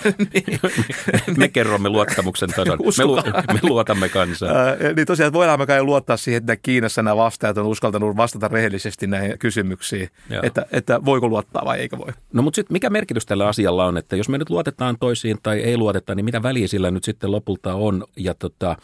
me 1.36 1.48
kerromme 1.48 1.88
luottamuksen 1.88 2.48
tason. 2.48 2.78
Me, 2.98 3.04
lu- 3.04 3.16
me 3.52 3.60
luotamme 3.62 4.08
kansaa. 4.08 4.50
Ää, 4.50 4.76
niin 4.96 5.06
tosiaan 5.06 5.32
voidaan 5.32 5.58
me 5.58 5.66
kai 5.66 5.82
luottaa 5.82 6.16
siihen, 6.16 6.38
että 6.38 6.56
Kiinassa 6.56 7.02
nämä 7.02 7.16
vastaajat 7.16 7.58
on 7.58 7.66
uskaltanut 7.66 8.16
vastata 8.16 8.48
rehellisesti 8.48 9.06
näihin 9.06 9.38
kysymyksiin, 9.38 10.08
että, 10.42 10.66
että 10.72 11.04
voiko 11.04 11.28
luottaa 11.28 11.64
vai 11.64 11.78
eikö 11.78 11.98
voi. 11.98 12.12
No 12.32 12.42
mutta 12.42 12.56
sitten 12.56 12.74
mikä 12.74 12.90
merkitys 12.90 13.26
tällä 13.26 13.48
asialla 13.48 13.86
on, 13.86 13.96
että 13.96 14.16
jos 14.16 14.28
me 14.28 14.38
nyt 14.38 14.50
luotetaan 14.50 14.96
toisiin 15.00 15.38
tai 15.42 15.60
ei 15.60 15.76
luoteta, 15.76 16.05
niin 16.14 16.24
mitä 16.24 16.42
väliä 16.42 16.68
sillä 16.68 16.90
nyt 16.90 17.04
sitten 17.04 17.30
lopulta 17.30 17.74
on? 17.74 18.04
Ja 18.16 18.34
tota, 18.34 18.76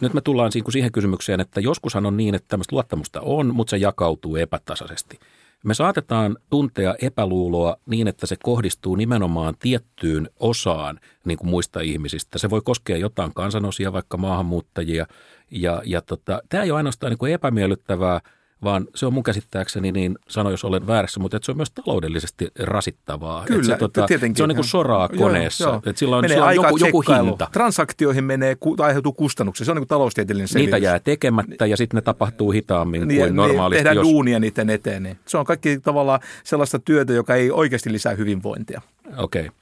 nyt 0.00 0.14
me 0.14 0.20
tullaan 0.20 0.52
siihen 0.52 0.92
kysymykseen, 0.92 1.40
että 1.40 1.60
joskushan 1.60 2.06
on 2.06 2.16
niin, 2.16 2.34
että 2.34 2.48
tämmöistä 2.48 2.74
luottamusta 2.74 3.20
on, 3.20 3.54
mutta 3.54 3.70
se 3.70 3.76
jakautuu 3.76 4.36
epätasaisesti. 4.36 5.18
Me 5.64 5.74
saatetaan 5.74 6.36
tuntea 6.50 6.94
epäluuloa 7.02 7.76
niin, 7.86 8.08
että 8.08 8.26
se 8.26 8.36
kohdistuu 8.42 8.96
nimenomaan 8.96 9.54
tiettyyn 9.58 10.30
osaan 10.40 11.00
niin 11.24 11.38
kuin 11.38 11.50
muista 11.50 11.80
ihmisistä. 11.80 12.38
Se 12.38 12.50
voi 12.50 12.60
koskea 12.64 12.96
jotain 12.96 13.34
kansanosia, 13.34 13.92
vaikka 13.92 14.16
maahanmuuttajia. 14.16 15.06
Ja, 15.50 15.82
ja 15.84 16.02
tota, 16.02 16.42
tämä 16.48 16.62
ei 16.62 16.70
ole 16.70 16.76
ainoastaan 16.76 17.10
niin 17.10 17.18
kuin 17.18 17.32
epämiellyttävää– 17.32 18.20
vaan 18.64 18.86
se 18.94 19.06
on 19.06 19.12
mun 19.12 19.22
käsittääkseni, 19.22 19.92
niin 19.92 20.18
sano 20.28 20.50
jos 20.50 20.64
olen 20.64 20.86
väärässä, 20.86 21.20
mutta 21.20 21.36
että 21.36 21.44
se 21.44 21.52
on 21.52 21.56
myös 21.56 21.70
taloudellisesti 21.70 22.48
rasittavaa. 22.58 23.44
Kyllä, 23.44 23.60
että 23.60 23.72
se, 23.72 23.78
tota, 23.78 24.06
tietenkin. 24.06 24.36
Se 24.36 24.42
on 24.42 24.48
niin 24.48 24.56
kuin 24.56 24.68
soraa 24.68 25.08
koneessa, 25.08 25.64
joo, 25.64 25.72
joo. 25.72 25.82
että 25.86 25.98
sillä 25.98 26.16
on, 26.16 26.22
menee 26.22 26.34
sillä 26.34 26.46
on 26.46 26.54
joku, 26.54 26.76
joku 26.76 27.02
hinta. 27.02 27.48
Transaktioihin 27.52 28.24
menee, 28.24 28.56
aiheutuu 28.78 29.12
kustannuksia, 29.12 29.64
se 29.64 29.70
on 29.70 29.76
niin 29.76 29.82
kuin 29.82 29.88
taloustieteellinen 29.88 30.48
selitys. 30.48 30.66
Niitä 30.66 30.78
jää 30.78 30.98
tekemättä 30.98 31.66
ja 31.66 31.76
sitten 31.76 31.98
ne 31.98 32.02
tapahtuu 32.02 32.50
hitaammin 32.50 33.08
niin, 33.08 33.20
kuin 33.20 33.36
normaalisti. 33.36 33.78
Tehdään 33.78 33.96
jos... 33.96 34.06
duunia 34.06 34.40
niiden 34.40 34.70
eteen. 34.70 35.02
Niin. 35.02 35.18
Se 35.26 35.38
on 35.38 35.44
kaikki 35.44 35.80
tavallaan 35.80 36.20
sellaista 36.44 36.78
työtä, 36.78 37.12
joka 37.12 37.34
ei 37.34 37.50
oikeasti 37.50 37.92
lisää 37.92 38.14
hyvinvointia. 38.14 38.80
Okei. 39.16 39.42
Okay. 39.42 39.56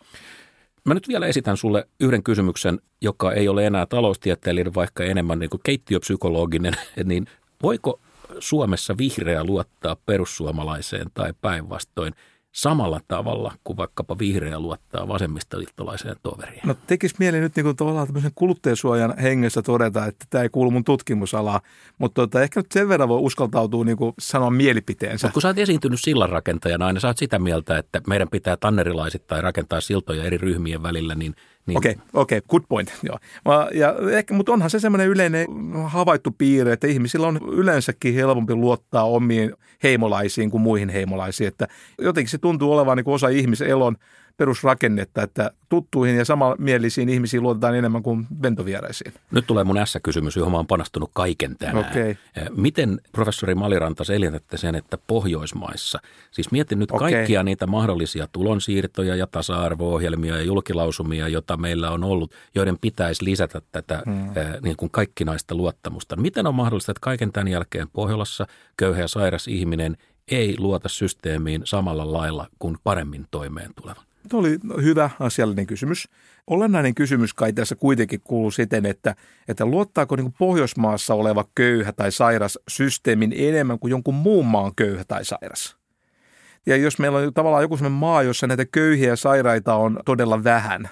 Mä 0.84 0.94
nyt 0.94 1.08
vielä 1.08 1.26
esitän 1.26 1.56
sulle 1.56 1.88
yhden 2.00 2.22
kysymyksen, 2.22 2.78
joka 3.00 3.32
ei 3.32 3.48
ole 3.48 3.66
enää 3.66 3.86
taloustieteellinen, 3.86 4.74
vaikka 4.74 5.04
enemmän 5.04 5.38
niin 5.38 5.50
kuin 5.50 5.60
keittiöpsykologinen. 5.64 6.74
niin 7.04 7.26
voiko 7.62 8.00
Suomessa 8.38 8.98
vihreä 8.98 9.44
luottaa 9.44 9.96
perussuomalaiseen 10.06 11.06
tai 11.14 11.32
päinvastoin 11.40 12.12
samalla 12.54 13.00
tavalla 13.08 13.52
kuin 13.64 13.76
vaikkapa 13.76 14.18
vihreä 14.18 14.60
luottaa 14.60 15.08
vasemmistoliittolaiseen 15.08 16.16
toveriin? 16.22 16.60
No 16.64 16.74
tekisi 16.86 17.14
mieli 17.18 17.40
nyt 17.40 17.56
niin 17.56 17.64
kuin 17.64 17.76
tavallaan 17.76 18.06
tämmöisen 18.06 18.32
kuluttajasuojan 18.34 19.18
hengessä 19.18 19.62
todeta, 19.62 20.06
että 20.06 20.24
tämä 20.30 20.42
ei 20.42 20.48
kuulu 20.48 20.70
mun 20.70 20.84
tutkimusalaa, 20.84 21.60
mutta 21.98 22.22
tota, 22.22 22.42
ehkä 22.42 22.60
nyt 22.60 22.72
sen 22.72 22.88
verran 22.88 23.08
voi 23.08 23.20
uskaltautua 23.20 23.84
niin 23.84 23.96
kuin 23.96 24.14
sanoa 24.18 24.50
mielipiteensä. 24.50 25.26
Mut 25.26 25.32
kun 25.32 25.42
sä 25.42 25.48
oot 25.48 25.58
esiintynyt 25.58 26.00
sillanrakentajana, 26.02 26.86
aina 26.86 27.00
sä 27.00 27.08
oot 27.08 27.18
sitä 27.18 27.38
mieltä, 27.38 27.78
että 27.78 28.00
meidän 28.06 28.28
pitää 28.28 28.56
tannerilaisittain 28.56 29.42
rakentaa 29.42 29.80
siltoja 29.80 30.24
eri 30.24 30.38
ryhmien 30.38 30.82
välillä, 30.82 31.14
niin– 31.14 31.34
niin. 31.66 31.78
Okei, 31.78 31.92
okay, 31.92 32.04
okay, 32.12 32.40
good 32.48 32.62
point. 32.68 32.92
Joo. 33.08 33.18
Ja 33.74 33.94
ehkä, 34.12 34.34
mutta 34.34 34.52
onhan 34.52 34.70
se 34.70 34.80
semmoinen 34.80 35.08
yleinen 35.08 35.46
havaittu 35.84 36.30
piirre, 36.38 36.72
että 36.72 36.86
ihmisillä 36.86 37.26
on 37.26 37.40
yleensäkin 37.52 38.14
helpompi 38.14 38.54
luottaa 38.54 39.04
omiin 39.04 39.54
heimolaisiin 39.82 40.50
kuin 40.50 40.60
muihin 40.60 40.88
heimolaisiin. 40.88 41.48
Että 41.48 41.68
jotenkin 41.98 42.30
se 42.30 42.38
tuntuu 42.38 42.72
olevan 42.72 42.96
niin 42.96 43.04
kuin 43.04 43.14
osa 43.14 43.28
ihmiselon 43.28 43.96
perusrakennetta, 44.36 45.22
että 45.22 45.50
tuttuihin 45.68 46.16
ja 46.16 46.24
samanmielisiin 46.24 47.08
ihmisiin 47.08 47.42
luotetaan 47.42 47.74
enemmän 47.74 48.02
kuin 48.02 48.26
ventovieraisiin. 48.42 49.12
Nyt 49.30 49.46
tulee 49.46 49.64
mun 49.64 49.78
S-kysymys, 49.84 50.36
johon 50.36 50.52
mä 50.52 50.58
oon 50.58 50.66
panostanut 50.66 51.10
kaiken 51.14 51.56
tänään. 51.58 51.90
Okay. 51.90 52.14
Miten 52.56 53.00
professori 53.12 53.54
Maliranta 53.54 54.04
selitätte 54.04 54.56
sen, 54.56 54.74
että 54.74 54.98
Pohjoismaissa, 55.06 55.98
siis 56.30 56.50
mietin 56.50 56.78
nyt 56.78 56.90
okay. 56.90 57.12
kaikkia 57.12 57.42
niitä 57.42 57.66
mahdollisia 57.66 58.28
tulonsiirtoja 58.32 59.16
ja 59.16 59.26
tasa-arvo-ohjelmia 59.26 60.36
ja 60.36 60.42
julkilausumia, 60.42 61.28
joita 61.28 61.56
meillä 61.56 61.90
on 61.90 62.04
ollut, 62.04 62.32
joiden 62.54 62.78
pitäisi 62.78 63.24
lisätä 63.24 63.62
tätä 63.72 64.02
hmm. 64.06 64.32
niin 64.62 64.76
kuin 64.76 64.90
kaikkinaista 64.90 65.54
luottamusta. 65.54 66.16
Miten 66.16 66.46
on 66.46 66.54
mahdollista, 66.54 66.92
että 66.92 67.00
kaiken 67.00 67.32
tämän 67.32 67.48
jälkeen 67.48 67.88
Pohjolassa 67.92 68.46
köyhä 68.76 69.00
ja 69.00 69.08
sairas 69.08 69.48
ihminen 69.48 69.96
ei 70.28 70.56
luota 70.58 70.88
systeemiin 70.88 71.62
samalla 71.64 72.12
lailla 72.12 72.46
kuin 72.58 72.76
paremmin 72.84 73.26
toimeen 73.30 73.70
tuleva? 73.82 74.02
Tuo 74.28 74.40
oli 74.40 74.58
hyvä 74.82 75.10
asiallinen 75.20 75.66
kysymys. 75.66 76.08
Olennainen 76.46 76.94
kysymys 76.94 77.34
kai 77.34 77.52
tässä 77.52 77.74
kuitenkin 77.74 78.20
kuuluu 78.24 78.50
siten, 78.50 78.86
että, 78.86 79.14
että 79.48 79.66
luottaako 79.66 80.16
niin 80.16 80.34
Pohjoismaassa 80.38 81.14
oleva 81.14 81.44
köyhä 81.54 81.92
tai 81.92 82.12
sairas 82.12 82.58
systeemin 82.68 83.34
enemmän 83.36 83.78
kuin 83.78 83.90
jonkun 83.90 84.14
muun 84.14 84.46
maan 84.46 84.72
köyhä 84.76 85.04
tai 85.08 85.24
sairas. 85.24 85.76
Ja 86.66 86.76
jos 86.76 86.98
meillä 86.98 87.18
on 87.18 87.34
tavallaan 87.34 87.62
joku 87.62 87.76
sellainen 87.76 87.98
maa, 87.98 88.22
jossa 88.22 88.46
näitä 88.46 88.64
köyhiä 88.72 89.08
ja 89.08 89.16
sairaita 89.16 89.74
on 89.74 90.00
todella 90.04 90.44
vähän, 90.44 90.88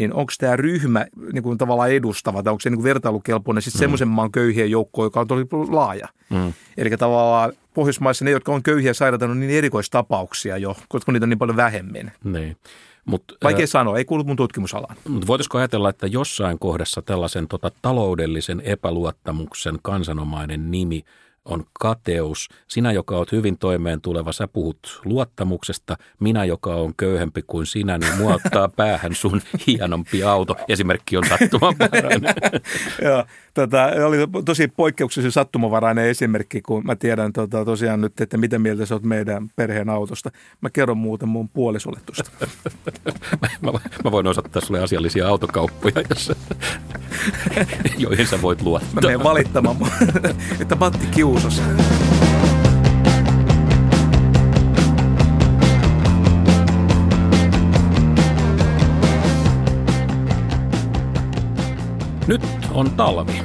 niin 0.00 0.14
onko 0.14 0.32
tämä 0.38 0.56
ryhmä 0.56 1.06
niin 1.32 1.42
kuin 1.42 1.58
tavallaan 1.58 1.90
edustava 1.90 2.42
tai 2.42 2.50
onko 2.50 2.60
se 2.60 2.70
niin 2.70 2.78
kuin 2.78 2.84
vertailukelpoinen 2.84 3.62
sitten 3.62 3.78
mm. 3.78 3.82
semmoisen 3.82 4.08
maan 4.08 4.32
köyhien 4.32 4.70
joukkoon, 4.70 5.06
joka 5.06 5.20
on 5.20 5.26
tosi 5.26 5.46
laaja. 5.70 6.08
Mm. 6.30 6.52
Eli 6.76 6.90
tavallaan 6.90 7.52
Pohjoismaissa 7.74 8.24
ne, 8.24 8.30
jotka 8.30 8.52
on 8.52 8.62
köyhiä 8.62 8.94
sairaita, 8.94 9.24
on 9.24 9.40
niin 9.40 9.50
erikoistapauksia 9.50 10.56
jo, 10.56 10.76
koska 10.88 11.12
niitä 11.12 11.24
on 11.24 11.30
niin 11.30 11.38
paljon 11.38 11.56
vähemmän. 11.56 12.12
Niin. 12.24 12.56
Mut, 13.04 13.24
Vaikea 13.44 13.60
ää, 13.60 13.66
sanoa, 13.66 13.98
ei 13.98 14.04
kuulu 14.04 14.24
mun 14.24 14.36
tutkimusalaan. 14.36 14.96
Mutta 15.08 15.26
voitaisiko 15.26 15.58
ajatella, 15.58 15.90
että 15.90 16.06
jossain 16.06 16.58
kohdassa 16.58 17.02
tällaisen 17.02 17.48
tota, 17.48 17.70
taloudellisen 17.82 18.60
epäluottamuksen 18.64 19.78
kansanomainen 19.82 20.70
nimi 20.70 21.04
on 21.44 21.64
kateus. 21.80 22.48
Sinä, 22.68 22.92
joka 22.92 23.16
olet 23.16 23.32
hyvin 23.32 23.58
toimeen 23.58 24.00
tuleva, 24.00 24.32
sä 24.32 24.48
puhut 24.48 25.00
luottamuksesta. 25.04 25.96
Minä, 26.20 26.44
joka 26.44 26.74
on 26.74 26.94
köyhempi 26.96 27.42
kuin 27.46 27.66
sinä, 27.66 27.98
niin 27.98 28.16
mua 28.16 28.34
ottaa 28.34 28.68
päähän 28.76 29.14
sun 29.14 29.40
hienompi 29.66 30.22
auto. 30.22 30.56
Esimerkki 30.68 31.16
on 31.16 31.24
sattumanvarainen. 31.28 32.34
Joo, 33.04 33.24
tota, 33.54 33.84
oli 34.06 34.16
tosi 34.44 34.68
poikkeuksellisen 34.68 35.32
sattumanvarainen 35.32 36.08
esimerkki, 36.08 36.62
kun 36.62 36.86
mä 36.86 36.96
tiedän 36.96 37.32
tota, 37.32 37.64
tosiaan 37.64 38.00
nyt, 38.00 38.20
että 38.20 38.36
mitä 38.36 38.58
mieltä 38.58 38.86
sä 38.86 38.94
oot 38.94 39.02
meidän 39.02 39.48
perheen 39.56 39.90
autosta. 39.90 40.30
Mä 40.60 40.70
kerron 40.70 40.98
muuten 40.98 41.28
mun 41.28 41.48
puolisolle 41.48 42.00
tuosta. 42.06 42.30
mä, 43.62 43.70
mä 44.04 44.10
voin 44.10 44.26
osoittaa 44.26 44.62
sulle 44.62 44.80
asiallisia 44.80 45.28
autokauppoja, 45.28 46.02
jossa, 46.10 46.36
joihin 47.98 48.26
sä 48.26 48.42
voit 48.42 48.62
luottaa. 48.62 48.90
Mä 48.94 49.00
menen 49.00 49.22
valittamaan, 49.22 49.76
että 50.60 50.74
Matti 50.74 51.06
kiusasi. 51.30 51.62
Nyt 62.26 62.42
on 62.72 62.90
talvi. 62.90 63.42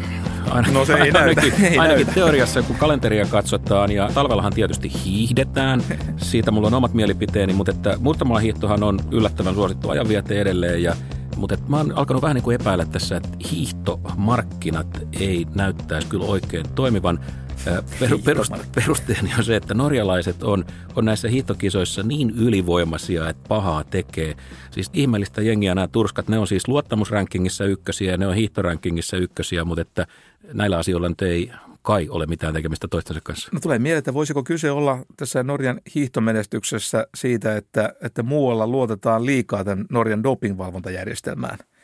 Ainakin, 0.49 0.73
no 0.73 0.85
se 0.85 0.93
ei 0.93 1.01
ainakin, 1.01 1.13
näytä. 1.13 1.41
Ei 1.41 1.77
ainakin 1.79 2.05
näytä. 2.05 2.11
teoriassa, 2.11 2.61
kun 2.61 2.75
kalenteria 2.75 3.25
katsotaan, 3.25 3.91
ja 3.91 4.09
talvellahan 4.13 4.53
tietysti 4.53 4.91
hiihdetään. 5.05 5.83
Siitä 6.17 6.51
mulla 6.51 6.67
on 6.67 6.73
omat 6.73 6.93
mielipiteeni, 6.93 7.53
mutta 7.53 7.71
että 7.71 7.97
muutamalla 7.99 8.39
hiihtohan 8.39 8.83
on 8.83 8.99
yllättävän 9.11 9.55
suosittu 9.55 9.89
ajanviete 9.89 10.41
edelleen, 10.41 10.83
ja 10.83 10.95
mutta 11.37 11.57
mä 11.67 11.77
oon 11.77 11.93
alkanut 11.95 12.21
vähän 12.21 12.35
niin 12.35 12.43
kuin 12.43 12.61
epäillä 12.61 12.85
tässä, 12.85 13.17
että 13.17 13.29
hiihtomarkkinat 13.51 15.07
ei 15.19 15.45
näyttäisi 15.55 16.07
kyllä 16.07 16.25
oikein 16.25 16.65
toimivan. 16.75 17.19
Perust, 18.25 18.53
perusteeni 18.75 19.31
on 19.37 19.43
se, 19.43 19.55
että 19.55 19.73
norjalaiset 19.73 20.43
on, 20.43 20.65
on 20.95 21.05
näissä 21.05 21.27
hiihtokisoissa 21.29 22.03
niin 22.03 22.29
ylivoimaisia, 22.29 23.29
että 23.29 23.47
pahaa 23.47 23.83
tekee. 23.83 24.35
Siis 24.71 24.89
ihmeellistä 24.93 25.41
jengiä 25.41 25.75
nämä 25.75 25.87
turskat, 25.87 26.27
ne 26.27 26.39
on 26.39 26.47
siis 26.47 26.67
luottamusrankingissa 26.67 27.65
ykkösiä 27.65 28.11
ja 28.11 28.17
ne 28.17 28.27
on 28.27 28.35
hiihtorankingissa 28.35 29.17
ykkösiä, 29.17 29.65
mutta 29.65 29.81
että 29.81 30.07
näillä 30.53 30.77
asioilla 30.77 31.09
nyt 31.09 31.21
ei 31.21 31.51
kai 31.81 32.09
ole 32.09 32.25
mitään 32.25 32.53
tekemistä 32.53 32.87
toistensa 32.87 33.21
kanssa. 33.23 33.49
No 33.51 33.59
tulee 33.59 33.79
mieleen, 33.79 33.99
että 33.99 34.13
voisiko 34.13 34.43
kyse 34.43 34.71
olla 34.71 35.05
tässä 35.17 35.43
Norjan 35.43 35.81
hiihtomenestyksessä 35.95 37.07
siitä, 37.15 37.55
että, 37.55 37.93
että 38.01 38.23
muualla 38.23 38.67
luotetaan 38.67 39.25
liikaa 39.25 39.63
tämän 39.63 39.85
Norjan 39.89 40.23
dopingvalvontajärjestelmään– 40.23 41.57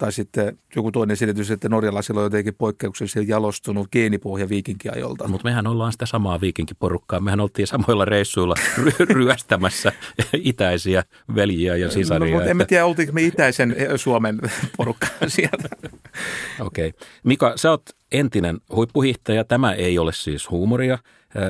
tai 0.00 0.12
sitten 0.12 0.58
joku 0.76 0.92
toinen 0.92 1.16
selitys, 1.16 1.50
että 1.50 1.68
norjalaisilla 1.68 2.20
on 2.20 2.24
jotenkin 2.24 2.54
poikkeuksellisesti 2.54 3.30
jalostunut 3.30 3.88
geenipohja 3.92 4.48
viikinkiajolta. 4.48 5.28
Mutta 5.28 5.48
mehän 5.48 5.66
ollaan 5.66 5.92
sitä 5.92 6.06
samaa 6.06 6.40
viikinkiporukkaa. 6.40 7.20
Mehän 7.20 7.40
oltiin 7.40 7.66
samoilla 7.66 8.04
reissuilla 8.04 8.54
ry- 8.78 9.06
ryöstämässä 9.08 9.92
itäisiä 10.32 11.02
veljiä 11.34 11.76
ja 11.76 11.90
sisaria. 11.90 12.30
No, 12.30 12.32
mutta 12.32 12.44
että... 12.44 12.50
emme 12.50 12.64
tiedä, 12.64 12.84
oltiinko 12.84 13.12
me 13.12 13.22
itäisen 13.22 13.76
Suomen 13.96 14.40
porukkaa 14.76 15.10
sieltä. 15.28 15.68
Okei. 16.60 16.88
Okay. 16.88 17.08
Mika, 17.24 17.52
sä 17.56 17.70
oot 17.70 17.82
entinen 18.12 18.60
huippuhiihtäjä. 18.74 19.44
Tämä 19.44 19.72
ei 19.72 19.98
ole 19.98 20.12
siis 20.12 20.50
huumoria. 20.50 20.98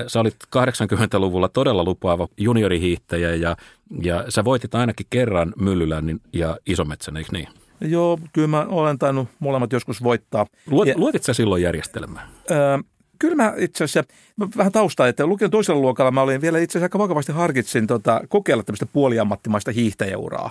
Sä 0.06 0.20
olit 0.20 0.36
80-luvulla 0.56 1.48
todella 1.48 1.84
lupaava 1.84 2.28
juniorihiihtäjä 2.36 3.34
ja, 3.34 3.56
ja 4.02 4.24
sä 4.28 4.44
voitit 4.44 4.74
ainakin 4.74 5.06
kerran 5.10 5.52
Myllylännin 5.56 6.20
ja 6.32 6.56
Isometsän, 6.66 7.16
eikö 7.16 7.30
niin? 7.32 7.48
Joo, 7.80 8.18
kyllä 8.32 8.48
mä 8.48 8.66
olen 8.68 8.98
tainnut 8.98 9.28
molemmat 9.38 9.72
joskus 9.72 10.02
voittaa. 10.02 10.46
Luot, 10.66 10.88
ja, 10.88 10.94
luotit 10.96 11.22
sä 11.22 11.34
silloin 11.34 11.62
järjestelmään? 11.62 12.28
Öö, 12.50 12.78
kyllä 13.18 13.36
mä 13.36 13.54
itse 13.56 13.84
asiassa, 13.84 14.12
vähän 14.56 14.72
taustaa, 14.72 15.08
että 15.08 15.26
lukion 15.26 15.50
toisella 15.50 15.80
luokalla 15.80 16.10
mä 16.10 16.22
olin 16.22 16.40
vielä 16.40 16.58
itse 16.58 16.72
asiassa 16.78 16.84
aika 16.84 16.98
vakavasti 16.98 17.32
harkitsin 17.32 17.86
tota, 17.86 18.20
kokeilla 18.28 18.62
tämmöistä 18.62 18.86
puoliammattimaista 18.86 19.72
hiihtäjäuraa. 19.72 20.50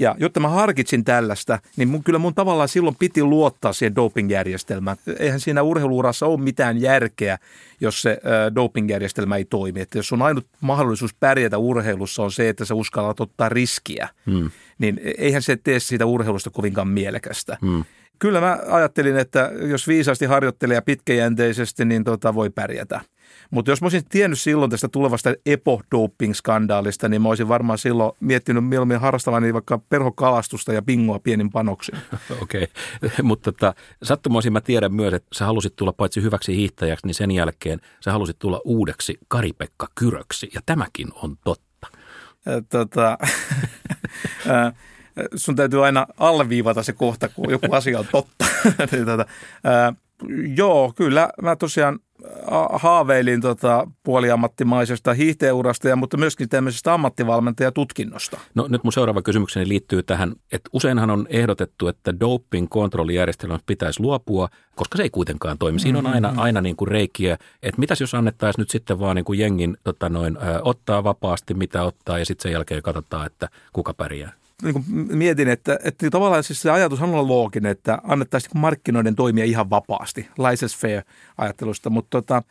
Ja 0.00 0.14
jotta 0.18 0.40
mä 0.40 0.48
harkitsin 0.48 1.04
tällaista, 1.04 1.58
niin 1.76 1.88
mun, 1.88 2.04
kyllä 2.04 2.18
mun 2.18 2.34
tavallaan 2.34 2.68
silloin 2.68 2.96
piti 2.98 3.22
luottaa 3.22 3.72
siihen 3.72 3.94
dopingjärjestelmään. 3.94 4.96
Eihän 5.18 5.40
siinä 5.40 5.62
urheiluurassa 5.62 6.26
ole 6.26 6.40
mitään 6.40 6.80
järkeä, 6.80 7.38
jos 7.80 8.02
se 8.02 8.10
äh, 8.10 8.54
dopingjärjestelmä 8.54 9.36
ei 9.36 9.44
toimi. 9.44 9.80
Että 9.80 9.98
jos 9.98 10.08
sun 10.08 10.22
ainut 10.22 10.46
mahdollisuus 10.60 11.14
pärjätä 11.14 11.58
urheilussa 11.58 12.22
on 12.22 12.32
se, 12.32 12.48
että 12.48 12.64
sä 12.64 12.74
uskallat 12.74 13.20
ottaa 13.20 13.48
riskiä, 13.48 14.08
hmm. 14.26 14.50
niin 14.78 15.00
eihän 15.18 15.42
se 15.42 15.56
tee 15.56 15.80
siitä 15.80 16.06
urheilusta 16.06 16.50
kovinkaan 16.50 16.88
mielekästä. 16.88 17.58
Hmm. 17.60 17.84
Kyllä 18.18 18.40
mä 18.40 18.58
ajattelin, 18.66 19.16
että 19.16 19.50
jos 19.68 19.88
viisaasti 19.88 20.26
harjoittelee 20.26 20.74
ja 20.74 20.82
pitkäjänteisesti, 20.82 21.84
niin 21.84 22.04
tota 22.04 22.34
voi 22.34 22.50
pärjätä. 22.50 23.00
Mutta 23.50 23.70
jos 23.70 23.80
mä 23.80 23.84
olisin 23.84 24.04
tiennyt 24.08 24.40
silloin 24.40 24.70
tästä 24.70 24.88
tulevasta 24.88 25.30
epo-doping-skandaalista, 25.46 27.08
niin 27.08 27.22
mä 27.22 27.28
olisin 27.28 27.48
varmaan 27.48 27.78
silloin 27.78 28.12
miettinyt 28.20 28.68
mieluummin 28.68 29.00
harrastavani 29.00 29.54
vaikka 29.54 29.78
perhokalastusta 29.78 30.72
ja 30.72 30.82
bingoa 30.82 31.18
pienin 31.18 31.50
panoksin. 31.50 31.98
Okei, 32.42 32.68
okay. 32.96 33.12
mutta 33.22 33.52
tota, 33.52 33.74
sattumoisin 34.02 34.52
mä 34.52 34.60
tiedän 34.60 34.94
myös, 34.94 35.14
että 35.14 35.28
sä 35.32 35.44
halusit 35.44 35.76
tulla 35.76 35.92
paitsi 35.92 36.22
hyväksi 36.22 36.56
hiihtäjäksi, 36.56 37.06
niin 37.06 37.14
sen 37.14 37.30
jälkeen 37.30 37.80
sä 38.04 38.12
halusit 38.12 38.38
tulla 38.38 38.60
uudeksi 38.64 39.18
Karipekka 39.28 39.88
Kyröksi. 39.94 40.50
Ja 40.54 40.60
tämäkin 40.66 41.08
on 41.22 41.36
totta. 41.44 41.86
Tota, 42.68 43.18
sun 45.36 45.56
täytyy 45.56 45.84
aina 45.84 46.06
alleviivata 46.18 46.82
se 46.82 46.92
kohta, 46.92 47.28
kun 47.28 47.50
joku 47.50 47.66
asia 47.70 47.98
on 47.98 48.06
totta. 48.12 48.44
Tota, 49.06 49.26
joo, 50.56 50.92
kyllä 50.96 51.30
mä 51.42 51.56
tosiaan 51.56 51.98
haaveilin 52.72 53.40
tota 53.40 53.86
puoliammattimaisesta 54.02 55.14
hiihteurasta, 55.14 55.96
mutta 55.96 56.16
myöskin 56.16 56.48
tämmöisestä 56.48 56.94
ammattivalmentajatutkinnosta. 56.94 58.40
No 58.54 58.66
nyt 58.68 58.84
mun 58.84 58.92
seuraava 58.92 59.22
kysymykseni 59.22 59.68
liittyy 59.68 60.02
tähän, 60.02 60.34
että 60.52 60.70
useinhan 60.72 61.10
on 61.10 61.26
ehdotettu, 61.30 61.88
että 61.88 62.14
doping-kontrollijärjestelmästä 62.20 63.66
pitäisi 63.66 64.02
luopua, 64.02 64.48
koska 64.76 64.96
se 64.96 65.02
ei 65.02 65.10
kuitenkaan 65.10 65.58
toimi. 65.58 65.80
Siinä 65.80 65.98
on 65.98 66.06
aina, 66.06 66.28
mm-hmm. 66.28 66.42
aina 66.42 66.60
niin 66.60 66.76
kuin 66.76 66.88
reikiä, 66.88 67.38
että 67.62 67.80
mitäs 67.80 68.00
jos 68.00 68.14
annettaisiin 68.14 68.62
nyt 68.62 68.70
sitten 68.70 69.00
vaan 69.00 69.16
niin 69.16 69.24
kuin 69.24 69.38
jengin 69.38 69.76
tota 69.84 70.08
noin, 70.08 70.36
ö, 70.36 70.40
ottaa 70.62 71.04
vapaasti, 71.04 71.54
mitä 71.54 71.82
ottaa, 71.82 72.18
ja 72.18 72.26
sitten 72.26 72.42
sen 72.42 72.52
jälkeen 72.52 72.82
katsotaan, 72.82 73.26
että 73.26 73.48
kuka 73.72 73.94
pärjää 73.94 74.39
niin 74.62 74.72
kuin 74.72 74.84
mietin, 75.16 75.48
että, 75.48 75.78
että 75.84 76.10
tavallaan 76.10 76.44
siis 76.44 76.62
se 76.62 76.70
ajatus 76.70 77.00
on 77.00 77.28
looginen, 77.28 77.70
että 77.72 77.98
annettaisiin 78.02 78.50
niin 78.54 78.60
markkinoiden 78.60 79.16
toimia 79.16 79.44
ihan 79.44 79.70
vapaasti, 79.70 80.28
license 80.38 80.78
fair 80.78 81.02
ajattelusta, 81.38 81.90
mutta 81.90 82.10
tota, 82.10 82.42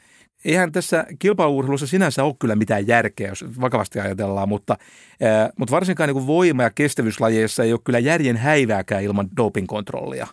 eihän 0.46 0.72
tässä 0.72 1.06
kilpailuurheilussa 1.20 1.88
sinänsä 1.88 2.24
ole 2.24 2.36
kyllä 2.40 2.56
mitään 2.56 2.88
järkeä, 2.88 3.28
jos 3.28 3.46
vakavasti 3.62 4.00
ajatellaan, 4.00 4.50
mutta, 4.50 4.78
ää, 5.22 5.50
mutta 5.58 5.72
varsinkaan 5.72 6.10
niin 6.10 6.28
voima- 6.28 6.64
ja 6.64 6.70
kestävyyslajeissa 6.70 7.64
ei 7.64 7.74
ole 7.74 7.82
kyllä 7.84 8.00
järjen 8.00 8.38
häivääkään 8.38 9.04
ilman 9.04 9.30
dopingkontrollia. 9.38 10.28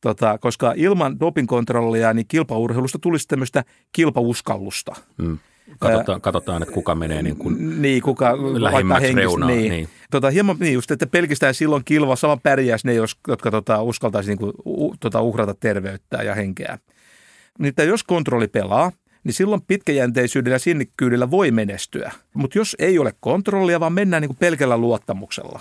Tota, 0.00 0.38
koska 0.38 0.72
ilman 0.76 1.20
dopingkontrollia 1.20 2.14
niin 2.14 2.26
kilpaurheilusta 2.28 2.98
tulisi 2.98 3.28
tämmöistä 3.28 3.64
kilpauskallusta. 3.92 4.94
Mm. 5.18 5.38
Katsotaan, 5.78 6.20
katsotaan, 6.20 6.62
että 6.62 6.74
kuka 6.74 6.94
menee 6.94 7.22
niin 7.22 7.36
kuin 7.36 7.82
niin, 7.82 8.02
kuka 8.02 8.36
lähimmäksi 8.60 9.12
reunaan. 9.12 9.52
Niin. 9.52 9.70
niin. 9.70 9.88
Tota, 10.10 10.30
hieman 10.30 10.56
niin 10.60 10.74
just, 10.74 10.90
että 10.90 11.06
pelkästään 11.06 11.54
silloin 11.54 11.84
kilva 11.84 12.16
sama 12.16 12.36
pärjäisi 12.36 12.86
ne, 12.86 12.94
jotka 13.28 13.50
tota, 13.50 13.82
uskaltaisi 13.82 14.30
niin 14.30 14.38
kuin, 14.38 14.52
u, 14.66 14.94
tota, 15.00 15.20
uhrata 15.20 15.54
terveyttä 15.54 16.22
ja 16.22 16.34
henkeä. 16.34 16.78
Niin, 17.58 17.74
jos 17.86 18.04
kontrolli 18.04 18.48
pelaa, 18.48 18.92
niin 19.24 19.34
silloin 19.34 19.62
pitkäjänteisyydellä 19.66 20.54
ja 20.54 20.58
sinnikkyydellä 20.58 21.30
voi 21.30 21.50
menestyä. 21.50 22.12
Mutta 22.34 22.58
jos 22.58 22.76
ei 22.78 22.98
ole 22.98 23.12
kontrollia, 23.20 23.80
vaan 23.80 23.92
mennään 23.92 24.20
niin 24.20 24.28
kuin 24.28 24.38
pelkällä 24.40 24.76
luottamuksella. 24.76 25.60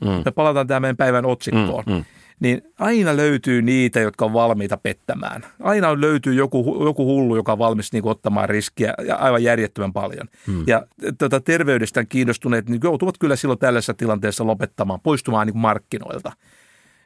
Mm. 0.00 0.22
Me 0.24 0.30
palataan 0.34 0.66
tämän 0.66 0.82
meidän 0.82 0.96
päivän 0.96 1.26
otsikkoon. 1.26 1.84
Mm, 1.86 1.92
mm 1.92 2.04
niin 2.40 2.62
aina 2.78 3.16
löytyy 3.16 3.62
niitä, 3.62 4.00
jotka 4.00 4.24
on 4.24 4.32
valmiita 4.32 4.76
pettämään. 4.76 5.42
Aina 5.60 6.00
löytyy 6.00 6.34
joku, 6.34 6.84
joku 6.84 7.04
hullu, 7.04 7.36
joka 7.36 7.52
on 7.52 7.58
valmis 7.58 7.92
niin 7.92 8.02
kuin, 8.02 8.10
ottamaan 8.10 8.48
riskiä 8.48 8.94
ja 9.06 9.16
aivan 9.16 9.42
järjettömän 9.42 9.92
paljon. 9.92 10.28
Hmm. 10.46 10.64
Ja 10.66 10.86
tota, 11.18 11.40
terveydestään 11.40 12.06
kiinnostuneet 12.06 12.68
niin 12.68 12.80
joutuvat 12.84 13.18
kyllä 13.18 13.36
silloin 13.36 13.58
tällaisessa 13.58 13.94
tilanteessa 13.94 14.46
lopettamaan, 14.46 15.00
poistumaan 15.00 15.46
niin 15.46 15.54
kuin 15.54 15.62
markkinoilta. 15.62 16.32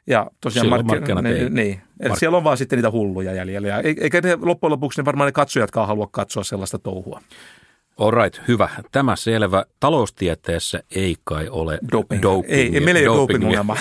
Ja 0.07 0.31
tosiaan 0.41 0.67
markki- 0.69 0.87
markkinat 0.87 1.23
niin, 1.23 1.37
ei. 1.37 1.49
Niin. 1.49 1.81
Mark- 2.09 2.19
siellä 2.19 2.37
on 2.37 2.43
vaan 2.43 2.57
sitten 2.57 2.77
niitä 2.77 2.91
hulluja 2.91 3.33
jäljellä. 3.33 3.67
Ja 3.67 3.81
eikä 3.81 4.21
ne 4.21 4.37
loppujen 4.41 4.71
lopuksi 4.71 5.01
ne 5.01 5.05
varmaan 5.05 5.27
ne 5.27 5.31
katsojatkaan 5.31 5.87
halua 5.87 6.07
katsoa 6.11 6.43
sellaista 6.43 6.79
touhua. 6.79 7.21
Alright, 7.99 8.41
hyvä. 8.47 8.69
Tämä 8.91 9.15
selvä. 9.15 9.65
Taloustieteessä 9.79 10.83
ei 10.95 11.15
kai 11.23 11.49
ole 11.49 11.79
doping. 11.91 12.21
doping 12.21 12.53
ei, 12.53 12.73
ei 12.73 12.79
meillä 12.79 12.99
ei 12.99 13.07
ole 13.07 13.17
doping-ongelma. 13.17 13.77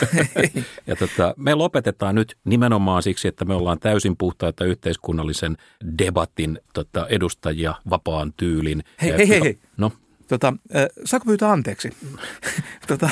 ja 0.87 0.97
tota, 0.97 1.35
me 1.37 1.55
lopetetaan 1.55 2.15
nyt 2.15 2.37
nimenomaan 2.45 3.03
siksi, 3.03 3.29
että 3.29 3.45
me 3.45 3.55
ollaan 3.55 3.79
täysin 3.79 4.17
puhtaita 4.17 4.65
yhteiskunnallisen 4.65 5.57
debatin 5.99 6.61
tota, 6.75 7.07
edustajia 7.09 7.75
vapaan 7.91 8.33
tyylin. 8.37 8.85
Hei, 9.03 9.13
hei, 9.17 9.29
hei, 9.29 9.41
hei. 9.41 9.59
No? 9.77 9.93
Tota, 10.29 10.55
äh, 10.77 10.87
saako 11.05 11.25
pyytää 11.25 11.53
anteeksi? 11.53 11.91
tota, 12.89 13.11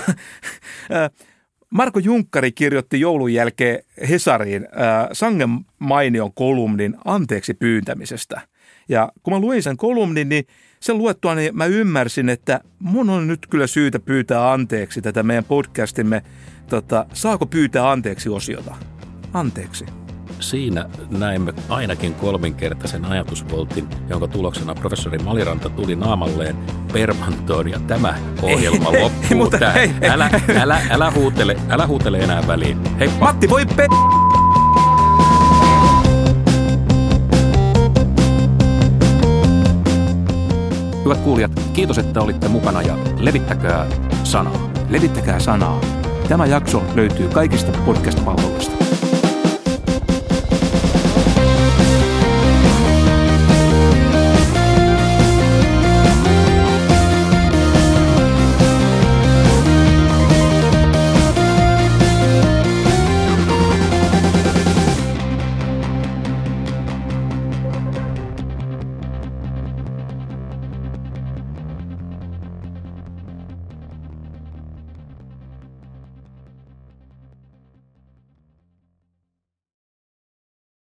äh, 0.93 1.11
Marko 1.71 1.99
Junkkari 1.99 2.53
kirjoitti 2.53 3.01
joulun 3.01 3.33
jälkeen 3.33 3.83
Hesariin 4.09 4.63
äh, 4.65 5.09
sangen 5.13 5.51
mainion 5.79 6.35
kolumnin 6.35 6.97
anteeksi 7.05 7.55
pyyntämisestä. 7.55 8.41
Ja 8.89 9.13
kun 9.23 9.35
mä 9.35 9.41
luin 9.41 9.63
sen 9.63 9.77
kolumnin, 9.77 10.29
niin 10.29 10.47
sen 10.81 10.99
luettua 10.99 11.35
niin 11.35 11.57
mä 11.57 11.67
ymmärsin, 11.67 12.29
että 12.29 12.61
mun 12.79 13.11
on 13.11 13.27
nyt 13.27 13.47
kyllä 13.47 13.67
syytä 13.67 13.99
pyytää 13.99 14.53
anteeksi 14.53 15.03
tätä 15.03 15.23
meidän 15.23 15.45
podcastimme, 15.45 16.23
tota, 16.69 17.07
saako 17.13 17.47
pyytää 17.47 17.91
anteeksi 17.91 18.29
osiota. 18.29 18.75
Anteeksi. 19.33 19.87
Siinä 20.41 20.89
näimme 21.11 21.55
ainakin 21.69 22.15
kolminkertaisen 22.15 23.05
ajatusvoltin, 23.05 23.89
jonka 24.09 24.29
tuloksena 24.29 24.75
professori 24.75 25.19
Maliranta 25.19 25.69
tuli 25.71 25.97
naamalleen 25.97 26.57
permantoon 26.93 27.69
ja 27.71 27.81
tämä 27.81 28.15
ohjelma 28.43 28.91
ei, 28.93 29.03
loppuu 29.03 29.23
ei, 29.31 29.37
mutta, 29.37 29.71
Hei, 29.71 29.91
älä, 30.09 30.31
älä, 30.61 30.81
älä, 30.91 31.11
huutele, 31.11 31.57
älä 31.69 31.87
huutele 31.87 32.19
enää 32.19 32.47
väliin. 32.47 32.79
Hei, 32.99 33.11
Matti, 33.21 33.49
voi 33.49 33.67
pe- 33.67 33.89
Hyvät 41.07 41.21
kuulijat, 41.21 41.51
kiitos, 41.73 41.99
että 41.99 42.21
olitte 42.21 42.49
mukana 42.49 42.83
ja 42.83 42.99
levittäkää 43.19 43.87
sanaa. 44.25 44.71
Levittäkää 44.91 45.41
sanaa. 45.41 45.81
Tämä 46.29 46.47
jakso 46.47 46.83
löytyy 46.95 47.29
kaikista 47.29 47.73
podcast-palveluista. 47.85 48.86